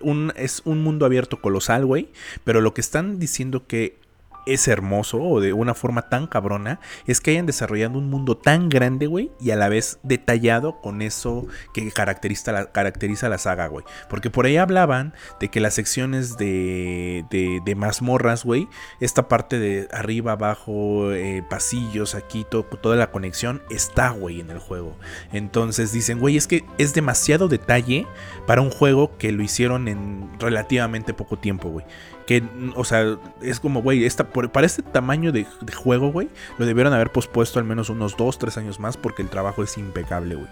un, 0.00 0.32
es 0.36 0.62
un 0.64 0.82
mundo 0.82 1.06
abierto 1.06 1.40
colosal, 1.40 1.84
güey. 1.84 2.08
Pero 2.44 2.60
lo 2.60 2.74
que 2.74 2.80
están 2.80 3.18
diciendo 3.18 3.66
que 3.66 3.98
es 4.46 4.68
hermoso 4.68 5.20
o 5.20 5.40
de 5.40 5.52
una 5.52 5.74
forma 5.74 6.08
tan 6.08 6.26
cabrona 6.26 6.80
es 7.06 7.20
que 7.20 7.32
hayan 7.32 7.46
desarrollado 7.46 7.98
un 7.98 8.08
mundo 8.08 8.36
tan 8.36 8.68
grande, 8.68 9.06
güey, 9.06 9.30
y 9.40 9.50
a 9.50 9.56
la 9.56 9.68
vez 9.68 9.98
detallado 10.02 10.80
con 10.80 11.02
eso 11.02 11.46
que 11.74 11.90
caracteriza 11.90 12.52
la, 12.52 12.72
caracteriza 12.72 13.28
la 13.28 13.38
saga, 13.38 13.66
güey. 13.66 13.84
Porque 14.08 14.30
por 14.30 14.46
ahí 14.46 14.56
hablaban 14.56 15.14
de 15.40 15.48
que 15.48 15.60
las 15.60 15.74
secciones 15.74 16.36
de, 16.36 17.24
de, 17.30 17.74
mazmorras, 17.74 18.44
güey, 18.44 18.68
esta 19.00 19.28
parte 19.28 19.58
de 19.58 19.88
arriba, 19.92 20.32
abajo, 20.32 21.12
eh, 21.12 21.42
pasillos, 21.50 22.14
aquí, 22.14 22.46
to- 22.48 22.62
toda 22.64 22.96
la 22.96 23.10
conexión 23.10 23.62
está, 23.70 24.10
güey, 24.10 24.40
en 24.40 24.50
el 24.50 24.58
juego. 24.58 24.96
Entonces 25.32 25.92
dicen, 25.92 26.18
güey, 26.18 26.36
es 26.36 26.46
que 26.46 26.64
es 26.78 26.94
demasiado 26.94 27.48
detalle 27.48 28.06
para 28.46 28.60
un 28.62 28.70
juego 28.70 29.16
que 29.18 29.32
lo 29.32 29.42
hicieron 29.42 29.88
en 29.88 30.30
relativamente 30.38 31.12
poco 31.14 31.38
tiempo, 31.38 31.68
güey. 31.68 31.84
Que, 32.26 32.42
o 32.74 32.84
sea, 32.84 33.16
es 33.40 33.60
como, 33.60 33.82
güey, 33.82 34.04
esta, 34.04 34.24
por- 34.30 34.50
para 34.50 34.66
este 34.66 34.82
tamaño 34.82 35.30
de, 35.32 35.46
de 35.60 35.72
juego, 35.72 36.10
güey, 36.10 36.28
lo 36.58 36.66
debieron 36.66 36.92
haber 36.92 37.10
pospuesto 37.12 37.58
al 37.60 37.64
menos 37.64 37.88
unos 37.88 38.16
2, 38.16 38.38
3 38.38 38.58
años 38.58 38.80
más 38.80 38.96
porque 38.96 39.22
el 39.22 39.28
trabajo 39.28 39.62
es 39.62 39.78
impecable, 39.78 40.34
güey. 40.34 40.48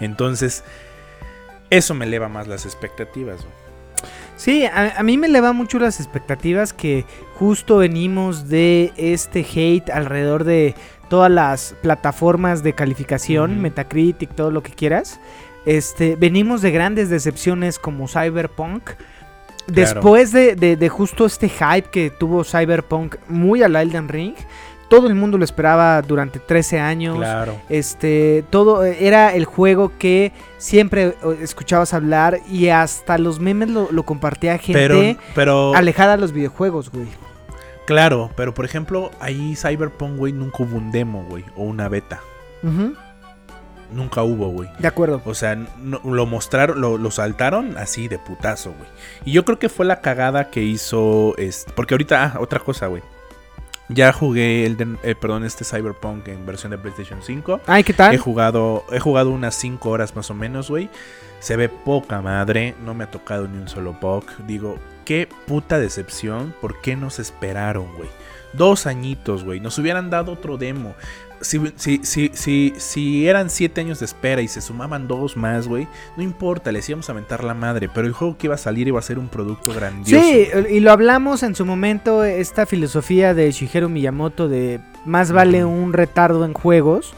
Entonces, 0.00 0.62
eso 1.70 1.94
me 1.94 2.04
eleva 2.04 2.28
más 2.28 2.46
las 2.46 2.64
expectativas, 2.64 3.40
güey. 3.42 3.52
Sí, 4.36 4.66
a, 4.66 4.98
a 4.98 5.02
mí 5.02 5.16
me 5.16 5.26
eleva 5.26 5.52
mucho 5.52 5.78
las 5.78 5.98
expectativas 5.98 6.72
que 6.72 7.06
justo 7.34 7.78
venimos 7.78 8.48
de 8.48 8.92
este 8.96 9.40
hate 9.40 9.90
alrededor 9.90 10.44
de 10.44 10.74
todas 11.08 11.30
las 11.30 11.74
plataformas 11.82 12.62
de 12.62 12.74
calificación. 12.74 13.60
Metacritic, 13.62 14.34
todo 14.34 14.50
lo 14.50 14.62
que 14.62 14.72
quieras. 14.72 15.18
Este, 15.64 16.14
venimos 16.16 16.60
de 16.62 16.70
grandes 16.70 17.08
decepciones 17.10 17.78
como 17.78 18.06
Cyberpunk. 18.08 18.90
Después 19.66 20.32
de, 20.32 20.54
de- 20.56 20.76
de 20.76 20.88
justo 20.88 21.26
este 21.26 21.48
hype 21.48 21.88
que 21.90 22.10
tuvo 22.10 22.44
Cyberpunk 22.44 23.16
muy 23.28 23.62
al 23.62 23.74
Elden 23.76 24.08
Ring, 24.08 24.34
todo 24.88 25.08
el 25.08 25.16
mundo 25.16 25.36
lo 25.36 25.44
esperaba 25.44 26.00
durante 26.02 26.38
13 26.38 26.78
años. 26.78 27.16
Claro. 27.16 27.56
Este, 27.68 28.44
todo 28.50 28.84
era 28.84 29.34
el 29.34 29.44
juego 29.44 29.90
que 29.98 30.32
siempre 30.58 31.14
escuchabas 31.42 31.92
hablar 31.92 32.38
y 32.48 32.68
hasta 32.68 33.18
los 33.18 33.40
memes 33.40 33.68
lo, 33.70 33.88
lo 33.90 34.04
compartía 34.04 34.56
gente 34.58 34.74
Pero, 34.74 35.00
pero, 35.34 35.74
alejada 35.74 36.12
de 36.16 36.20
los 36.20 36.30
videojuegos, 36.32 36.90
güey. 36.92 37.06
claro, 37.84 38.30
pero 38.36 38.54
por 38.54 38.64
ejemplo, 38.64 39.10
ahí 39.18 39.56
Cyberpunk, 39.56 40.16
güey, 40.18 40.32
nunca 40.32 40.58
hubo 40.62 40.76
un 40.76 40.92
demo, 40.92 41.24
güey, 41.28 41.44
o 41.56 41.64
una 41.64 41.88
beta. 41.88 42.20
Ujú, 42.62 42.94
Nunca 43.92 44.22
hubo, 44.22 44.48
güey. 44.48 44.68
De 44.78 44.88
acuerdo. 44.88 45.22
O 45.24 45.34
sea, 45.34 45.54
no- 45.54 46.00
lo 46.04 46.26
mostraron, 46.26 46.80
lo, 46.80 46.98
lo 46.98 47.10
saltaron 47.10 47.76
así 47.78 48.08
de 48.08 48.18
putazo, 48.18 48.72
güey. 48.72 48.88
Y 49.24 49.32
yo 49.32 49.44
creo 49.44 49.58
que 49.58 49.68
fue 49.68 49.86
la 49.86 50.00
cagada 50.00 50.50
que 50.50 50.62
hizo. 50.62 51.34
Este, 51.38 51.72
porque 51.72 51.94
ahorita, 51.94 52.32
ah, 52.34 52.40
otra 52.40 52.58
cosa, 52.60 52.86
güey. 52.88 53.02
Ya 53.88 54.12
jugué 54.12 54.66
el, 54.66 54.76
de- 54.76 54.96
eh, 55.04 55.14
perdón, 55.14 55.44
este 55.44 55.64
Cyberpunk 55.64 56.26
en 56.28 56.44
versión 56.44 56.70
de 56.72 56.78
PlayStation 56.78 57.20
5. 57.22 57.60
Ay, 57.66 57.84
¿qué 57.84 57.92
He 57.92 57.94
tal? 57.94 58.18
jugado, 58.18 58.84
he 58.90 58.98
jugado 58.98 59.30
unas 59.30 59.54
5 59.54 59.90
horas 59.90 60.16
más 60.16 60.28
o 60.30 60.34
menos, 60.34 60.68
güey. 60.68 60.90
Se 61.38 61.54
ve 61.56 61.68
poca 61.68 62.20
madre, 62.20 62.74
no 62.84 62.94
me 62.94 63.04
ha 63.04 63.10
tocado 63.10 63.46
ni 63.46 63.58
un 63.58 63.68
solo 63.68 63.92
bug. 64.00 64.24
Digo, 64.48 64.76
qué 65.06 65.26
puta 65.46 65.78
decepción, 65.78 66.54
¿por 66.60 66.82
qué 66.82 66.96
nos 66.96 67.18
esperaron, 67.18 67.94
güey? 67.96 68.10
Dos 68.52 68.86
añitos, 68.86 69.44
güey, 69.44 69.60
nos 69.60 69.78
hubieran 69.78 70.10
dado 70.10 70.32
otro 70.32 70.58
demo. 70.58 70.94
Si, 71.40 71.60
si, 71.76 72.00
si, 72.02 72.30
si, 72.32 72.72
si 72.76 73.28
eran 73.28 73.50
7 73.50 73.82
años 73.82 74.00
de 74.00 74.06
espera 74.06 74.40
y 74.40 74.48
se 74.48 74.62
sumaban 74.62 75.06
dos 75.06 75.36
más, 75.36 75.68
güey, 75.68 75.86
no 76.16 76.22
importa, 76.22 76.72
les 76.72 76.88
íbamos 76.88 77.08
a 77.10 77.14
mentar 77.14 77.44
la 77.44 77.52
madre. 77.52 77.90
Pero 77.92 78.06
el 78.06 78.14
juego 78.14 78.38
que 78.38 78.46
iba 78.46 78.54
a 78.54 78.58
salir 78.58 78.88
iba 78.88 78.98
a 78.98 79.02
ser 79.02 79.18
un 79.18 79.28
producto 79.28 79.72
grandioso. 79.72 80.24
Sí, 80.24 80.48
y 80.70 80.80
lo 80.80 80.92
hablamos 80.92 81.42
en 81.42 81.54
su 81.54 81.66
momento, 81.66 82.24
esta 82.24 82.64
filosofía 82.64 83.34
de 83.34 83.52
Shigeru 83.52 83.90
Miyamoto 83.90 84.48
de 84.48 84.80
más 85.04 85.30
vale 85.30 85.64
un 85.64 85.92
retardo 85.92 86.44
en 86.46 86.54
juegos, 86.54 87.14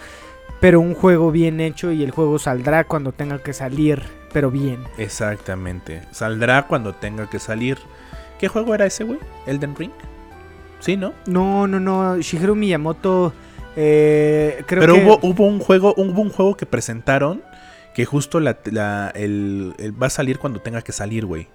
pero 0.60 0.80
un 0.80 0.94
juego 0.94 1.30
bien 1.30 1.60
hecho 1.60 1.92
y 1.92 2.02
el 2.02 2.10
juego 2.10 2.40
saldrá 2.40 2.84
cuando 2.84 3.12
tenga 3.12 3.38
que 3.38 3.52
salir, 3.52 4.02
pero 4.32 4.50
bien. 4.50 4.78
Exactamente. 4.98 6.02
Saldrá 6.10 6.66
cuando 6.66 6.94
tenga 6.94 7.28
que 7.28 7.38
salir. 7.38 7.78
¿Qué 8.38 8.48
juego 8.48 8.74
era 8.74 8.86
ese, 8.86 9.04
güey? 9.04 9.18
¿Elden 9.46 9.74
Ring? 9.76 9.90
Sí, 10.80 10.96
¿no? 10.96 11.12
No, 11.26 11.66
no, 11.66 11.80
no. 11.80 12.18
Shigeru 12.18 12.54
Miyamoto. 12.54 13.32
Eh, 13.76 14.62
creo 14.66 14.80
Pero 14.80 14.94
que. 14.94 15.04
hubo, 15.04 15.18
hubo 15.22 15.46
un 15.46 15.58
juego, 15.60 15.94
hubo 15.96 16.20
un 16.22 16.30
juego 16.30 16.56
que 16.56 16.66
presentaron 16.66 17.42
que 17.94 18.04
justo 18.04 18.38
la, 18.40 18.58
la- 18.70 19.10
el, 19.14 19.74
el- 19.78 20.00
va 20.00 20.06
a 20.06 20.10
salir 20.10 20.38
cuando 20.38 20.60
tenga 20.60 20.82
que 20.82 20.92
salir, 20.92 21.26
güey. 21.26 21.48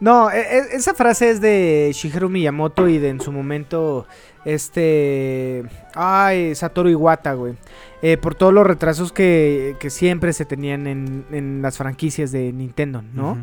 No, 0.00 0.30
e- 0.30 0.38
e- 0.40 0.76
esa 0.76 0.94
frase 0.94 1.30
es 1.30 1.40
de 1.40 1.90
Shigeru 1.92 2.28
Miyamoto 2.28 2.88
y 2.88 2.98
de 2.98 3.08
en 3.08 3.20
su 3.20 3.32
momento. 3.32 4.06
Este. 4.44 5.64
Ay, 5.94 6.54
Satoru 6.54 6.88
Iwata, 6.90 7.34
güey. 7.34 7.54
Eh, 8.00 8.16
por 8.16 8.36
todos 8.36 8.54
los 8.54 8.64
retrasos 8.64 9.12
que, 9.12 9.74
que 9.80 9.90
siempre 9.90 10.32
se 10.32 10.44
tenían 10.44 10.86
en, 10.86 11.24
en 11.32 11.62
las 11.62 11.78
franquicias 11.78 12.30
de 12.30 12.52
Nintendo, 12.52 13.02
¿no? 13.12 13.38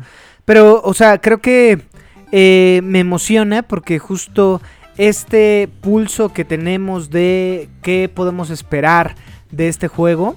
Pero, 0.46 0.80
o 0.82 0.94
sea, 0.94 1.18
creo 1.18 1.38
que 1.38 1.82
eh, 2.32 2.80
me 2.82 3.00
emociona 3.00 3.62
porque 3.62 3.98
justo 3.98 4.62
este 4.96 5.68
pulso 5.82 6.32
que 6.32 6.44
tenemos 6.46 7.10
de 7.10 7.68
qué 7.82 8.10
podemos 8.12 8.48
esperar 8.48 9.14
de 9.50 9.68
este 9.68 9.88
juego 9.88 10.36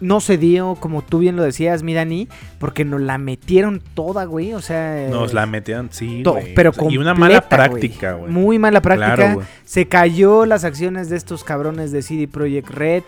no 0.00 0.20
se 0.20 0.38
dio, 0.38 0.76
como 0.80 1.02
tú 1.02 1.18
bien 1.18 1.36
lo 1.36 1.42
decías, 1.42 1.82
mi 1.82 1.94
Dani, 1.94 2.28
porque 2.58 2.84
nos 2.84 3.00
la 3.00 3.18
metieron 3.18 3.82
toda, 3.94 4.24
güey. 4.24 4.54
O 4.54 4.60
sea, 4.62 5.08
Nos 5.10 5.34
la 5.34 5.46
metieron, 5.46 5.88
sí, 5.92 6.22
güey. 6.24 6.54
pero 6.54 6.72
sea, 6.72 6.90
Y 6.90 6.96
una 6.96 7.14
mala 7.14 7.40
completa, 7.42 7.48
práctica, 7.68 8.12
güey. 8.14 8.32
Muy 8.32 8.58
mala 8.58 8.80
práctica. 8.80 9.14
Claro, 9.14 9.42
se 9.64 9.86
cayó 9.88 10.46
las 10.46 10.64
acciones 10.64 11.10
de 11.10 11.16
estos 11.16 11.44
cabrones 11.44 11.92
de 11.92 12.02
CD 12.02 12.26
Projekt 12.26 12.70
Red. 12.70 13.02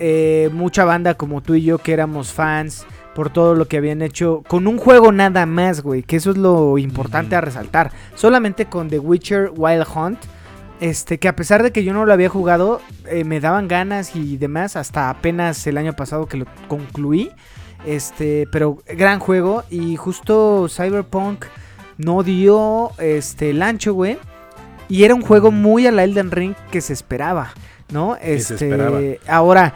Eh, 0.00 0.50
mucha 0.52 0.84
banda 0.84 1.14
como 1.14 1.40
tú 1.40 1.54
y 1.54 1.62
yo 1.62 1.78
que 1.78 1.92
éramos 1.92 2.32
fans 2.32 2.86
por 3.14 3.30
todo 3.30 3.54
lo 3.54 3.66
que 3.66 3.76
habían 3.78 4.00
hecho 4.00 4.42
con 4.46 4.66
un 4.68 4.78
juego 4.78 5.10
nada 5.10 5.44
más, 5.44 5.82
güey. 5.82 6.02
Que 6.02 6.16
eso 6.16 6.30
es 6.30 6.36
lo 6.36 6.78
importante 6.78 7.34
a 7.34 7.40
resaltar. 7.40 7.90
Solamente 8.14 8.66
con 8.66 8.88
The 8.88 8.98
Witcher 9.00 9.50
Wild 9.56 9.86
Hunt. 9.94 10.18
Este, 10.80 11.18
que 11.18 11.26
a 11.26 11.34
pesar 11.34 11.64
de 11.64 11.72
que 11.72 11.82
yo 11.82 11.92
no 11.92 12.06
lo 12.06 12.12
había 12.12 12.28
jugado, 12.28 12.80
eh, 13.10 13.24
me 13.24 13.40
daban 13.40 13.66
ganas 13.66 14.14
y 14.14 14.36
demás. 14.36 14.76
Hasta 14.76 15.10
apenas 15.10 15.66
el 15.66 15.76
año 15.78 15.94
pasado 15.94 16.26
que 16.26 16.36
lo 16.36 16.46
concluí. 16.68 17.32
Este, 17.84 18.46
pero 18.52 18.78
gran 18.86 19.18
juego. 19.18 19.64
Y 19.68 19.96
justo 19.96 20.68
Cyberpunk 20.68 21.46
no 21.96 22.22
dio 22.22 22.92
este, 22.98 23.50
el 23.50 23.62
ancho, 23.62 23.94
güey. 23.94 24.18
Y 24.88 25.02
era 25.02 25.14
un 25.16 25.22
juego 25.22 25.50
muy 25.50 25.86
a 25.88 25.90
la 25.92 26.04
Elden 26.04 26.30
Ring 26.30 26.54
que 26.70 26.80
se 26.80 26.92
esperaba, 26.92 27.52
¿no? 27.92 28.16
Se 28.22 28.34
Este, 28.34 28.54
esperaba. 28.54 29.00
Ahora, 29.26 29.74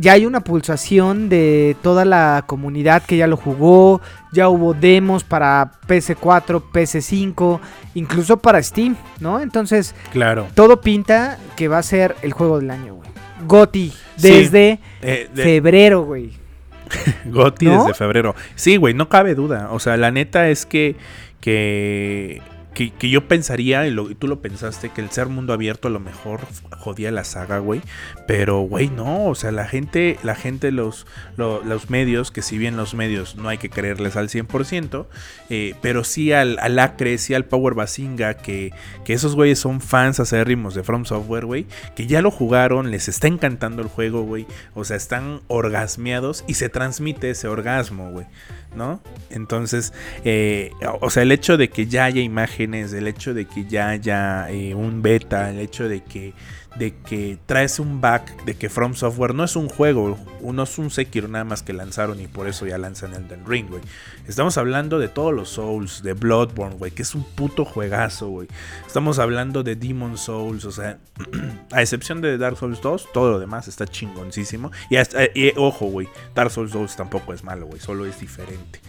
ya 0.00 0.12
hay 0.12 0.24
una 0.26 0.40
pulsación 0.40 1.28
de 1.28 1.76
toda 1.82 2.04
la 2.04 2.44
comunidad 2.46 3.02
que 3.02 3.16
ya 3.16 3.26
lo 3.26 3.36
jugó. 3.36 4.00
Ya 4.32 4.48
hubo 4.48 4.72
demos 4.72 5.24
para 5.24 5.72
PS4, 5.88 6.62
PS5, 6.72 7.60
incluso 7.94 8.36
para 8.36 8.62
Steam, 8.62 8.96
¿no? 9.20 9.40
Entonces, 9.40 9.94
Claro. 10.12 10.46
todo 10.54 10.80
pinta 10.80 11.38
que 11.56 11.66
va 11.68 11.78
a 11.78 11.82
ser 11.82 12.14
el 12.22 12.32
juego 12.32 12.60
del 12.60 12.70
año, 12.70 12.94
güey. 12.94 13.08
GOTI, 13.46 13.90
Sí. 13.90 14.28
desde 14.28 14.80
Eh, 15.02 15.28
de- 15.34 15.42
febrero, 15.42 16.02
güey. 16.04 16.32
Goti 17.26 17.66
¿No? 17.66 17.80
desde 17.82 17.94
febrero. 17.94 18.34
Sí, 18.54 18.76
güey, 18.76 18.94
no 18.94 19.08
cabe 19.08 19.34
duda. 19.34 19.68
O 19.72 19.78
sea, 19.78 19.96
la 19.96 20.10
neta 20.10 20.48
es 20.48 20.64
que. 20.64 20.96
que. 21.40 22.40
Que, 22.74 22.92
yo 23.10 23.26
pensaría, 23.26 23.86
y, 23.88 24.14
tú 24.14 24.28
lo 24.28 24.40
pensaste, 24.40 24.90
que 24.90 25.00
el 25.00 25.10
ser 25.10 25.26
mundo 25.26 25.52
abierto 25.52 25.88
a 25.88 25.90
lo 25.90 25.98
mejor 26.00 26.40
jodía 26.78 27.10
la 27.10 27.24
saga, 27.24 27.58
güey. 27.58 27.80
Pero, 28.26 28.60
güey, 28.60 28.88
no. 28.88 29.26
O 29.26 29.34
sea, 29.34 29.50
la 29.50 29.66
gente, 29.66 30.16
la 30.22 30.34
gente, 30.36 30.70
los, 30.70 31.06
lo- 31.36 31.62
los 31.64 31.90
medios, 31.90 32.30
que 32.30 32.42
si 32.42 32.56
bien 32.56 32.76
los 32.76 32.94
medios 32.94 33.36
no 33.36 33.48
hay 33.48 33.58
que 33.58 33.68
creerles 33.70 34.16
al 34.16 34.28
100%, 34.28 35.06
eh, 35.50 35.74
pero 35.82 36.04
sí 36.04 36.32
al, 36.32 36.58
al 36.60 36.78
Acre, 36.78 37.18
sí 37.18 37.34
al 37.34 37.44
Power 37.46 37.74
Basinga, 37.74 38.34
que, 38.34 38.72
que 39.04 39.12
esos 39.12 39.34
güeyes 39.34 39.58
son 39.58 39.80
fans 39.80 40.20
acérrimos 40.20 40.74
de 40.74 40.82
From 40.84 41.04
Software, 41.04 41.46
güey, 41.46 41.66
que 41.96 42.06
ya 42.06 42.22
lo 42.22 42.30
jugaron, 42.30 42.90
les 42.90 43.08
está 43.08 43.26
encantando 43.26 43.82
el 43.82 43.88
juego, 43.88 44.22
güey. 44.22 44.46
O 44.74 44.84
sea, 44.84 44.96
están 44.96 45.40
orgasmeados 45.48 46.44
y 46.46 46.54
se 46.54 46.68
transmite 46.68 47.30
ese 47.30 47.48
orgasmo, 47.48 48.10
güey. 48.10 48.26
¿No? 48.76 49.00
Entonces, 49.30 49.94
eh, 50.24 50.70
o 51.00 51.08
sea, 51.10 51.22
el 51.22 51.32
hecho 51.32 51.56
de 51.56 51.70
que 51.70 51.86
ya 51.86 52.04
haya 52.04 52.20
imágenes, 52.64 52.92
el 52.92 53.06
hecho 53.06 53.34
de 53.34 53.46
que 53.46 53.64
ya 53.66 53.90
haya 53.90 54.50
eh, 54.50 54.74
un 54.74 55.00
beta, 55.02 55.50
el 55.50 55.58
hecho 55.60 55.88
de 55.88 56.02
que, 56.02 56.34
de 56.76 56.94
que 56.96 57.38
traes 57.46 57.78
un 57.78 58.00
back, 58.00 58.44
de 58.44 58.54
que 58.56 58.68
From 58.68 58.94
Software 58.94 59.34
no 59.34 59.44
es 59.44 59.54
un 59.56 59.68
juego, 59.68 60.18
no 60.42 60.62
es 60.62 60.78
un 60.78 60.90
Sekiro 60.90 61.28
nada 61.28 61.44
más 61.44 61.62
que 61.62 61.72
lanzaron 61.72 62.20
y 62.20 62.26
por 62.26 62.48
eso 62.48 62.66
ya 62.66 62.76
lanzan 62.78 63.14
Elden 63.14 63.46
Ring, 63.46 63.68
güey. 63.68 63.82
Estamos 64.26 64.58
hablando 64.58 64.98
de 64.98 65.08
todos 65.08 65.32
los 65.32 65.48
Souls, 65.50 66.02
de 66.02 66.12
Bloodborne, 66.14 66.76
güey, 66.76 66.90
que 66.90 67.02
es 67.02 67.14
un 67.14 67.22
puto 67.22 67.64
juegazo, 67.64 68.28
güey. 68.28 68.48
Estamos 68.86 69.18
hablando 69.18 69.62
de 69.62 69.76
Demon 69.76 70.18
Souls, 70.18 70.64
o 70.64 70.72
sea, 70.72 70.98
a 71.72 71.80
excepción 71.82 72.20
de 72.20 72.38
Dark 72.38 72.56
Souls 72.58 72.80
2, 72.80 73.08
todo 73.12 73.30
lo 73.32 73.38
demás 73.38 73.68
está 73.68 73.86
chingoncísimo. 73.86 74.70
Y, 74.90 74.96
hasta- 74.96 75.24
y, 75.34 75.52
ojo, 75.56 75.86
güey, 75.86 76.08
Dark 76.34 76.50
Souls 76.50 76.72
2 76.72 76.96
tampoco 76.96 77.32
es 77.32 77.44
malo, 77.44 77.66
güey, 77.66 77.80
solo 77.80 78.04
es 78.04 78.18
diferente. 78.20 78.80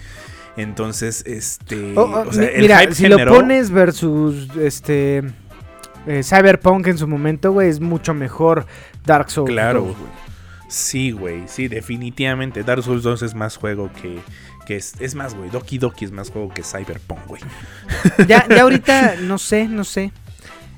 Entonces, 0.57 1.23
este. 1.25 1.93
Oh, 1.97 2.01
oh, 2.01 2.27
o 2.29 2.33
sea, 2.33 2.43
mi- 2.43 2.53
el 2.55 2.61
mira, 2.61 2.79
hype 2.79 2.95
si 2.95 3.03
generó- 3.03 3.25
lo 3.25 3.35
pones 3.35 3.71
versus 3.71 4.49
este 4.57 5.23
eh, 6.07 6.23
Cyberpunk 6.23 6.87
en 6.87 6.97
su 6.97 7.07
momento, 7.07 7.51
güey, 7.51 7.69
es 7.69 7.79
mucho 7.79 8.13
mejor 8.13 8.65
Dark 9.05 9.29
Souls. 9.31 9.49
Claro, 9.51 9.81
2, 9.81 9.97
güey. 9.97 10.09
Sí, 10.67 11.11
güey, 11.11 11.43
sí, 11.47 11.67
definitivamente. 11.67 12.63
Dark 12.63 12.83
Souls 12.83 13.03
2 13.03 13.21
es 13.23 13.35
más 13.35 13.57
juego 13.57 13.89
que. 14.01 14.19
que 14.65 14.75
es, 14.75 14.93
es 14.99 15.15
más, 15.15 15.33
güey. 15.35 15.49
Doki 15.49 15.77
Doki 15.77 16.05
es 16.05 16.11
más 16.11 16.29
juego 16.29 16.49
que 16.53 16.63
Cyberpunk, 16.63 17.25
güey. 17.27 17.41
Ya, 18.27 18.45
ya 18.47 18.61
ahorita, 18.63 19.15
no 19.21 19.37
sé, 19.37 19.67
no 19.67 19.83
sé. 19.83 20.11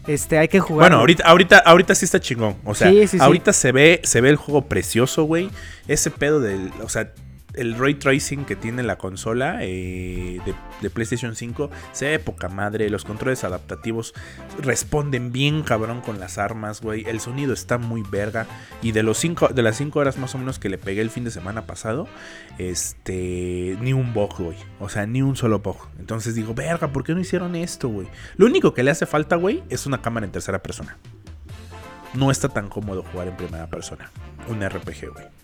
Este, 0.08 0.38
hay 0.40 0.48
que 0.48 0.60
jugar. 0.60 0.90
Bueno, 0.90 0.98
ahorita, 1.00 1.24
ahorita, 1.26 1.58
ahorita 1.60 1.94
sí 1.96 2.06
está 2.06 2.20
chingón. 2.20 2.56
O 2.66 2.74
sea, 2.74 2.90
Sí, 2.90 3.02
sí, 3.08 3.18
sí. 3.18 3.24
ahorita 3.24 3.54
se 3.54 3.72
ve, 3.72 4.02
se 4.04 4.20
ve 4.22 4.30
el 4.30 4.36
juego 4.36 4.64
precioso, 4.64 5.24
güey. 5.26 5.50
Ese 5.88 6.10
pedo 6.10 6.40
del. 6.40 6.72
O 6.84 6.90
sea, 6.90 7.12
el 7.54 7.78
ray 7.78 7.96
tracing 7.96 8.46
que 8.46 8.56
tiene 8.56 8.84
la 8.84 8.98
consola 8.98 9.60
eh, 9.62 10.40
de, 10.82 10.90
PlayStation 10.90 11.36
5 11.36 11.70
se 11.92 12.10
ve 12.10 12.20
poca 12.20 12.50
madre. 12.50 12.90
Los 12.90 13.06
controles 13.06 13.44
adaptativos 13.44 14.14
responden 14.60 15.32
bien 15.32 15.64
cabrón 15.64 16.02
con 16.02 16.20
las 16.20 16.38
armas, 16.38 16.82
güey. 16.82 17.04
El 17.08 17.20
sonido 17.20 17.54
está 17.54 17.78
muy 17.78 18.04
verga. 18.10 18.48
Y 18.82 18.92
de 18.92 19.04
los 19.04 19.18
cinco, 19.18 19.50
de 19.50 19.62
las 19.62 19.78
5 19.78 20.00
horas 20.00 20.18
más 20.18 20.36
o 20.36 20.38
menos 20.38 20.60
que 20.60 20.70
le 20.70 20.78
pegué 20.78 21.02
el 21.02 21.10
fin 21.10 21.24
de 21.24 21.32
semana 21.32 21.66
pasado, 21.66 22.08
este. 22.58 23.78
Ni 23.82 23.94
un 23.94 24.14
bug, 24.14 24.38
güey. 24.38 24.58
O 24.80 24.90
sea, 24.90 25.06
ni 25.06 25.22
un 25.22 25.36
solo 25.36 25.60
bug. 25.60 25.78
Entonces 26.00 26.36
digo, 26.36 26.54
verga, 26.54 26.92
¿por 26.92 27.04
qué 27.04 27.14
no 27.14 27.20
hicieron 27.20 27.56
esto, 27.56 27.90
güey? 27.90 28.08
Lo 28.38 28.46
único 28.46 28.74
que 28.74 28.84
le 28.84 28.92
hace 28.92 29.06
falta, 29.06 29.36
güey, 29.36 29.64
es 29.70 29.86
una 29.86 30.02
cámara 30.02 30.26
en 30.26 30.32
tercera 30.32 30.60
persona. 30.60 30.98
No 32.14 32.30
está 32.30 32.50
tan 32.50 32.68
cómodo 32.68 33.04
jugar 33.04 33.28
en 33.28 33.38
primera 33.38 33.68
persona. 33.68 34.12
Un 34.48 34.68
RPG, 34.68 35.14
güey. 35.14 35.41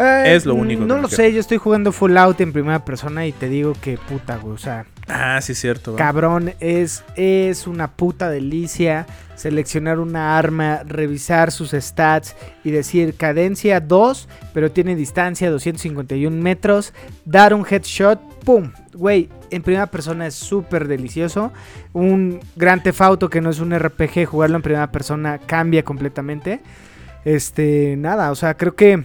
Eh, 0.00 0.34
es 0.34 0.46
lo 0.46 0.54
único 0.54 0.86
No 0.86 0.96
que 0.96 1.02
lo 1.02 1.08
sé, 1.08 1.30
yo 1.32 1.40
estoy 1.40 1.58
jugando 1.58 1.92
Fallout 1.92 2.40
en 2.40 2.52
primera 2.54 2.84
persona 2.84 3.26
y 3.26 3.32
te 3.32 3.48
digo 3.48 3.74
que 3.80 3.98
puta, 3.98 4.38
güey. 4.38 4.54
O 4.54 4.58
sea, 4.58 4.86
Ah, 5.08 5.40
sí, 5.42 5.54
cierto. 5.54 5.96
cabrón, 5.96 6.54
es, 6.60 7.04
es 7.16 7.66
una 7.66 7.90
puta 7.92 8.30
delicia 8.30 9.06
seleccionar 9.34 9.98
una 9.98 10.38
arma, 10.38 10.82
revisar 10.86 11.50
sus 11.50 11.70
stats 11.72 12.36
y 12.62 12.70
decir 12.70 13.14
cadencia 13.16 13.80
2, 13.80 14.28
pero 14.54 14.70
tiene 14.70 14.94
distancia 14.94 15.50
251 15.50 16.40
metros, 16.42 16.92
dar 17.24 17.54
un 17.54 17.66
headshot, 17.68 18.20
¡pum! 18.44 18.70
Güey, 18.94 19.28
en 19.50 19.62
primera 19.62 19.86
persona 19.86 20.26
es 20.26 20.34
súper 20.34 20.86
delicioso. 20.88 21.52
Un 21.92 22.40
gran 22.54 22.82
tefauto 22.82 23.28
que 23.30 23.40
no 23.40 23.50
es 23.50 23.60
un 23.60 23.76
RPG, 23.76 24.26
jugarlo 24.26 24.56
en 24.56 24.62
primera 24.62 24.92
persona 24.92 25.38
cambia 25.38 25.82
completamente. 25.84 26.60
Este, 27.24 27.96
nada, 27.98 28.30
o 28.30 28.34
sea, 28.34 28.54
creo 28.56 28.74
que 28.76 29.04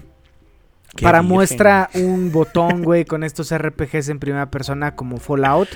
para 1.02 1.20
virgen. 1.20 1.36
muestra 1.36 1.90
un 1.96 2.32
botón, 2.34 2.84
güey, 2.84 3.06
con 3.06 3.24
estos 3.24 3.56
RPGs 3.56 4.10
en 4.10 4.20
primera 4.20 4.50
persona 4.50 4.96
como 4.96 5.18
Fallout. 5.18 5.70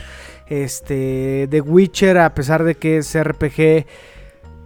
Este, 0.47 1.47
The 1.49 1.61
Witcher, 1.61 2.17
a 2.17 2.33
pesar 2.33 2.63
de 2.63 2.75
que 2.75 2.97
es 2.97 3.15
RPG 3.21 3.85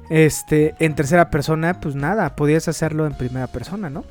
este, 0.10 0.76
en 0.80 0.96
tercera 0.96 1.30
persona, 1.30 1.80
pues 1.80 1.96
nada, 1.96 2.36
podías 2.36 2.68
hacerlo 2.68 3.06
en 3.06 3.14
primera 3.14 3.48
persona, 3.48 3.90
¿no? 3.90 4.04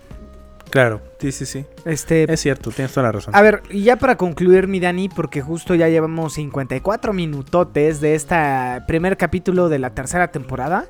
Claro, 0.73 1.03
sí, 1.19 1.33
sí, 1.33 1.45
sí. 1.45 1.67
Este, 1.85 2.33
Es 2.33 2.41
cierto, 2.41 2.71
tienes 2.71 2.93
toda 2.93 3.05
la 3.05 3.13
razón. 3.13 3.37
a 3.37 3.43
ver, 3.43 3.63
y 3.69 3.83
ya 3.83 3.97
para 3.97 4.17
concluir, 4.17 4.69
mi 4.69 4.81
Dani, 4.81 5.11
porque 5.11 5.43
justo 5.43 5.75
ya 5.75 5.89
llevamos 5.89 6.33
54 6.33 7.13
minutotes 7.13 8.01
de 8.01 8.15
este 8.15 8.37
primer 8.87 9.19
capítulo 9.19 9.69
de 9.69 9.79
la 9.79 9.91
tercera 9.91 10.29
temporada. 10.29 10.87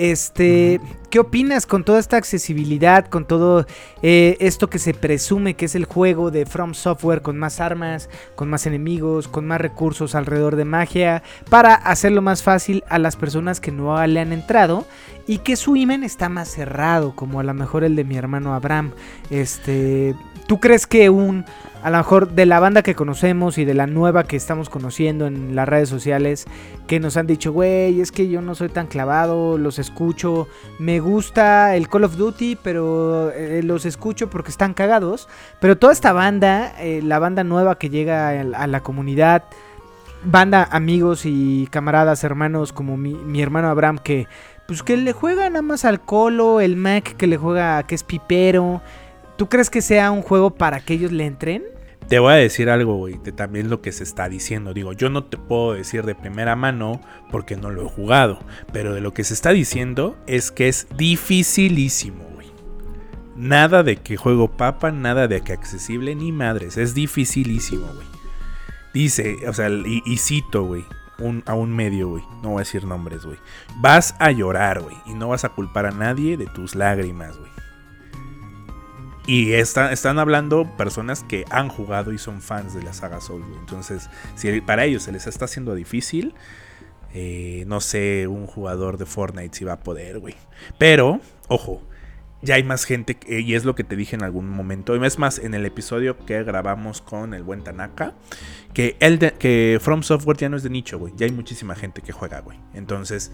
Este, 0.00 0.80
¿qué 1.10 1.18
opinas 1.18 1.66
con 1.66 1.84
toda 1.84 1.98
esta 1.98 2.16
accesibilidad, 2.16 3.04
con 3.06 3.26
todo 3.26 3.66
eh, 4.00 4.38
esto 4.40 4.70
que 4.70 4.78
se 4.78 4.94
presume 4.94 5.52
que 5.52 5.66
es 5.66 5.74
el 5.74 5.84
juego 5.84 6.30
de 6.30 6.46
From 6.46 6.72
Software 6.72 7.20
con 7.20 7.36
más 7.36 7.60
armas, 7.60 8.08
con 8.34 8.48
más 8.48 8.64
enemigos, 8.64 9.28
con 9.28 9.46
más 9.46 9.60
recursos 9.60 10.14
alrededor 10.14 10.56
de 10.56 10.64
magia, 10.64 11.22
para 11.50 11.74
hacerlo 11.74 12.22
más 12.22 12.42
fácil 12.42 12.82
a 12.88 12.98
las 12.98 13.16
personas 13.16 13.60
que 13.60 13.72
no 13.72 14.06
le 14.06 14.20
han 14.20 14.32
entrado 14.32 14.86
y 15.26 15.38
que 15.38 15.56
su 15.56 15.76
imen 15.76 16.02
está 16.02 16.30
más 16.30 16.48
cerrado, 16.48 17.14
como 17.14 17.38
a 17.38 17.42
lo 17.42 17.52
mejor 17.52 17.84
el 17.84 17.94
de 17.94 18.04
mi 18.04 18.16
hermano 18.16 18.54
Abraham? 18.54 18.92
Este, 19.28 20.14
¿tú 20.50 20.58
crees 20.58 20.88
que 20.88 21.10
un 21.10 21.44
a 21.84 21.90
lo 21.90 21.98
mejor 21.98 22.32
de 22.32 22.44
la 22.44 22.58
banda 22.58 22.82
que 22.82 22.96
conocemos 22.96 23.56
y 23.56 23.64
de 23.64 23.72
la 23.72 23.86
nueva 23.86 24.24
que 24.24 24.34
estamos 24.34 24.68
conociendo 24.68 25.28
en 25.28 25.54
las 25.54 25.68
redes 25.68 25.88
sociales, 25.88 26.46
que 26.88 26.98
nos 26.98 27.16
han 27.16 27.28
dicho, 27.28 27.52
güey, 27.52 28.00
es 28.00 28.10
que 28.10 28.28
yo 28.28 28.42
no 28.42 28.56
soy 28.56 28.68
tan 28.68 28.88
clavado, 28.88 29.58
los 29.58 29.78
escucho, 29.78 30.48
me 30.80 30.98
gusta 30.98 31.76
el 31.76 31.88
Call 31.88 32.02
of 32.02 32.16
Duty, 32.16 32.58
pero 32.64 33.30
eh, 33.30 33.62
los 33.62 33.86
escucho 33.86 34.28
porque 34.28 34.50
están 34.50 34.74
cagados. 34.74 35.28
Pero 35.60 35.78
toda 35.78 35.92
esta 35.92 36.12
banda, 36.12 36.74
eh, 36.80 37.00
la 37.00 37.20
banda 37.20 37.44
nueva 37.44 37.78
que 37.78 37.88
llega 37.88 38.30
a, 38.30 38.66
la 38.66 38.80
comunidad, 38.80 39.44
banda, 40.24 40.68
amigos 40.72 41.22
y 41.26 41.68
camaradas, 41.70 42.24
hermanos, 42.24 42.72
como 42.72 42.96
mi, 42.96 43.14
mi 43.14 43.40
hermano 43.40 43.68
Abraham, 43.68 43.98
que 44.02 44.26
pues 44.66 44.82
que 44.82 44.96
le 44.96 45.12
juega 45.12 45.48
nada 45.48 45.62
más 45.62 45.84
al 45.84 46.00
Colo, 46.00 46.60
el 46.60 46.76
Mac 46.76 47.16
que 47.16 47.26
le 47.26 47.36
juega, 47.36 47.82
que 47.84 47.96
es 47.96 48.04
pipero. 48.04 48.80
¿Tú 49.40 49.48
crees 49.48 49.70
que 49.70 49.80
sea 49.80 50.10
un 50.10 50.20
juego 50.20 50.50
para 50.50 50.80
que 50.80 50.92
ellos 50.92 51.12
le 51.12 51.24
entren? 51.24 51.62
Te 52.08 52.18
voy 52.18 52.34
a 52.34 52.36
decir 52.36 52.68
algo, 52.68 52.96
güey, 52.96 53.16
de 53.24 53.32
también 53.32 53.70
lo 53.70 53.80
que 53.80 53.90
se 53.90 54.04
está 54.04 54.28
diciendo. 54.28 54.74
Digo, 54.74 54.92
yo 54.92 55.08
no 55.08 55.24
te 55.24 55.38
puedo 55.38 55.72
decir 55.72 56.04
de 56.04 56.14
primera 56.14 56.56
mano 56.56 57.00
porque 57.30 57.56
no 57.56 57.70
lo 57.70 57.86
he 57.86 57.88
jugado, 57.88 58.38
pero 58.70 58.92
de 58.92 59.00
lo 59.00 59.14
que 59.14 59.24
se 59.24 59.32
está 59.32 59.52
diciendo 59.52 60.14
es 60.26 60.50
que 60.50 60.68
es 60.68 60.88
dificilísimo, 60.94 62.22
güey. 62.34 62.48
Nada 63.34 63.82
de 63.82 63.96
que 63.96 64.18
juego 64.18 64.50
papa, 64.58 64.90
nada 64.92 65.26
de 65.26 65.40
que 65.40 65.54
accesible, 65.54 66.14
ni 66.14 66.32
madres, 66.32 66.76
es 66.76 66.92
dificilísimo, 66.92 67.86
güey. 67.94 68.06
Dice, 68.92 69.38
o 69.48 69.54
sea, 69.54 69.70
y, 69.70 70.18
cito, 70.18 70.64
güey, 70.64 70.84
a 71.46 71.54
un 71.54 71.74
medio, 71.74 72.08
güey, 72.08 72.24
no 72.42 72.50
voy 72.50 72.56
a 72.56 72.66
decir 72.66 72.84
nombres, 72.84 73.24
güey. 73.24 73.38
Vas 73.76 74.14
a 74.18 74.32
llorar, 74.32 74.82
güey, 74.82 74.96
y 75.06 75.14
no 75.14 75.28
vas 75.28 75.46
a 75.46 75.48
culpar 75.48 75.86
a 75.86 75.92
nadie 75.92 76.36
de 76.36 76.44
tus 76.44 76.74
lágrimas, 76.74 77.38
güey. 77.38 77.50
Y 79.30 79.52
está- 79.52 79.92
están 79.92 80.18
hablando 80.18 80.64
personas 80.76 81.22
que 81.22 81.44
han 81.50 81.68
jugado 81.68 82.12
y 82.12 82.18
son 82.18 82.40
fans 82.42 82.74
de 82.74 82.82
la 82.82 82.92
saga 82.92 83.20
Souls. 83.20 83.46
Entonces, 83.60 84.10
si 84.34 84.60
para 84.60 84.84
ellos 84.86 85.04
se 85.04 85.12
les 85.12 85.28
está 85.28 85.44
haciendo 85.44 85.76
difícil, 85.76 86.34
eh, 87.14 87.62
no 87.68 87.80
sé, 87.80 88.26
un 88.26 88.48
jugador 88.48 88.98
de 88.98 89.06
Fortnite 89.06 89.56
si 89.56 89.64
va 89.64 89.74
a 89.74 89.80
poder, 89.80 90.18
güey. 90.18 90.34
Pero, 90.78 91.20
ojo, 91.46 91.80
ya 92.42 92.56
hay 92.56 92.64
más 92.64 92.84
gente, 92.84 93.18
y 93.28 93.54
es 93.54 93.64
lo 93.64 93.76
que 93.76 93.84
te 93.84 93.94
dije 93.94 94.16
en 94.16 94.24
algún 94.24 94.48
momento. 94.48 94.96
Y 94.96 95.06
es 95.06 95.16
más, 95.16 95.38
en 95.38 95.54
el 95.54 95.64
episodio 95.64 96.18
que 96.26 96.42
grabamos 96.42 97.00
con 97.00 97.32
el 97.32 97.44
buen 97.44 97.62
Tanaka, 97.62 98.14
que, 98.74 98.96
el 98.98 99.20
de- 99.20 99.34
que 99.34 99.78
From 99.80 100.02
Software 100.02 100.38
ya 100.38 100.48
no 100.48 100.56
es 100.56 100.64
de 100.64 100.70
nicho, 100.70 100.98
güey. 100.98 101.12
Ya 101.16 101.26
hay 101.26 101.32
muchísima 101.32 101.76
gente 101.76 102.02
que 102.02 102.10
juega, 102.10 102.40
güey. 102.40 102.58
Entonces, 102.74 103.30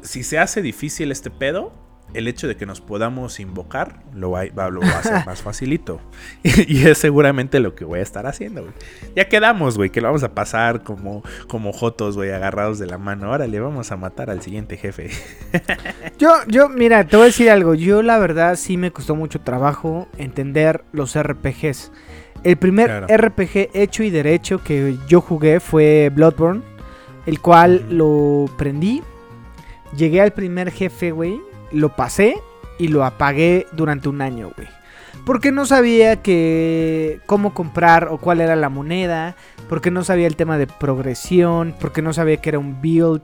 si 0.00 0.22
se 0.22 0.38
hace 0.38 0.62
difícil 0.62 1.12
este 1.12 1.30
pedo, 1.30 1.72
el 2.14 2.26
hecho 2.28 2.48
de 2.48 2.56
que 2.56 2.64
nos 2.66 2.80
podamos 2.80 3.38
invocar 3.38 4.00
lo 4.14 4.30
va, 4.30 4.44
va- 4.58 4.70
lo 4.70 4.80
va 4.80 4.88
a 4.88 4.98
hacer 5.00 5.22
más 5.26 5.42
facilito. 5.42 6.00
Y, 6.42 6.86
es 6.86 6.98
seguramente 6.98 7.60
lo 7.60 7.74
que 7.74 7.84
voy 7.84 8.00
a 8.00 8.02
estar 8.02 8.26
haciendo, 8.26 8.62
güey. 8.62 8.72
Ya 9.14 9.28
quedamos, 9.28 9.76
güey, 9.76 9.90
que 9.90 10.00
lo 10.00 10.08
vamos 10.08 10.22
a 10.22 10.34
pasar 10.34 10.82
como, 10.82 11.22
como 11.48 11.72
jotos, 11.72 12.16
güey, 12.16 12.30
agarrados 12.30 12.78
de 12.78 12.86
la 12.86 12.98
mano. 12.98 13.30
Ahora 13.30 13.46
le 13.46 13.60
vamos 13.60 13.92
a 13.92 13.96
matar 13.96 14.30
al 14.30 14.40
siguiente 14.42 14.76
jefe. 14.76 15.10
Yo, 16.18 16.32
yo, 16.48 16.68
mira, 16.68 17.04
te 17.06 17.16
voy 17.16 17.24
a 17.24 17.26
decir 17.26 17.48
algo. 17.50 17.74
Yo, 17.74 18.02
la 18.02 18.18
verdad, 18.18 18.56
sí 18.56 18.76
me 18.76 18.90
costó 18.90 19.14
mucho 19.14 19.40
trabajo 19.40 20.08
entender 20.18 20.84
los 20.92 21.16
RPGs. 21.20 21.92
El 22.44 22.56
primer 22.56 22.86
Claro. 22.86 23.06
RPG 23.16 23.70
hecho 23.74 24.02
y 24.02 24.10
derecho 24.10 24.62
que 24.62 24.96
yo 25.08 25.20
jugué 25.20 25.60
fue 25.60 26.10
Bloodborne, 26.14 26.62
el 27.26 27.40
cual 27.40 27.84
lo 27.90 28.46
prendí. 28.56 29.02
Llegué 29.96 30.20
al 30.20 30.32
primer 30.32 30.70
jefe, 30.70 31.10
güey. 31.12 31.40
Lo 31.72 31.94
pasé 31.94 32.36
y 32.78 32.88
lo 32.88 33.04
apagué 33.04 33.66
durante 33.72 34.08
un 34.08 34.20
año, 34.22 34.50
güey. 34.56 34.68
Porque 35.24 35.52
no 35.52 35.66
sabía 35.66 36.22
que 36.22 37.20
cómo 37.26 37.52
comprar 37.52 38.08
o 38.08 38.18
cuál 38.18 38.40
era 38.40 38.56
la 38.56 38.68
moneda, 38.70 39.36
porque 39.68 39.90
no 39.90 40.02
sabía 40.02 40.26
el 40.26 40.36
tema 40.36 40.56
de 40.56 40.66
progresión, 40.66 41.74
porque 41.80 42.00
no 42.00 42.12
sabía 42.14 42.38
que 42.38 42.48
era 42.50 42.58
un 42.58 42.80
build 42.80 43.22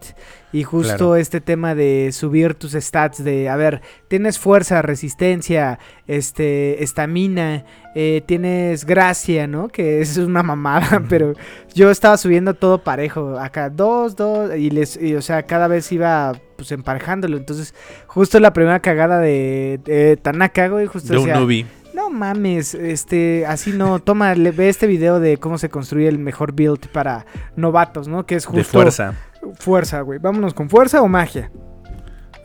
y 0.52 0.64
justo 0.64 0.96
Claro. 0.96 1.16
este 1.16 1.40
tema 1.40 1.74
de 1.74 2.10
subir 2.12 2.54
tus 2.54 2.72
stats 2.72 3.24
de, 3.24 3.48
a 3.48 3.56
ver, 3.56 3.80
tienes 4.08 4.38
fuerza, 4.38 4.82
resistencia, 4.82 5.78
este, 6.06 6.82
estamina, 6.82 7.64
eh, 7.94 8.22
tienes 8.26 8.84
gracia, 8.84 9.46
¿no? 9.46 9.68
Que 9.68 10.00
es 10.02 10.18
una 10.18 10.42
mamada, 10.42 11.02
pero 11.08 11.32
yo 11.74 11.90
estaba 11.90 12.18
subiendo 12.18 12.54
todo 12.54 12.82
parejo, 12.82 13.38
acá 13.38 13.70
dos, 13.70 14.14
dos, 14.14 14.54
y 14.56 14.68
les, 14.70 15.00
y, 15.00 15.14
o 15.14 15.22
sea, 15.22 15.44
cada 15.44 15.68
vez 15.68 15.90
iba 15.90 16.32
pues 16.64 16.72
emparejándolo, 16.72 17.36
entonces 17.36 17.74
justo 18.06 18.40
la 18.40 18.52
primera 18.52 18.80
cagada 18.80 19.18
de, 19.20 19.80
de 19.84 20.16
Tanaka, 20.16 20.68
güey, 20.68 20.86
justo 20.86 21.12
De 21.12 21.18
un 21.18 21.26
decía, 21.26 21.38
newbie. 21.40 21.66
no 21.92 22.10
mames, 22.10 22.74
este, 22.74 23.44
así 23.46 23.72
no, 23.72 23.98
toma, 23.98 24.34
le, 24.34 24.50
ve 24.50 24.68
este 24.68 24.86
video 24.86 25.20
de 25.20 25.36
cómo 25.36 25.58
se 25.58 25.68
construye 25.68 26.08
el 26.08 26.18
mejor 26.18 26.52
build 26.52 26.88
para 26.88 27.26
novatos, 27.56 28.08
¿no? 28.08 28.24
Que 28.26 28.36
es 28.36 28.46
justo 28.46 28.58
De 28.58 28.64
fuerza. 28.64 29.14
Fuerza, 29.58 30.00
güey. 30.00 30.18
Vámonos 30.18 30.54
con 30.54 30.70
fuerza 30.70 31.02
o 31.02 31.08
magia. 31.08 31.50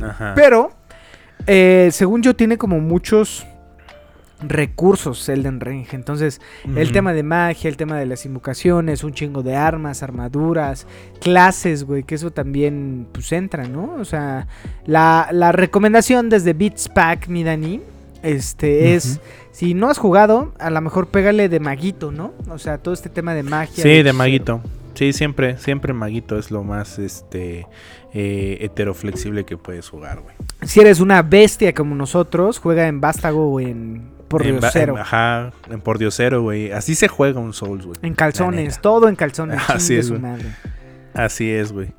Ajá. 0.01 0.33
Pero, 0.35 0.71
eh, 1.47 1.89
según 1.93 2.21
yo, 2.21 2.35
tiene 2.35 2.57
como 2.57 2.79
muchos 2.81 3.47
recursos 4.41 5.27
Elden 5.27 5.59
Ring. 5.59 5.85
Entonces, 5.91 6.41
el 6.75 6.91
tema 6.91 7.13
de 7.13 7.23
magia, 7.23 7.69
el 7.69 7.77
tema 7.77 7.97
de 7.97 8.05
las 8.05 8.25
invocaciones, 8.25 9.03
un 9.03 9.13
chingo 9.13 9.43
de 9.43 9.55
armas, 9.55 10.03
armaduras, 10.03 10.87
clases, 11.19 11.83
güey, 11.83 12.03
que 12.03 12.15
eso 12.15 12.31
también, 12.31 13.07
pues, 13.11 13.31
entra, 13.31 13.67
¿no? 13.67 13.95
O 13.99 14.05
sea, 14.05 14.47
la, 14.85 15.29
la 15.31 15.51
recomendación 15.51 16.29
desde 16.29 16.53
Beats 16.53 16.89
Pack, 16.89 17.27
mi 17.27 17.43
Dani, 17.43 17.81
este, 18.23 18.95
es, 18.95 19.19
si 19.51 19.73
no 19.73 19.89
has 19.89 19.97
jugado, 19.97 20.53
a 20.59 20.69
lo 20.69 20.81
mejor 20.81 21.07
pégale 21.07 21.49
de 21.49 21.59
maguito, 21.59 22.11
¿no? 22.11 22.33
O 22.49 22.57
sea, 22.57 22.77
todo 22.77 22.93
este 22.93 23.09
tema 23.09 23.33
de 23.33 23.43
magia. 23.43 23.75
Sí, 23.75 23.89
de 23.89 23.99
hechicero. 23.99 24.17
maguito. 24.17 24.61
Sí, 24.95 25.13
siempre, 25.13 25.57
siempre 25.57 25.93
maguito 25.93 26.37
es 26.37 26.51
lo 26.51 26.63
más 26.63 26.99
este 26.99 27.67
eh, 28.13 28.57
heteroflexible 28.59 29.45
que 29.45 29.55
puedes 29.55 29.87
jugar, 29.87 30.19
güey. 30.19 30.35
Si 30.63 30.81
eres 30.81 30.99
una 30.99 31.21
bestia 31.21 31.73
como 31.73 31.95
nosotros, 31.95 32.59
juega 32.59 32.87
en 32.87 32.99
Vástago 32.99 33.49
o 33.49 33.59
en 33.61 34.18
Por 34.29 34.45
En 34.45 34.59
Diosero. 34.59 34.93
en- 34.93 34.99
ajá, 35.01 35.51
en 35.69 35.81
por 35.81 35.97
Diosero, 35.97 36.41
güey. 36.41 36.71
Así 36.71 36.95
se 36.95 37.07
juega 37.07 37.39
un 37.39 37.53
Souls, 37.53 37.85
güey. 37.85 37.97
En 38.03 38.13
calzones, 38.13 38.79
todo 38.79 39.09
en 39.09 39.15
calzones. 39.15 39.59
Así 39.69 39.95
es, 39.95 40.09
güey. 40.11 40.21
Así 41.13 41.49
es, 41.51 41.71
güey. 41.71 41.93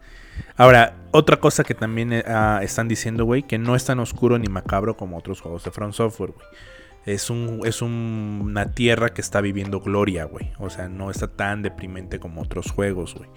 Ahora, 0.56 0.94
otra 1.10 1.38
cosa 1.38 1.64
que 1.64 1.74
también 1.74 2.12
eh, 2.12 2.24
ah, 2.26 2.60
están 2.62 2.86
diciendo, 2.88 3.24
güey, 3.24 3.42
que 3.42 3.58
no 3.58 3.74
es 3.74 3.84
tan 3.84 3.98
oscuro 3.98 4.38
ni 4.38 4.48
macabro 4.48 4.96
como 4.96 5.16
otros 5.18 5.40
juegos 5.40 5.64
de 5.64 5.70
Front 5.70 5.94
Software, 5.94 6.32
güey. 6.32 6.46
Es, 7.06 7.30
un, 7.30 7.60
es 7.64 7.80
un- 7.82 8.40
una 8.42 8.72
tierra 8.72 9.08
que 9.08 9.22
está 9.22 9.40
viviendo 9.40 9.80
gloria, 9.80 10.24
güey. 10.24 10.52
O 10.58 10.68
sea, 10.70 10.88
no 10.88 11.10
está 11.10 11.28
tan 11.28 11.62
deprimente 11.62 12.20
como 12.20 12.42
otros 12.42 12.70
juegos, 12.70 13.14
güey. 13.14 13.28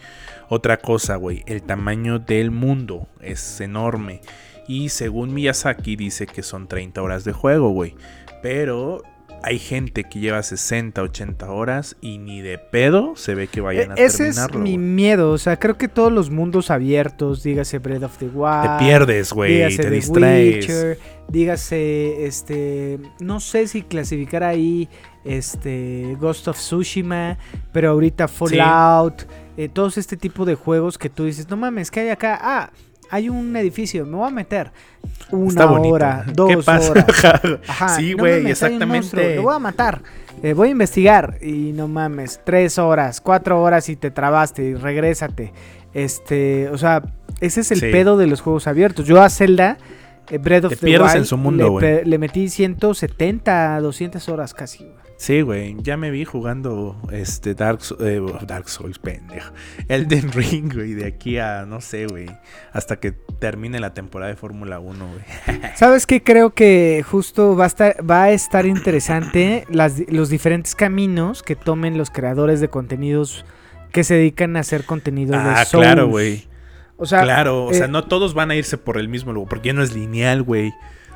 Otra 0.50 0.78
cosa, 0.78 1.16
güey, 1.16 1.44
el 1.48 1.64
tamaño 1.64 2.20
del 2.20 2.52
mundo 2.52 3.08
es 3.22 3.62
enorme. 3.62 4.20
Y 4.68 4.90
según 4.90 5.34
Miyazaki 5.34 5.96
dice 5.96 6.28
que 6.28 6.44
son 6.44 6.68
30 6.68 7.02
horas 7.02 7.24
de 7.24 7.32
juego, 7.34 7.70
güey. 7.70 7.96
Pero 8.44 9.02
hay 9.42 9.58
gente 9.58 10.04
que 10.06 10.20
lleva 10.20 10.42
60, 10.44 11.02
80 11.02 11.50
horas 11.52 11.98
y 12.00 12.18
ni 12.20 12.42
de 12.42 12.58
pedo 12.60 13.16
se 13.16 13.34
ve 13.36 13.48
que 13.48 13.60
vayan 13.62 13.92
a 13.92 13.96
E- 13.96 14.06
Ese 14.06 14.28
es 14.30 14.36
terminarlo. 14.36 14.60
mi 14.60 14.78
miedo. 14.78 15.32
O 15.32 15.38
sea, 15.38 15.58
creo 15.58 15.78
que 15.78 15.88
todos 15.88 16.12
los 16.12 16.30
mundos 16.30 16.70
abiertos, 16.70 17.42
dígase 17.44 17.80
Breath 17.80 18.04
of 18.04 18.18
the 18.20 18.26
Wild. 18.28 18.78
Te 18.80 18.86
pierdes, 18.86 19.34
güey, 19.34 19.76
te 19.76 19.84
The 19.84 19.90
distraes. 19.90 20.56
Witcher, 20.56 21.00
dígase, 21.30 22.26
este, 22.26 23.00
no 23.20 23.40
sé 23.40 23.68
si 23.68 23.82
clasificar 23.82 24.44
ahí, 24.44 24.88
este, 25.26 26.16
Ghost 26.20 26.48
of 26.48 26.58
Tsushima, 26.58 27.38
pero 27.72 27.90
ahorita 27.92 28.28
Fallout, 28.28 29.24
eh, 29.58 29.68
todos 29.70 29.98
este 29.98 30.16
tipo 30.18 30.46
de 30.46 30.56
juegos 30.56 30.98
que 30.98 31.10
tú 31.10 31.26
dices, 31.26 31.50
no 31.50 31.58
mames, 31.58 31.92
¿qué 31.92 32.02
hay 32.02 32.10
acá? 32.10 32.40
Ah, 32.42 32.72
hay 33.14 33.30
un 33.30 33.56
edificio, 33.56 34.06
me 34.06 34.18
voy 34.18 34.28
a 34.28 34.32
meter 34.32 34.72
una 35.32 35.48
Está 35.50 35.72
hora, 35.72 36.26
dos 36.34 36.50
¿Qué 36.50 36.58
pasa? 36.58 36.92
horas. 36.92 37.06
Ajá, 37.68 37.90
sí, 37.96 38.14
güey, 38.14 38.44
monstruo, 38.44 38.52
exactamente. 38.52 39.36
Lo 39.36 39.44
voy 39.44 39.56
a 39.56 39.60
matar. 39.60 40.02
Eh, 40.42 40.54
voy 40.54 40.70
a 40.70 40.72
investigar. 40.72 41.38
Y 41.42 41.72
no 41.74 41.88
mames. 41.88 42.42
Tres 42.44 42.78
horas, 42.80 43.22
cuatro 43.22 43.62
horas 43.62 43.88
y 43.90 43.96
te 43.96 44.10
trabaste. 44.12 44.64
Y 44.64 44.74
regrésate. 44.76 45.54
Este. 45.94 46.70
O 46.70 46.78
sea, 46.78 47.04
ese 47.40 47.62
es 47.62 47.72
el 47.72 47.80
Sí. 47.80 47.92
pedo 47.92 48.18
de 48.18 48.28
los 48.28 48.42
juegos 48.42 48.68
abiertos. 48.68 49.06
Yo 49.06 49.22
a 49.22 49.30
Zelda. 49.30 49.78
eh, 50.30 50.38
Breath 50.40 50.66
of 50.66 50.70
Te 50.72 50.76
the 50.78 50.86
pierdes 50.86 51.08
Wild, 51.12 51.18
en 51.18 51.26
su 51.26 51.38
mundo, 51.38 51.80
le, 51.80 52.04
le 52.06 52.18
metí 52.18 52.50
170, 52.50 53.80
200 53.82 54.28
horas 54.30 54.54
casi. 54.54 54.80
güey. 54.86 55.03
Sí, 55.24 55.40
güey, 55.40 55.78
ya 55.80 55.96
me 55.96 56.12
vi 56.12 56.26
jugando 56.26 56.98
este 57.10 57.56
Dark, 57.56 57.80
eh, 58.02 58.20
Dark 58.46 58.68
Souls, 58.68 59.00
pendejo. 59.00 59.54
Elden 59.88 60.30
Ring, 60.34 60.74
güey, 60.74 60.96
de 60.96 61.06
aquí 61.06 61.38
a, 61.38 61.64
no 61.66 61.80
sé, 61.80 62.08
güey, 62.08 62.26
hasta 62.74 62.98
que 63.00 63.14
termine 63.40 63.80
la 63.80 63.94
temporada 63.94 64.30
de 64.32 64.36
Fórmula 64.36 64.82
1, 64.82 65.08
güey. 65.08 65.62
¿Sabes 65.78 66.06
qué? 66.08 66.22
Creo 66.24 66.50
que 66.54 67.06
justo 67.10 67.56
va 67.56 67.64
a 67.64 67.68
estar, 67.68 67.96
va 68.10 68.24
a 68.24 68.32
estar 68.32 68.66
interesante 68.66 69.66
las 69.70 70.02
los 70.10 70.28
diferentes 70.28 70.76
caminos 70.76 71.42
que 71.42 71.56
tomen 71.56 71.98
los 71.98 72.10
creadores 72.10 72.60
de 72.60 72.68
contenidos 72.68 73.46
que 73.94 74.04
se 74.04 74.16
dedican 74.16 74.58
a 74.58 74.60
hacer 74.60 74.84
contenido 74.84 75.32
de 75.32 75.38
Ah, 75.40 75.64
Souls. 75.64 75.86
claro, 75.86 76.10
güey. 76.10 76.50
O 76.98 77.06
sea, 77.06 77.22
claro, 77.24 77.64
o 77.64 77.74
sea, 77.74 77.86
eh, 77.86 77.88
no 77.90 78.04
todos 78.04 78.34
van 78.34 78.52
a 78.52 78.56
irse 78.56 78.78
por 78.78 78.98
el 78.98 79.08
mismo 79.08 79.32
lugar, 79.32 79.48
porque 79.48 79.68
ya 79.70 79.74
no 79.74 79.84
es 79.84 79.94
lineal, 79.94 80.44
güey. 80.44 80.74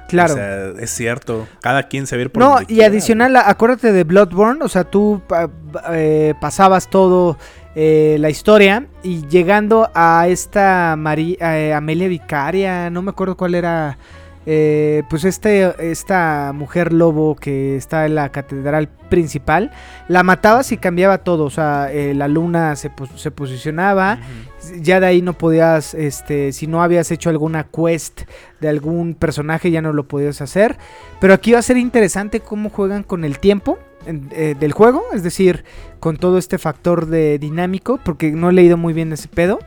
Claro. 0.08 0.34
O 0.34 0.38
sea, 0.38 0.68
es 0.80 0.90
cierto. 0.92 1.48
Cada 1.62 1.84
quien 1.84 2.08
se 2.08 2.18
ve 2.18 2.30
por 2.30 2.42
No, 2.42 2.50
donde 2.56 2.64
y 2.64 2.76
quiera, 2.78 2.88
adicional, 2.88 3.36
acuérdate 3.38 3.92
de 3.92 4.04
Bloodborne, 4.04 4.64
o 4.64 4.70
sea, 4.70 4.84
tú 4.86 5.22
eh, 5.92 6.34
pasabas 6.42 6.90
todo 6.90 7.38
eh, 7.76 8.18
la 8.20 8.30
historia 8.30 8.88
y 9.04 9.28
llegando 9.28 9.90
a 9.94 10.28
esta 10.28 10.96
Mari- 10.98 11.38
eh, 11.40 11.74
Amelia 11.74 12.08
Vicaria, 12.08 12.90
no 12.90 13.02
me 13.02 13.12
acuerdo 13.12 13.38
cuál 13.38 13.54
era, 13.56 13.98
eh, 14.46 15.04
pues 15.10 15.26
este, 15.26 15.74
esta 15.92 16.52
mujer 16.56 16.94
lobo 16.94 17.36
que 17.36 17.76
está 17.76 18.06
en 18.06 18.16
la 18.16 18.30
catedral 18.30 18.88
principal, 19.10 19.72
la 20.08 20.24
matabas 20.24 20.72
y 20.72 20.78
cambiaba 20.78 21.20
todo, 21.20 21.44
o 21.46 21.50
sea, 21.50 21.90
eh, 21.92 22.14
la 22.14 22.28
luna 22.28 22.76
se, 22.76 22.90
pos- 22.90 23.10
se 23.16 23.30
posicionaba. 23.32 24.18
Ya 24.82 25.00
de 25.00 25.08
ahí 25.08 25.22
no 25.22 25.34
podías, 25.34 25.94
este, 25.94 26.52
si 26.52 26.68
no 26.68 26.82
habías 26.82 27.12
hecho 27.12 27.30
alguna 27.30 27.66
quest 27.66 28.22
de 28.60 28.70
algún 28.70 29.14
personaje 29.14 29.72
ya 29.72 29.82
no 29.82 29.94
lo 29.94 30.08
podías 30.08 30.42
hacer. 30.42 30.78
Pero 31.20 31.34
aquí 31.34 31.54
va 31.54 31.60
a 31.60 31.64
ser 31.64 31.78
interesante 31.78 32.40
cómo 32.40 32.70
juegan 32.70 33.04
con 33.04 33.24
el 33.24 33.40
tiempo 33.40 33.80
eh, 34.06 34.56
del 34.58 34.72
juego, 34.72 35.04
es 35.14 35.24
decir, 35.24 35.66
con 36.00 36.18
todo 36.18 36.38
este 36.38 36.58
factor 36.58 37.08
de 37.08 37.40
dinámico, 37.40 38.00
porque 38.04 38.32
no 38.32 38.50
he 38.50 38.54
leído 38.54 38.78
muy 38.78 38.94
bien 38.94 39.12
ese 39.12 39.28
pedo. 39.28 39.60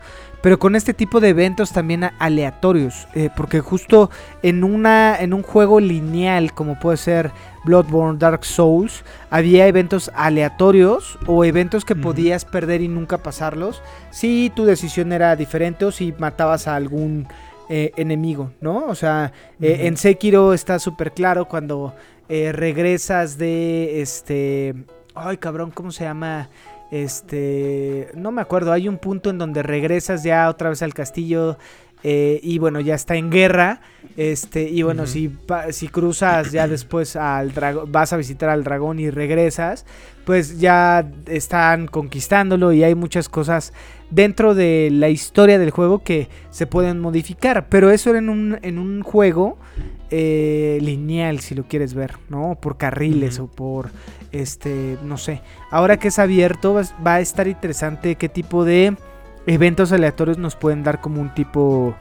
Pero 0.42 0.58
con 0.58 0.74
este 0.74 0.94
tipo 0.94 1.20
de 1.20 1.30
eventos 1.30 1.72
también 1.72 2.10
aleatorios, 2.18 3.06
eh, 3.14 3.28
porque 3.36 3.60
justo 3.60 4.10
en, 4.42 4.64
una, 4.64 5.16
en 5.18 5.34
un 5.34 5.42
juego 5.42 5.80
lineal 5.80 6.54
como 6.54 6.78
puede 6.78 6.96
ser 6.96 7.30
Bloodborne, 7.64 8.18
Dark 8.18 8.44
Souls, 8.44 9.04
había 9.28 9.66
eventos 9.66 10.10
aleatorios 10.14 11.18
o 11.26 11.44
eventos 11.44 11.84
que 11.84 11.94
podías 11.94 12.46
perder 12.46 12.80
y 12.80 12.88
nunca 12.88 13.18
pasarlos 13.18 13.82
si 14.10 14.50
tu 14.54 14.64
decisión 14.64 15.12
era 15.12 15.36
diferente 15.36 15.84
o 15.84 15.92
si 15.92 16.14
matabas 16.18 16.66
a 16.66 16.76
algún 16.76 17.28
eh, 17.68 17.92
enemigo, 17.96 18.50
¿no? 18.62 18.86
O 18.86 18.94
sea, 18.94 19.32
eh, 19.60 19.80
en 19.82 19.98
Sekiro 19.98 20.54
está 20.54 20.78
súper 20.78 21.12
claro 21.12 21.46
cuando 21.46 21.94
regresas 22.28 23.38
de 23.38 24.00
este... 24.00 24.76
Ay, 25.16 25.38
cabrón, 25.38 25.72
¿cómo 25.72 25.90
se 25.90 26.04
llama? 26.04 26.48
Este... 26.90 28.08
No 28.14 28.32
me 28.32 28.42
acuerdo, 28.42 28.72
hay 28.72 28.88
un 28.88 28.98
punto 28.98 29.30
en 29.30 29.38
donde 29.38 29.62
regresas 29.62 30.22
ya 30.22 30.48
otra 30.48 30.70
vez 30.70 30.82
al 30.82 30.94
castillo 30.94 31.56
eh, 32.02 32.40
y 32.42 32.58
bueno, 32.58 32.80
ya 32.80 32.94
está 32.94 33.16
en 33.16 33.30
guerra. 33.30 33.80
Este, 34.16 34.68
y 34.68 34.82
bueno, 34.82 35.06
si, 35.06 35.28
pa- 35.28 35.72
si 35.72 35.88
cruzas 35.88 36.50
ya 36.50 36.66
después 36.66 37.14
al 37.16 37.52
dragón, 37.52 37.92
vas 37.92 38.12
a 38.12 38.16
visitar 38.16 38.48
al 38.48 38.64
dragón 38.64 38.98
y 38.98 39.10
regresas, 39.10 39.84
pues 40.24 40.58
ya 40.58 41.06
están 41.26 41.86
conquistándolo 41.86 42.72
y 42.72 42.82
hay 42.84 42.94
muchas 42.94 43.28
cosas 43.28 43.72
dentro 44.10 44.54
de 44.54 44.88
la 44.90 45.08
historia 45.10 45.58
del 45.58 45.70
juego 45.70 46.02
que 46.02 46.28
se 46.50 46.66
pueden 46.66 46.98
modificar. 47.00 47.68
Pero 47.68 47.90
eso 47.90 48.10
era 48.10 48.18
en 48.18 48.28
un, 48.30 48.58
en 48.62 48.78
un 48.78 49.02
juego 49.02 49.58
eh, 50.10 50.78
lineal, 50.80 51.40
si 51.40 51.54
lo 51.54 51.64
quieres 51.64 51.94
ver, 51.94 52.14
¿no? 52.28 52.58
Por 52.60 52.78
carriles 52.78 53.38
o 53.38 53.46
por, 53.46 53.90
este, 54.32 54.98
no 55.02 55.16
sé. 55.16 55.42
Ahora 55.70 55.98
que 55.98 56.08
es 56.08 56.18
abierto, 56.18 56.74
va, 56.74 57.14
a 57.14 57.20
estar 57.20 57.48
interesante 57.48 58.16
qué 58.16 58.28
tipo 58.28 58.64
de 58.64 58.96
eventos 59.46 59.92
aleatorios 59.92 60.38
nos 60.38 60.56
pueden 60.56 60.82
dar 60.82 61.00
como 61.00 61.20
un 61.20 61.34
tipo 61.34 61.94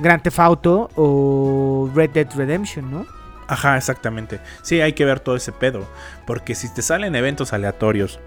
Grand 0.00 0.22
Theft 0.22 0.38
Auto 0.40 0.90
o 0.96 1.90
Red 1.94 2.10
Dead 2.10 2.28
Redemption, 2.34 2.90
¿no? 2.90 3.06
Ajá, 3.48 3.76
exactamente. 3.76 4.40
Sí, 4.62 4.80
hay 4.80 4.92
que 4.92 5.04
ver 5.04 5.20
todo 5.20 5.36
ese 5.36 5.52
pedo. 5.52 5.86
Porque 6.26 6.54
si 6.54 6.72
te 6.72 6.82
salen 6.82 7.14
eventos 7.14 7.52
aleatorios 7.52 8.18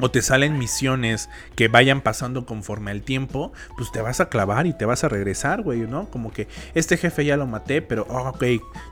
o 0.00 0.10
te 0.10 0.22
salen 0.22 0.58
misiones 0.58 1.28
que 1.56 1.68
vayan 1.68 2.00
pasando 2.00 2.46
conforme 2.46 2.90
al 2.90 3.02
tiempo, 3.02 3.52
pues 3.76 3.92
te 3.92 4.00
vas 4.00 4.20
a 4.20 4.28
clavar 4.28 4.66
y 4.66 4.72
te 4.72 4.84
vas 4.84 5.04
a 5.04 5.08
regresar, 5.08 5.62
güey, 5.62 5.80
¿no? 5.80 6.10
Como 6.10 6.32
que 6.32 6.48
este 6.74 6.96
jefe 6.96 7.24
ya 7.24 7.36
lo 7.36 7.46
maté, 7.46 7.82
pero, 7.82 8.06
oh, 8.08 8.28
ok, 8.28 8.44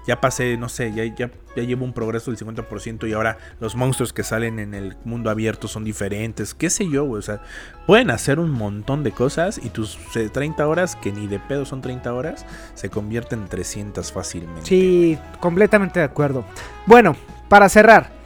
ya 0.06 0.20
pasé, 0.20 0.56
no 0.56 0.68
sé, 0.68 0.92
ya, 0.92 1.04
ya, 1.04 1.30
ya 1.56 1.62
llevo 1.62 1.84
un 1.84 1.92
progreso 1.92 2.30
del 2.30 2.38
50% 2.38 3.08
y 3.08 3.12
ahora 3.12 3.38
los 3.60 3.74
monstruos 3.74 4.12
que 4.12 4.22
salen 4.22 4.58
en 4.58 4.74
el 4.74 4.96
mundo 5.04 5.30
abierto 5.30 5.68
son 5.68 5.84
diferentes, 5.84 6.54
qué 6.54 6.70
sé 6.70 6.88
yo, 6.88 7.04
güey, 7.04 7.18
o 7.18 7.22
sea, 7.22 7.40
pueden 7.86 8.10
hacer 8.10 8.38
un 8.38 8.50
montón 8.50 9.02
de 9.02 9.12
cosas 9.12 9.58
y 9.62 9.70
tus 9.70 9.98
eh, 10.16 10.28
30 10.28 10.66
horas, 10.66 10.96
que 10.96 11.12
ni 11.12 11.26
de 11.26 11.38
pedo 11.38 11.64
son 11.64 11.80
30 11.80 12.12
horas, 12.12 12.46
se 12.74 12.90
convierten 12.90 13.40
en 13.40 13.48
300 13.48 14.12
fácilmente. 14.12 14.66
Sí, 14.66 15.18
completamente 15.40 16.00
de 16.00 16.04
acuerdo. 16.04 16.44
Bueno, 16.86 17.16
para 17.48 17.68
cerrar. 17.68 18.17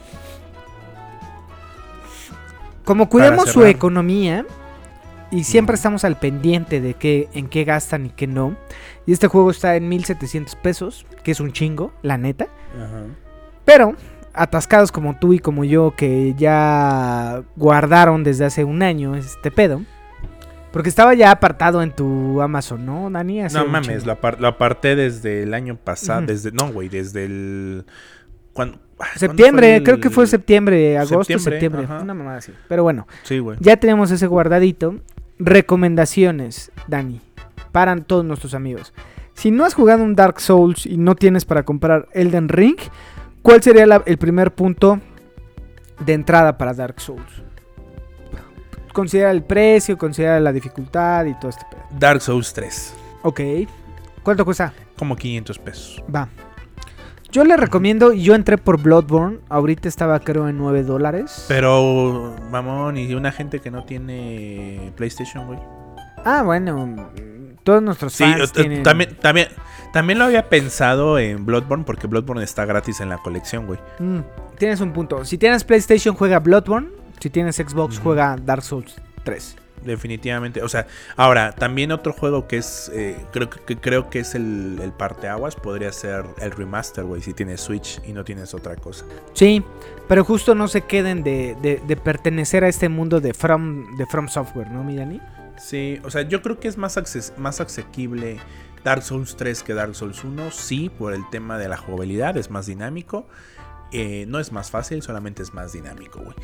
Como 2.85 3.09
cuidamos 3.09 3.49
su 3.49 3.63
economía 3.65 4.45
y 5.31 5.43
siempre 5.45 5.75
estamos 5.75 6.03
al 6.03 6.17
pendiente 6.19 6.81
de 6.81 6.93
qué, 6.95 7.29
en 7.33 7.47
qué 7.47 7.63
gastan 7.63 8.05
y 8.07 8.09
qué 8.09 8.27
no. 8.27 8.55
Y 9.05 9.13
este 9.13 9.27
juego 9.27 9.51
está 9.51 9.75
en 9.75 9.89
1700 9.89 10.55
pesos, 10.55 11.05
que 11.23 11.31
es 11.31 11.39
un 11.39 11.51
chingo, 11.51 11.91
la 12.01 12.17
neta. 12.17 12.47
Ajá. 12.75 13.03
Pero 13.65 13.95
atascados 14.33 14.91
como 14.91 15.17
tú 15.19 15.33
y 15.33 15.39
como 15.39 15.63
yo 15.63 15.93
que 15.95 16.33
ya 16.37 17.43
guardaron 17.55 18.23
desde 18.23 18.45
hace 18.45 18.63
un 18.63 18.81
año 18.83 19.15
este 19.15 19.51
pedo. 19.51 19.81
Porque 20.71 20.89
estaba 20.89 21.13
ya 21.13 21.29
apartado 21.29 21.83
en 21.83 21.91
tu 21.91 22.41
Amazon, 22.41 22.83
¿no, 22.83 23.07
Dani? 23.11 23.41
Hace 23.43 23.59
No 23.59 23.65
mames, 23.67 24.07
lo, 24.07 24.19
apar- 24.19 24.39
lo 24.39 24.47
aparté 24.47 24.95
desde 24.95 25.43
el 25.43 25.53
año 25.53 25.75
pasado, 25.77 26.25
desde 26.25 26.51
no, 26.51 26.71
güey, 26.73 26.89
desde 26.89 27.25
el 27.25 27.85
cuan- 28.53 28.79
¿cuándo 28.92 28.92
Septiembre, 29.15 29.77
el- 29.77 29.83
creo 29.83 29.99
que 29.99 30.09
fue 30.09 30.27
septiembre, 30.27 30.97
agosto, 30.97 31.23
septiembre. 31.23 31.59
Septiembre. 31.59 32.01
Una 32.03 32.13
mamada 32.13 32.37
así. 32.37 32.51
Pero 32.67 32.83
bueno, 32.83 33.07
Sí, 33.23 33.41
ya 33.59 33.77
tenemos 33.77 34.11
ese 34.11 34.27
guardadito. 34.27 34.95
Recomendaciones, 35.39 36.71
Dani, 36.87 37.19
para 37.71 37.95
todos 37.97 38.23
nuestros 38.23 38.53
amigos. 38.53 38.93
Si 39.33 39.49
no 39.49 39.65
has 39.65 39.73
jugado 39.73 40.03
un 40.03 40.15
Dark 40.15 40.39
Souls 40.39 40.85
y 40.85 40.97
no 40.97 41.15
tienes 41.15 41.43
para 41.45 41.63
comprar 41.63 42.07
Elden 42.13 42.49
Ring, 42.49 42.77
¿cuál 43.41 43.61
sería 43.63 43.85
la- 43.87 44.03
el 44.05 44.17
primer 44.17 44.53
punto 44.53 44.99
de 46.05 46.13
entrada 46.13 46.57
para 46.57 46.73
Dark 46.73 46.99
Souls? 47.01 47.43
Considera 48.93 49.31
el 49.31 49.41
precio, 49.43 49.97
considera 49.97 50.39
la 50.39 50.53
dificultad 50.53 51.25
y 51.25 51.33
todo 51.39 51.49
este 51.49 51.65
pedo. 51.71 51.81
Dark 51.97 52.21
Souls 52.21 52.53
3, 52.53 52.93
Ok. 53.23 53.41
¿Cuánto 54.21 54.45
cuesta? 54.45 54.71
como 54.97 55.15
500 55.15 55.57
pesos. 55.59 56.03
Va. 56.13 56.29
Yo 57.33 57.43
le 57.43 57.57
recomiendo, 57.57 58.13
yo 58.13 58.35
entré 58.35 58.59
por 58.59 58.79
Bloodborne, 58.79 59.39
ahorita 59.49 59.87
estaba 59.89 60.19
creo 60.19 60.47
en 60.47 60.55
9 60.59 60.83
dólares. 60.83 61.45
Pero 61.47 62.35
mamón, 62.51 62.95
y 62.95 63.11
una 63.15 63.31
gente 63.31 63.59
que 63.59 63.71
no 63.71 63.85
tiene 63.85 64.93
PlayStation, 64.95 65.47
güey. 65.47 65.57
Ah, 66.23 66.43
bueno, 66.43 67.09
todos 67.63 67.81
nuestros 67.81 68.13
Sí, 68.13 68.23
fans 68.23 68.53
tienen... 68.53 68.83
también 68.83 69.17
también 69.19 69.47
también 69.91 70.19
lo 70.19 70.25
había 70.25 70.47
pensado 70.47 71.17
en 71.17 71.43
Bloodborne 71.43 71.85
porque 71.85 72.05
Bloodborne 72.05 72.43
está 72.43 72.65
gratis 72.65 72.99
en 72.99 73.09
la 73.09 73.17
colección, 73.17 73.65
güey. 73.65 73.79
Mm, 73.97 74.19
tienes 74.59 74.79
un 74.81 74.93
punto. 74.93 75.25
Si 75.25 75.39
tienes 75.39 75.63
PlayStation, 75.63 76.13
juega 76.15 76.37
Bloodborne. 76.37 76.89
Si 77.19 77.31
tienes 77.31 77.55
Xbox, 77.55 77.99
juega 77.99 78.35
Dark 78.45 78.61
Souls 78.61 78.93
3. 79.23 79.55
Definitivamente. 79.83 80.61
O 80.61 80.69
sea, 80.69 80.87
ahora, 81.17 81.51
también 81.51 81.91
otro 81.91 82.13
juego 82.13 82.47
que 82.47 82.57
es. 82.57 82.89
eh, 82.93 83.17
creo 83.33 83.49
que 83.49 83.77
creo 83.77 84.09
que 84.09 84.19
es 84.19 84.33
el, 84.35 84.79
el 84.81 84.91
parteaguas. 84.93 85.55
Podría 85.55 85.91
ser 85.91 86.23
el 86.39 86.51
remaster, 86.51 87.03
güey. 87.03 87.21
Si 87.21 87.33
tienes 87.33 87.61
Switch 87.61 87.99
y 88.07 88.13
no 88.13 88.23
tienes 88.23 88.53
otra 88.53 88.75
cosa. 88.77 89.05
Sí, 89.33 89.61
pero 90.07 90.23
justo 90.23 90.55
no 90.55 90.67
se 90.69 90.81
queden 90.81 91.23
de, 91.23 91.57
de- 91.61 91.81
de 91.85 91.97
pertenecer 91.97 92.63
a 92.63 92.69
este 92.69 92.87
mundo 92.87 93.19
de 93.19 93.33
From, 93.33 93.97
de 93.97 94.05
From 94.05 94.27
Software, 94.29 94.71
¿no, 94.71 94.83
Millani? 94.83 95.19
Sí, 95.57 95.99
o 96.03 96.09
sea, 96.09 96.21
yo 96.23 96.41
creo 96.41 96.59
que 96.59 96.67
es 96.69 96.77
más, 96.77 96.97
acces- 96.97 97.35
más 97.37 97.59
asequible 97.61 98.39
Dark 98.85 99.03
Souls 99.03 99.35
3 99.35 99.63
que 99.63 99.73
Dark 99.73 99.95
Souls 99.95 100.23
1. 100.23 100.51
Sí, 100.51 100.89
por 100.97 101.13
el 101.13 101.29
tema 101.29 101.57
de 101.57 101.67
la 101.67 101.77
jugabilidad, 101.77 102.37
es 102.37 102.49
más 102.49 102.65
dinámico. 102.67 103.27
Eh, 103.93 104.25
no 104.27 104.39
es 104.39 104.51
más 104.51 104.71
fácil, 104.71 105.03
solamente 105.03 105.43
es 105.43 105.53
más 105.53 105.71
dinámico, 105.71 106.19
güey. 106.19 106.35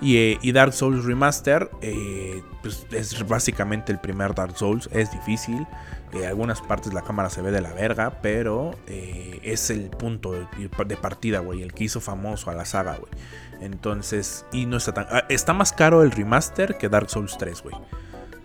Y, 0.00 0.16
eh, 0.16 0.52
Dark 0.52 0.74
Souls 0.74 1.04
Remaster, 1.04 1.70
eh, 1.80 2.42
pues 2.62 2.86
es 2.92 3.26
básicamente 3.26 3.92
el 3.92 3.98
primer 3.98 4.34
Dark 4.34 4.56
Souls. 4.56 4.88
Es 4.92 5.10
difícil. 5.10 5.66
En 6.12 6.24
algunas 6.24 6.60
partes 6.60 6.92
la 6.92 7.02
cámara 7.02 7.30
se 7.30 7.42
ve 7.42 7.50
de 7.50 7.60
la 7.60 7.72
verga, 7.72 8.20
pero 8.22 8.74
es 8.86 9.70
el 9.70 9.90
punto 9.90 10.32
de, 10.32 10.46
de 10.86 10.96
partida, 10.96 11.40
güey. 11.40 11.62
El 11.62 11.72
que 11.74 11.84
hizo 11.84 12.00
famoso 12.00 12.50
a 12.50 12.54
la 12.54 12.64
saga, 12.64 12.96
güey. 12.96 13.12
Entonces, 13.60 14.44
y 14.52 14.66
no 14.66 14.76
está 14.76 14.92
tan. 14.92 15.06
ah, 15.10 15.24
Está 15.28 15.52
más 15.52 15.72
caro 15.72 16.02
el 16.02 16.10
remaster 16.10 16.78
que 16.78 16.88
Dark 16.88 17.10
Souls 17.10 17.36
3, 17.38 17.62
güey. 17.62 17.74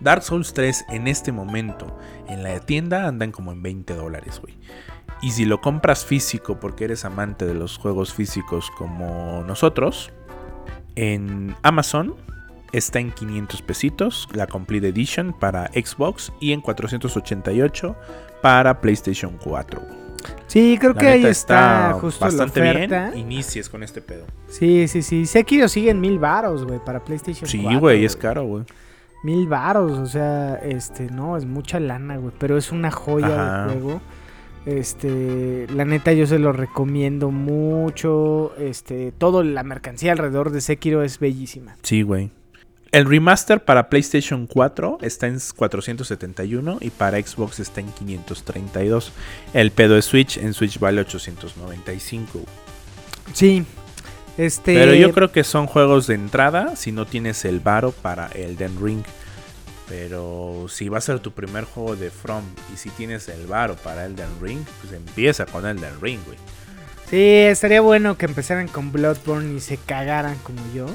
Dark 0.04 0.22
Souls 0.22 0.52
3 0.54 0.84
en 0.90 1.08
este 1.08 1.32
momento 1.32 1.98
en 2.28 2.42
la 2.42 2.60
tienda 2.60 3.08
andan 3.08 3.32
como 3.32 3.50
en 3.52 3.62
20 3.62 3.94
dólares, 3.94 4.38
güey. 4.40 4.54
Y 5.22 5.30
si 5.32 5.44
lo 5.46 5.60
compras 5.60 6.04
físico 6.04 6.60
porque 6.60 6.84
eres 6.84 7.04
amante 7.04 7.46
de 7.46 7.54
los 7.54 7.78
juegos 7.78 8.12
físicos 8.14 8.70
como 8.76 9.42
nosotros, 9.46 10.12
en 10.96 11.56
Amazon 11.62 12.14
está 12.72 12.98
en 13.00 13.10
500 13.12 13.62
pesitos 13.62 14.28
la 14.34 14.46
Complete 14.46 14.88
Edition 14.88 15.32
para 15.32 15.68
Xbox 15.68 16.32
y 16.40 16.52
en 16.52 16.60
488 16.60 17.96
para 18.42 18.80
PlayStation 18.80 19.38
4. 19.42 19.80
güey. 19.80 20.04
Sí, 20.46 20.76
creo 20.78 20.92
La 20.94 21.00
que 21.00 21.06
ahí 21.08 21.24
está, 21.26 21.96
justo 22.00 22.24
bastante 22.24 22.60
la 22.60 22.70
oferta. 22.70 23.10
bien. 23.10 23.18
Inicies 23.32 23.68
con 23.68 23.82
este 23.82 24.00
pedo. 24.00 24.24
Sí, 24.48 24.88
sí, 24.88 25.02
sí. 25.02 25.26
Sekiro 25.26 25.68
sigue 25.68 25.90
en 25.90 26.00
mil 26.00 26.18
varos, 26.18 26.64
güey, 26.64 26.78
para 26.84 27.02
PlayStation 27.04 27.48
Sí, 27.48 27.60
4, 27.62 27.80
güey, 27.80 28.04
es 28.04 28.16
caro, 28.16 28.44
güey. 28.44 28.64
Mil 29.24 29.48
varos, 29.48 29.98
o 29.98 30.06
sea, 30.06 30.56
este, 30.56 31.10
no, 31.10 31.36
es 31.36 31.46
mucha 31.46 31.80
lana, 31.80 32.18
güey, 32.18 32.32
pero 32.38 32.56
es 32.56 32.70
una 32.70 32.90
joya 32.90 33.64
de 33.66 33.72
juego. 33.72 34.00
Este, 34.66 35.66
la 35.74 35.86
neta 35.86 36.12
yo 36.12 36.26
se 36.26 36.38
lo 36.38 36.52
recomiendo 36.52 37.30
mucho. 37.30 38.54
Este, 38.58 39.12
toda 39.12 39.42
la 39.42 39.62
mercancía 39.62 40.12
alrededor 40.12 40.50
de 40.50 40.60
Sekiro 40.60 41.02
es 41.02 41.18
bellísima. 41.18 41.76
Sí, 41.82 42.02
güey. 42.02 42.30
El 42.92 43.06
remaster 43.06 43.64
para 43.64 43.88
PlayStation 43.88 44.46
4 44.46 44.98
está 45.00 45.26
en 45.26 45.38
471 45.56 46.78
y 46.80 46.90
para 46.90 47.20
Xbox 47.20 47.60
está 47.60 47.80
en 47.80 47.88
532. 47.88 49.10
El 49.52 49.72
pedo 49.72 49.94
de 49.94 50.02
Switch 50.02 50.36
en 50.36 50.54
Switch 50.54 50.78
vale 50.78 51.00
895. 51.00 52.40
Sí. 53.32 53.64
Este 54.36 54.74
Pero 54.74 54.94
yo 54.94 55.12
creo 55.12 55.30
que 55.30 55.44
son 55.44 55.66
juegos 55.66 56.06
de 56.06 56.14
entrada 56.14 56.76
si 56.76 56.90
no 56.92 57.06
tienes 57.06 57.44
el 57.44 57.60
varo 57.60 57.92
para 57.92 58.26
Elden 58.28 58.76
Ring. 58.82 59.02
Pero 59.88 60.66
si 60.68 60.88
va 60.88 60.98
a 60.98 61.02
ser 61.02 61.20
tu 61.20 61.32
primer 61.32 61.64
juego 61.64 61.94
de 61.94 62.10
From 62.10 62.42
y 62.72 62.76
si 62.78 62.90
tienes 62.90 63.28
el 63.28 63.46
varo 63.46 63.76
para 63.76 64.06
Elden 64.06 64.30
Ring, 64.40 64.60
pues 64.80 64.92
empieza 64.94 65.46
con 65.46 65.66
Elden 65.66 66.00
Ring, 66.00 66.20
güey. 66.24 66.38
Sí, 67.10 67.20
estaría 67.20 67.80
bueno 67.80 68.16
que 68.16 68.24
empezaran 68.24 68.66
con 68.66 68.92
Bloodborne 68.92 69.54
y 69.56 69.60
se 69.60 69.76
cagaran 69.76 70.36
como 70.42 70.60
yo. 70.74 70.86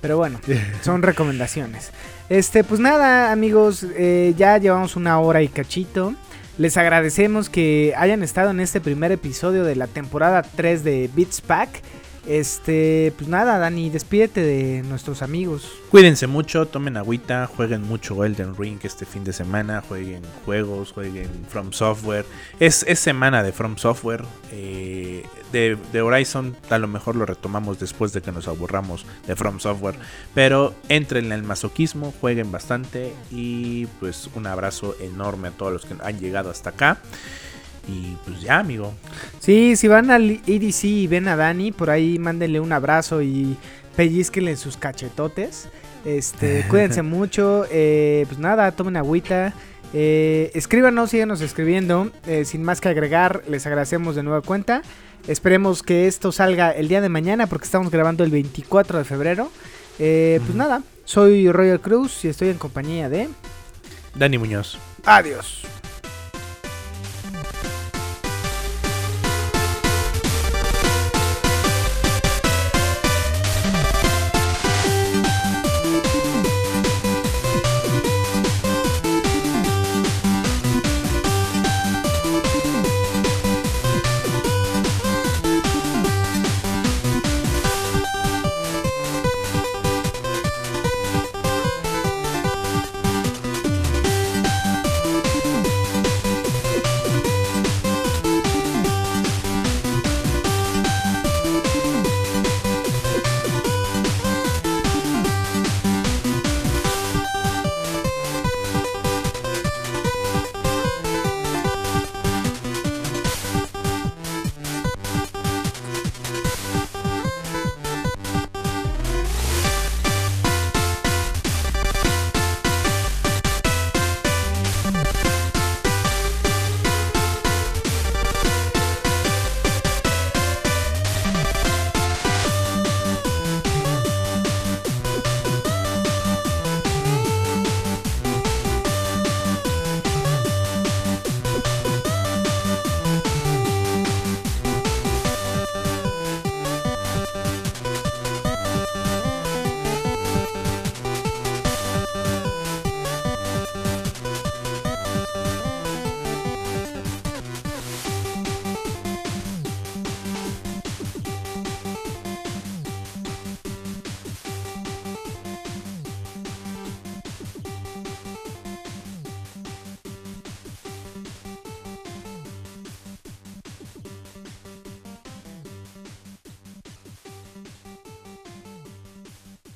Pero 0.00 0.16
bueno, 0.16 0.40
son 0.82 1.02
recomendaciones. 1.02 1.90
Este, 2.28 2.64
pues 2.64 2.80
nada, 2.80 3.30
amigos, 3.30 3.84
eh, 3.96 4.34
ya 4.36 4.56
llevamos 4.58 4.96
una 4.96 5.20
hora 5.20 5.42
y 5.42 5.48
cachito. 5.48 6.14
Les 6.58 6.76
agradecemos 6.76 7.48
que 7.48 7.94
hayan 7.96 8.22
estado 8.22 8.50
en 8.50 8.60
este 8.60 8.80
primer 8.80 9.12
episodio 9.12 9.64
de 9.64 9.76
la 9.76 9.86
temporada 9.86 10.42
3 10.42 10.84
de 10.84 11.10
Beats 11.14 11.40
Pack. 11.40 11.82
Este, 12.26 13.12
pues 13.16 13.28
nada, 13.28 13.58
Dani, 13.58 13.90
despídete 13.90 14.42
de 14.42 14.82
nuestros 14.82 15.22
amigos. 15.22 15.70
Cuídense 15.90 16.26
mucho, 16.26 16.66
tomen 16.66 16.96
agüita, 16.96 17.46
jueguen 17.46 17.82
mucho 17.82 18.24
Elden 18.24 18.56
Ring 18.56 18.78
este 18.82 19.06
fin 19.06 19.24
de 19.24 19.32
semana, 19.32 19.82
jueguen 19.86 20.22
juegos, 20.44 20.92
jueguen 20.92 21.28
From 21.48 21.72
Software. 21.72 22.26
Es, 22.60 22.84
semana 22.94 23.42
de 23.42 23.52
From 23.52 23.76
Software. 23.76 24.24
Eh, 24.52 25.24
de, 25.52 25.76
de, 25.92 26.00
Horizon 26.00 26.56
a 26.68 26.78
lo 26.78 26.86
mejor 26.86 27.16
lo 27.16 27.26
retomamos 27.26 27.80
después 27.80 28.12
de 28.12 28.22
que 28.22 28.30
nos 28.30 28.46
aburramos 28.46 29.04
de 29.26 29.34
From 29.34 29.58
Software. 29.58 29.96
Pero 30.34 30.74
entren 30.88 31.26
en 31.26 31.32
el 31.32 31.42
masoquismo, 31.42 32.14
jueguen 32.20 32.52
bastante 32.52 33.12
y 33.30 33.86
pues 33.98 34.28
un 34.34 34.46
abrazo 34.46 34.94
enorme 35.00 35.48
a 35.48 35.52
todos 35.52 35.72
los 35.72 35.86
que 35.86 35.94
han 36.02 36.20
llegado 36.20 36.50
hasta 36.50 36.70
acá. 36.70 36.98
Y 37.88 38.16
pues 38.24 38.40
ya, 38.40 38.58
amigo. 38.58 38.92
Sí, 39.40 39.76
si 39.76 39.88
van 39.88 40.10
al 40.10 40.40
EDC 40.46 40.84
y 40.84 41.06
ven 41.06 41.28
a 41.28 41.36
Dani, 41.36 41.72
por 41.72 41.90
ahí 41.90 42.18
mándenle 42.18 42.60
un 42.60 42.72
abrazo 42.72 43.22
y 43.22 43.56
pellizquenle 43.96 44.56
sus 44.56 44.76
cachetotes. 44.76 45.68
Este, 46.04 46.64
cuídense 46.70 47.02
mucho. 47.02 47.64
Eh, 47.70 48.24
pues 48.28 48.38
nada, 48.38 48.70
tomen 48.72 48.96
agüita. 48.96 49.54
Eh, 49.92 50.50
escríbanos, 50.54 51.10
síganos 51.10 51.40
escribiendo. 51.40 52.10
Eh, 52.26 52.44
sin 52.44 52.62
más 52.62 52.80
que 52.80 52.88
agregar, 52.88 53.42
les 53.48 53.66
agradecemos 53.66 54.14
de 54.16 54.22
nueva 54.22 54.42
cuenta. 54.42 54.82
Esperemos 55.26 55.82
que 55.82 56.06
esto 56.06 56.32
salga 56.32 56.70
el 56.70 56.88
día 56.88 57.00
de 57.00 57.08
mañana 57.08 57.46
porque 57.46 57.64
estamos 57.64 57.90
grabando 57.90 58.24
el 58.24 58.30
24 58.30 58.98
de 58.98 59.04
febrero. 59.04 59.50
Eh, 59.98 60.40
pues 60.44 60.54
nada, 60.54 60.82
soy 61.04 61.50
Royal 61.50 61.80
Cruz 61.80 62.24
y 62.24 62.28
estoy 62.28 62.48
en 62.48 62.58
compañía 62.58 63.08
de 63.08 63.28
Dani 64.14 64.38
Muñoz. 64.38 64.78
Adiós. 65.04 65.69